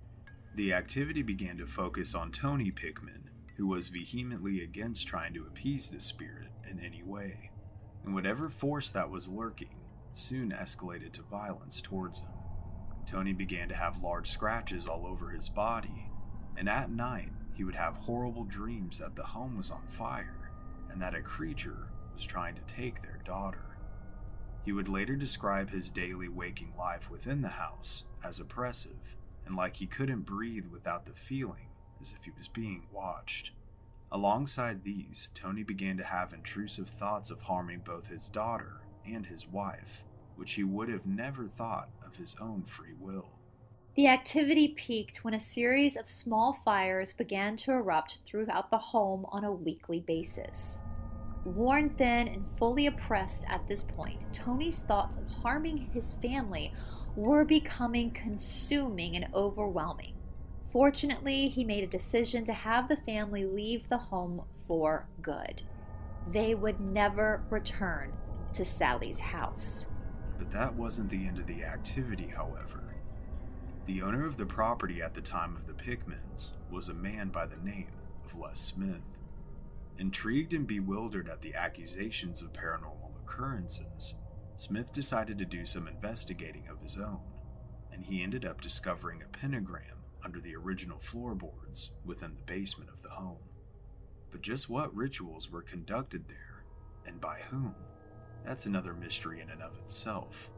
The 0.54 0.72
activity 0.72 1.22
began 1.22 1.56
to 1.58 1.66
focus 1.66 2.14
on 2.14 2.32
Tony 2.32 2.70
Pickman, 2.70 3.30
who 3.56 3.66
was 3.66 3.88
vehemently 3.88 4.62
against 4.62 5.06
trying 5.06 5.34
to 5.34 5.46
appease 5.46 5.90
the 5.90 6.00
spirit 6.00 6.48
in 6.68 6.80
any 6.80 7.02
way, 7.02 7.50
and 8.04 8.14
whatever 8.14 8.48
force 8.48 8.90
that 8.92 9.10
was 9.10 9.28
lurking 9.28 9.80
soon 10.14 10.50
escalated 10.50 11.12
to 11.12 11.22
violence 11.22 11.80
towards 11.80 12.20
him. 12.20 12.30
Tony 13.06 13.32
began 13.32 13.68
to 13.68 13.74
have 13.74 14.02
large 14.02 14.28
scratches 14.28 14.86
all 14.86 15.06
over 15.06 15.30
his 15.30 15.48
body, 15.48 16.10
and 16.56 16.68
at 16.68 16.90
night 16.90 17.30
he 17.54 17.64
would 17.64 17.74
have 17.74 17.94
horrible 17.96 18.44
dreams 18.44 18.98
that 18.98 19.16
the 19.16 19.24
home 19.24 19.56
was 19.56 19.70
on 19.70 19.86
fire 19.86 20.50
and 20.90 21.00
that 21.00 21.14
a 21.14 21.20
creature 21.20 21.88
was 22.14 22.24
trying 22.24 22.54
to 22.54 22.60
take 22.62 23.02
their 23.02 23.20
daughter. 23.24 23.76
He 24.64 24.72
would 24.72 24.88
later 24.88 25.16
describe 25.16 25.70
his 25.70 25.90
daily 25.90 26.28
waking 26.28 26.74
life 26.76 27.10
within 27.10 27.40
the 27.40 27.48
house 27.48 28.04
as 28.24 28.40
oppressive 28.40 29.16
and 29.48 29.56
like 29.56 29.76
he 29.76 29.86
couldn't 29.86 30.26
breathe 30.26 30.66
without 30.70 31.06
the 31.06 31.12
feeling 31.12 31.68
as 32.00 32.12
if 32.12 32.22
he 32.22 32.30
was 32.36 32.48
being 32.48 32.86
watched. 32.92 33.52
Alongside 34.12 34.84
these, 34.84 35.30
Tony 35.34 35.62
began 35.62 35.96
to 35.96 36.04
have 36.04 36.32
intrusive 36.32 36.88
thoughts 36.88 37.30
of 37.30 37.42
harming 37.42 37.80
both 37.80 38.06
his 38.06 38.28
daughter 38.28 38.82
and 39.06 39.26
his 39.26 39.48
wife, 39.48 40.04
which 40.36 40.52
he 40.52 40.64
would 40.64 40.88
have 40.88 41.06
never 41.06 41.46
thought 41.46 41.88
of 42.06 42.16
his 42.16 42.36
own 42.40 42.62
free 42.62 42.92
will. 42.98 43.30
The 43.96 44.06
activity 44.06 44.68
peaked 44.76 45.24
when 45.24 45.34
a 45.34 45.40
series 45.40 45.96
of 45.96 46.08
small 46.08 46.52
fires 46.64 47.12
began 47.12 47.56
to 47.58 47.72
erupt 47.72 48.20
throughout 48.26 48.70
the 48.70 48.78
home 48.78 49.26
on 49.30 49.44
a 49.44 49.52
weekly 49.52 50.00
basis. 50.00 50.78
Worn 51.44 51.90
thin 51.90 52.28
and 52.28 52.46
fully 52.58 52.86
oppressed 52.86 53.46
at 53.48 53.66
this 53.66 53.82
point, 53.82 54.24
Tony's 54.32 54.82
thoughts 54.82 55.16
of 55.16 55.26
harming 55.26 55.88
his 55.92 56.12
family 56.14 56.72
were 57.18 57.44
becoming 57.44 58.12
consuming 58.12 59.16
and 59.16 59.26
overwhelming. 59.34 60.14
Fortunately, 60.72 61.48
he 61.48 61.64
made 61.64 61.82
a 61.82 61.88
decision 61.88 62.44
to 62.44 62.52
have 62.52 62.86
the 62.86 62.96
family 62.98 63.44
leave 63.44 63.88
the 63.88 63.98
home 63.98 64.40
for 64.68 65.08
good. 65.20 65.62
They 66.28 66.54
would 66.54 66.78
never 66.78 67.42
return 67.50 68.12
to 68.52 68.64
Sally's 68.64 69.18
house. 69.18 69.88
But 70.38 70.52
that 70.52 70.72
wasn't 70.72 71.10
the 71.10 71.26
end 71.26 71.38
of 71.38 71.48
the 71.48 71.64
activity, 71.64 72.28
however. 72.28 72.84
The 73.86 74.00
owner 74.02 74.24
of 74.24 74.36
the 74.36 74.46
property 74.46 75.02
at 75.02 75.14
the 75.14 75.20
time 75.20 75.56
of 75.56 75.66
the 75.66 75.72
Pickmans 75.72 76.52
was 76.70 76.88
a 76.88 76.94
man 76.94 77.30
by 77.30 77.46
the 77.46 77.56
name 77.64 77.90
of 78.24 78.38
Les 78.38 78.60
Smith. 78.60 79.02
Intrigued 79.98 80.54
and 80.54 80.68
bewildered 80.68 81.28
at 81.28 81.42
the 81.42 81.56
accusations 81.56 82.42
of 82.42 82.52
paranormal 82.52 83.18
occurrences, 83.18 84.14
Smith 84.58 84.92
decided 84.92 85.38
to 85.38 85.46
do 85.46 85.64
some 85.64 85.88
investigating 85.88 86.68
of 86.68 86.80
his 86.80 86.98
own, 86.98 87.20
and 87.90 88.04
he 88.04 88.22
ended 88.22 88.44
up 88.44 88.60
discovering 88.60 89.22
a 89.22 89.36
pentagram 89.38 90.04
under 90.22 90.40
the 90.40 90.54
original 90.54 90.98
floorboards 90.98 91.90
within 92.04 92.34
the 92.34 92.52
basement 92.52 92.90
of 92.90 93.02
the 93.02 93.08
home. 93.08 93.38
But 94.30 94.42
just 94.42 94.68
what 94.68 94.94
rituals 94.94 95.50
were 95.50 95.62
conducted 95.62 96.28
there, 96.28 96.64
and 97.06 97.20
by 97.20 97.40
whom, 97.48 97.74
that's 98.44 98.66
another 98.66 98.92
mystery 98.92 99.40
in 99.40 99.48
and 99.48 99.62
of 99.62 99.78
itself 99.78 100.50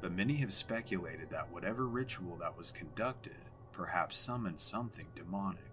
but 0.00 0.12
many 0.12 0.36
have 0.36 0.52
speculated 0.52 1.30
that 1.30 1.50
whatever 1.50 1.86
ritual 1.86 2.36
that 2.36 2.56
was 2.56 2.72
conducted 2.72 3.36
perhaps 3.72 4.16
summoned 4.16 4.60
something 4.60 5.06
demonic. 5.14 5.69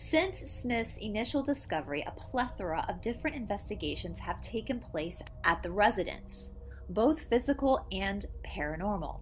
Since 0.00 0.48
Smith's 0.48 0.96
initial 0.98 1.42
discovery, 1.42 2.04
a 2.06 2.12
plethora 2.12 2.86
of 2.88 3.02
different 3.02 3.34
investigations 3.34 4.20
have 4.20 4.40
taken 4.40 4.78
place 4.78 5.20
at 5.42 5.60
the 5.60 5.72
residence, 5.72 6.52
both 6.88 7.24
physical 7.24 7.84
and 7.90 8.24
paranormal. 8.46 9.18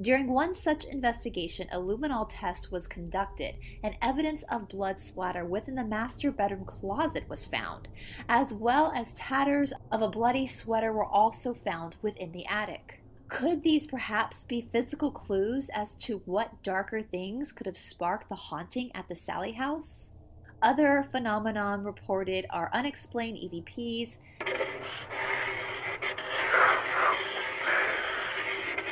During 0.00 0.32
one 0.32 0.54
such 0.54 0.86
investigation, 0.86 1.68
a 1.70 1.76
luminol 1.76 2.26
test 2.26 2.72
was 2.72 2.86
conducted, 2.86 3.56
and 3.82 3.98
evidence 4.00 4.44
of 4.44 4.70
blood 4.70 4.98
splatter 4.98 5.44
within 5.44 5.74
the 5.74 5.84
master 5.84 6.30
bedroom 6.32 6.64
closet 6.64 7.28
was 7.28 7.44
found, 7.44 7.88
as 8.26 8.54
well 8.54 8.94
as 8.96 9.12
tatters 9.12 9.74
of 9.92 10.00
a 10.00 10.08
bloody 10.08 10.46
sweater 10.46 10.90
were 10.90 11.04
also 11.04 11.52
found 11.52 11.96
within 12.00 12.32
the 12.32 12.46
attic. 12.46 13.02
Could 13.28 13.62
these 13.62 13.86
perhaps 13.86 14.42
be 14.42 14.62
physical 14.72 15.10
clues 15.10 15.68
as 15.74 15.94
to 15.96 16.22
what 16.24 16.62
darker 16.62 17.02
things 17.02 17.52
could 17.52 17.66
have 17.66 17.76
sparked 17.76 18.30
the 18.30 18.34
haunting 18.34 18.90
at 18.94 19.06
the 19.08 19.16
Sally 19.16 19.52
house? 19.52 20.10
Other 20.64 21.06
phenomenon 21.12 21.84
reported 21.84 22.46
are 22.48 22.70
unexplained 22.72 23.36
EVPs, 23.36 24.16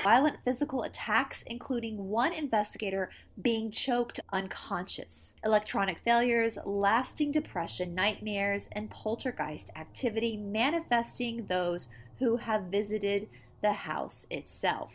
violent 0.05 0.37
physical 0.45 0.83
attacks, 0.83 1.43
including 1.47 2.11
one 2.11 2.35
investigator 2.35 3.09
being 3.41 3.71
choked 3.71 4.21
unconscious, 4.35 5.33
electronic 5.47 5.97
failures, 6.01 6.59
lasting 6.67 7.31
depression, 7.31 7.95
nightmares, 7.95 8.69
and 8.73 8.91
poltergeist 8.91 9.71
activity 9.75 10.37
manifesting 10.37 11.47
those 11.47 11.89
who 12.19 12.37
have 12.37 12.65
visited 12.65 13.31
the 13.63 13.73
house 13.73 14.27
itself. 14.31 14.93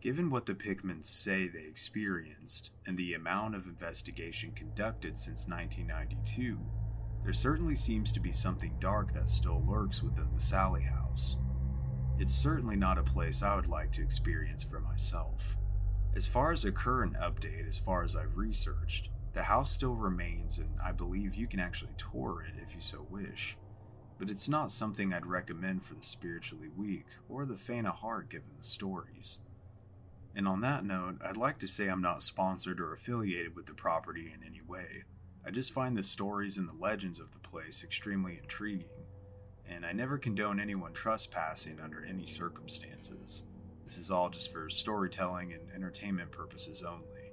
Given 0.00 0.30
what 0.30 0.46
the 0.46 0.54
Pickmans 0.54 1.06
say 1.06 1.48
they 1.48 1.64
experienced 1.64 2.70
and 2.86 2.96
the 2.96 3.14
amount 3.14 3.56
of 3.56 3.66
investigation 3.66 4.52
conducted 4.52 5.18
since 5.18 5.48
1992, 5.48 6.56
there 7.24 7.32
certainly 7.32 7.74
seems 7.74 8.12
to 8.12 8.20
be 8.20 8.32
something 8.32 8.76
dark 8.78 9.12
that 9.14 9.28
still 9.28 9.64
lurks 9.66 10.00
within 10.00 10.28
the 10.32 10.40
Sally 10.40 10.82
house. 10.82 11.36
It's 12.16 12.34
certainly 12.34 12.76
not 12.76 12.96
a 12.96 13.02
place 13.02 13.42
I 13.42 13.56
would 13.56 13.66
like 13.66 13.90
to 13.92 14.02
experience 14.02 14.62
for 14.62 14.78
myself. 14.78 15.56
As 16.14 16.28
far 16.28 16.52
as 16.52 16.64
a 16.64 16.70
current 16.70 17.14
update, 17.14 17.66
as 17.66 17.80
far 17.80 18.04
as 18.04 18.14
I've 18.14 18.36
researched, 18.36 19.10
the 19.32 19.42
house 19.42 19.72
still 19.72 19.96
remains, 19.96 20.58
and 20.58 20.70
I 20.80 20.92
believe 20.92 21.34
you 21.34 21.48
can 21.48 21.58
actually 21.58 21.94
tour 21.96 22.46
it 22.48 22.62
if 22.62 22.72
you 22.72 22.80
so 22.80 23.04
wish. 23.10 23.56
But 24.16 24.30
it's 24.30 24.48
not 24.48 24.70
something 24.70 25.12
I'd 25.12 25.26
recommend 25.26 25.84
for 25.84 25.94
the 25.94 26.04
spiritually 26.04 26.68
weak 26.76 27.06
or 27.28 27.44
the 27.44 27.58
faint 27.58 27.88
of 27.88 27.96
heart 27.96 28.30
given 28.30 28.50
the 28.56 28.64
stories. 28.64 29.38
And 30.38 30.48
on 30.48 30.62
that 30.62 30.84
note, 30.84 31.16
I'd 31.22 31.36
like 31.36 31.58
to 31.58 31.68
say 31.68 31.88
I'm 31.88 32.00
not 32.00 32.22
sponsored 32.22 32.80
or 32.80 32.94
affiliated 32.94 33.54
with 33.54 33.66
the 33.66 33.74
property 33.74 34.32
in 34.34 34.46
any 34.46 34.62
way. 34.62 35.02
I 35.44 35.50
just 35.50 35.74
find 35.74 35.96
the 35.96 36.02
stories 36.02 36.56
and 36.56 36.66
the 36.66 36.80
legends 36.80 37.18
of 37.20 37.32
the 37.32 37.38
place 37.40 37.84
extremely 37.84 38.38
intriguing 38.40 38.88
and 39.70 39.84
I 39.84 39.92
never 39.92 40.18
condone 40.18 40.60
anyone 40.60 40.92
trespassing 40.92 41.78
under 41.80 42.04
any 42.04 42.26
circumstances. 42.26 43.42
This 43.84 43.98
is 43.98 44.10
all 44.10 44.30
just 44.30 44.52
for 44.52 44.68
storytelling 44.70 45.52
and 45.52 45.62
entertainment 45.74 46.30
purposes 46.30 46.82
only. 46.82 47.32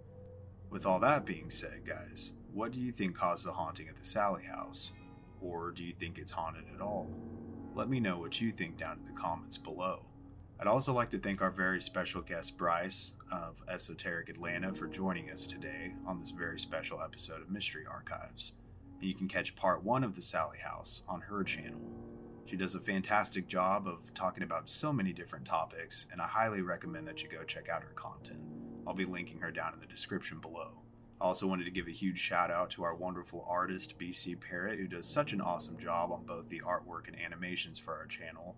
With 0.70 0.86
all 0.86 1.00
that 1.00 1.26
being 1.26 1.50
said, 1.50 1.86
guys, 1.86 2.34
what 2.54 2.72
do 2.72 2.80
you 2.80 2.92
think 2.92 3.16
caused 3.16 3.46
the 3.46 3.52
haunting 3.52 3.88
at 3.88 3.98
the 3.98 4.06
Sally 4.06 4.44
house? 4.44 4.92
Or 5.42 5.72
do 5.72 5.84
you 5.84 5.94
think 5.94 6.18
it's 6.18 6.32
haunted 6.32 6.66
at 6.74 6.82
all? 6.82 7.10
Let 7.74 7.90
me 7.90 8.00
know 8.00 8.18
what 8.18 8.42
you 8.42 8.52
think 8.52 8.78
down 8.78 9.00
in 9.00 9.06
the 9.06 9.20
comments 9.20 9.58
below. 9.58 10.06
I'd 10.66 10.72
also 10.72 10.94
like 10.94 11.12
to 11.12 11.20
thank 11.20 11.44
our 11.44 11.52
very 11.52 11.80
special 11.80 12.24
guest 12.24 12.58
Bryce 12.58 13.14
of 13.32 13.62
Esoteric 13.68 14.30
Atlanta 14.30 14.74
for 14.74 14.88
joining 14.88 15.30
us 15.30 15.46
today 15.46 15.94
on 16.08 16.20
this 16.20 16.32
very 16.32 16.60
special 16.60 17.04
episode 17.04 17.44
of 17.44 17.52
Mystery 17.52 17.84
Archives. 17.88 18.54
And 19.00 19.08
you 19.08 19.14
can 19.14 19.28
catch 19.28 19.56
part 19.56 19.84
one 19.84 20.04
of 20.04 20.16
the 20.16 20.24
Sally 20.24 20.58
House 20.58 21.04
on 21.08 21.22
her 21.22 21.44
channel. 21.44 21.80
She 22.46 22.56
does 22.56 22.74
a 22.74 22.80
fantastic 22.80 23.48
job 23.48 23.88
of 23.88 24.12
talking 24.16 24.42
about 24.42 24.72
so 24.72 24.92
many 24.92 25.14
different 25.14 25.46
topics, 25.46 26.08
and 26.12 26.20
I 26.20 26.26
highly 26.26 26.64
recommend 26.64 27.08
that 27.08 27.22
you 27.22 27.30
go 27.30 27.44
check 27.44 27.70
out 27.70 27.84
her 27.84 27.94
content. 27.94 28.42
I'll 28.88 28.96
be 28.96 29.06
linking 29.06 29.42
her 29.42 29.52
down 29.52 29.76
in 29.76 29.80
the 29.80 29.86
description 29.86 30.40
below. 30.40 30.72
I 31.22 31.26
also 31.26 31.46
wanted 31.46 31.66
to 31.66 31.72
give 31.72 31.86
a 31.86 31.92
huge 31.92 32.18
shout 32.18 32.50
out 32.50 32.72
to 32.72 32.84
our 32.84 32.96
wonderful 32.96 33.46
artist, 33.48 34.00
BC 34.00 34.42
Parrott, 34.42 34.80
who 34.80 34.88
does 34.88 35.06
such 35.06 35.32
an 35.32 35.42
awesome 35.42 35.78
job 35.78 36.12
on 36.12 36.26
both 36.26 36.50
the 36.50 36.62
artwork 36.62 37.08
and 37.08 37.22
animations 37.22 37.78
for 37.78 37.94
our 37.94 38.08
channel. 38.08 38.56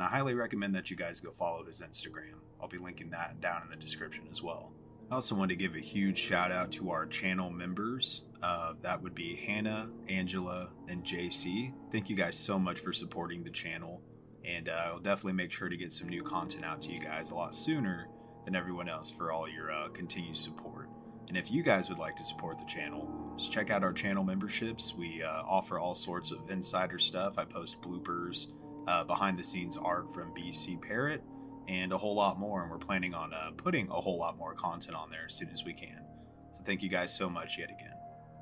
And 0.00 0.06
I 0.06 0.10
highly 0.12 0.32
recommend 0.32 0.74
that 0.76 0.90
you 0.90 0.96
guys 0.96 1.20
go 1.20 1.30
follow 1.30 1.62
his 1.62 1.82
Instagram. 1.82 2.40
I'll 2.58 2.68
be 2.68 2.78
linking 2.78 3.10
that 3.10 3.38
down 3.42 3.60
in 3.62 3.68
the 3.68 3.76
description 3.76 4.24
as 4.30 4.42
well. 4.42 4.72
I 5.10 5.16
also 5.16 5.34
want 5.34 5.50
to 5.50 5.56
give 5.56 5.74
a 5.74 5.80
huge 5.80 6.16
shout 6.16 6.50
out 6.50 6.72
to 6.72 6.90
our 6.90 7.04
channel 7.04 7.50
members. 7.50 8.22
Uh, 8.42 8.72
that 8.80 9.02
would 9.02 9.14
be 9.14 9.36
Hannah, 9.36 9.90
Angela, 10.08 10.70
and 10.88 11.04
JC. 11.04 11.74
Thank 11.92 12.08
you 12.08 12.16
guys 12.16 12.34
so 12.34 12.58
much 12.58 12.80
for 12.80 12.94
supporting 12.94 13.44
the 13.44 13.50
channel. 13.50 14.00
And 14.42 14.70
uh, 14.70 14.84
I'll 14.86 15.00
definitely 15.00 15.34
make 15.34 15.52
sure 15.52 15.68
to 15.68 15.76
get 15.76 15.92
some 15.92 16.08
new 16.08 16.22
content 16.22 16.64
out 16.64 16.80
to 16.80 16.92
you 16.92 17.00
guys 17.00 17.30
a 17.30 17.34
lot 17.34 17.54
sooner 17.54 18.08
than 18.46 18.56
everyone 18.56 18.88
else 18.88 19.10
for 19.10 19.32
all 19.32 19.46
your 19.46 19.70
uh, 19.70 19.88
continued 19.88 20.38
support. 20.38 20.88
And 21.28 21.36
if 21.36 21.50
you 21.50 21.62
guys 21.62 21.90
would 21.90 21.98
like 21.98 22.16
to 22.16 22.24
support 22.24 22.58
the 22.58 22.64
channel, 22.64 23.34
just 23.36 23.52
check 23.52 23.68
out 23.68 23.84
our 23.84 23.92
channel 23.92 24.24
memberships. 24.24 24.94
We 24.94 25.22
uh, 25.22 25.42
offer 25.46 25.78
all 25.78 25.94
sorts 25.94 26.30
of 26.30 26.50
insider 26.50 26.98
stuff. 26.98 27.36
I 27.36 27.44
post 27.44 27.82
bloopers, 27.82 28.48
uh, 28.90 29.04
behind 29.04 29.38
the 29.38 29.44
scenes 29.44 29.76
art 29.76 30.12
from 30.12 30.34
BC 30.34 30.82
Parrot, 30.82 31.22
and 31.68 31.92
a 31.92 31.98
whole 31.98 32.16
lot 32.16 32.38
more. 32.40 32.62
And 32.62 32.70
we're 32.70 32.78
planning 32.78 33.14
on 33.14 33.32
uh, 33.32 33.52
putting 33.56 33.88
a 33.88 33.94
whole 33.94 34.18
lot 34.18 34.36
more 34.36 34.52
content 34.54 34.96
on 34.96 35.10
there 35.10 35.26
as 35.28 35.34
soon 35.34 35.48
as 35.50 35.64
we 35.64 35.72
can. 35.72 36.04
So 36.52 36.62
thank 36.64 36.82
you 36.82 36.88
guys 36.88 37.14
so 37.14 37.30
much 37.30 37.56
yet 37.56 37.70
again. 37.70 37.94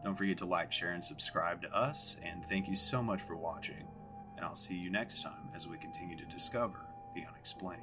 Don't 0.03 0.16
forget 0.16 0.38
to 0.38 0.46
like, 0.46 0.72
share, 0.72 0.92
and 0.92 1.05
subscribe 1.05 1.61
to 1.62 1.76
us. 1.76 2.16
And 2.22 2.49
thank 2.49 2.66
you 2.66 2.76
so 2.76 3.03
much 3.03 3.20
for 3.20 3.36
watching. 3.36 3.86
And 4.36 4.46
I'll 4.46 4.57
see 4.57 4.74
you 4.74 4.88
next 4.88 5.22
time 5.22 5.51
as 5.55 5.68
we 5.68 5.76
continue 5.76 6.16
to 6.16 6.24
discover 6.24 6.86
the 7.14 7.26
unexplained. 7.26 7.82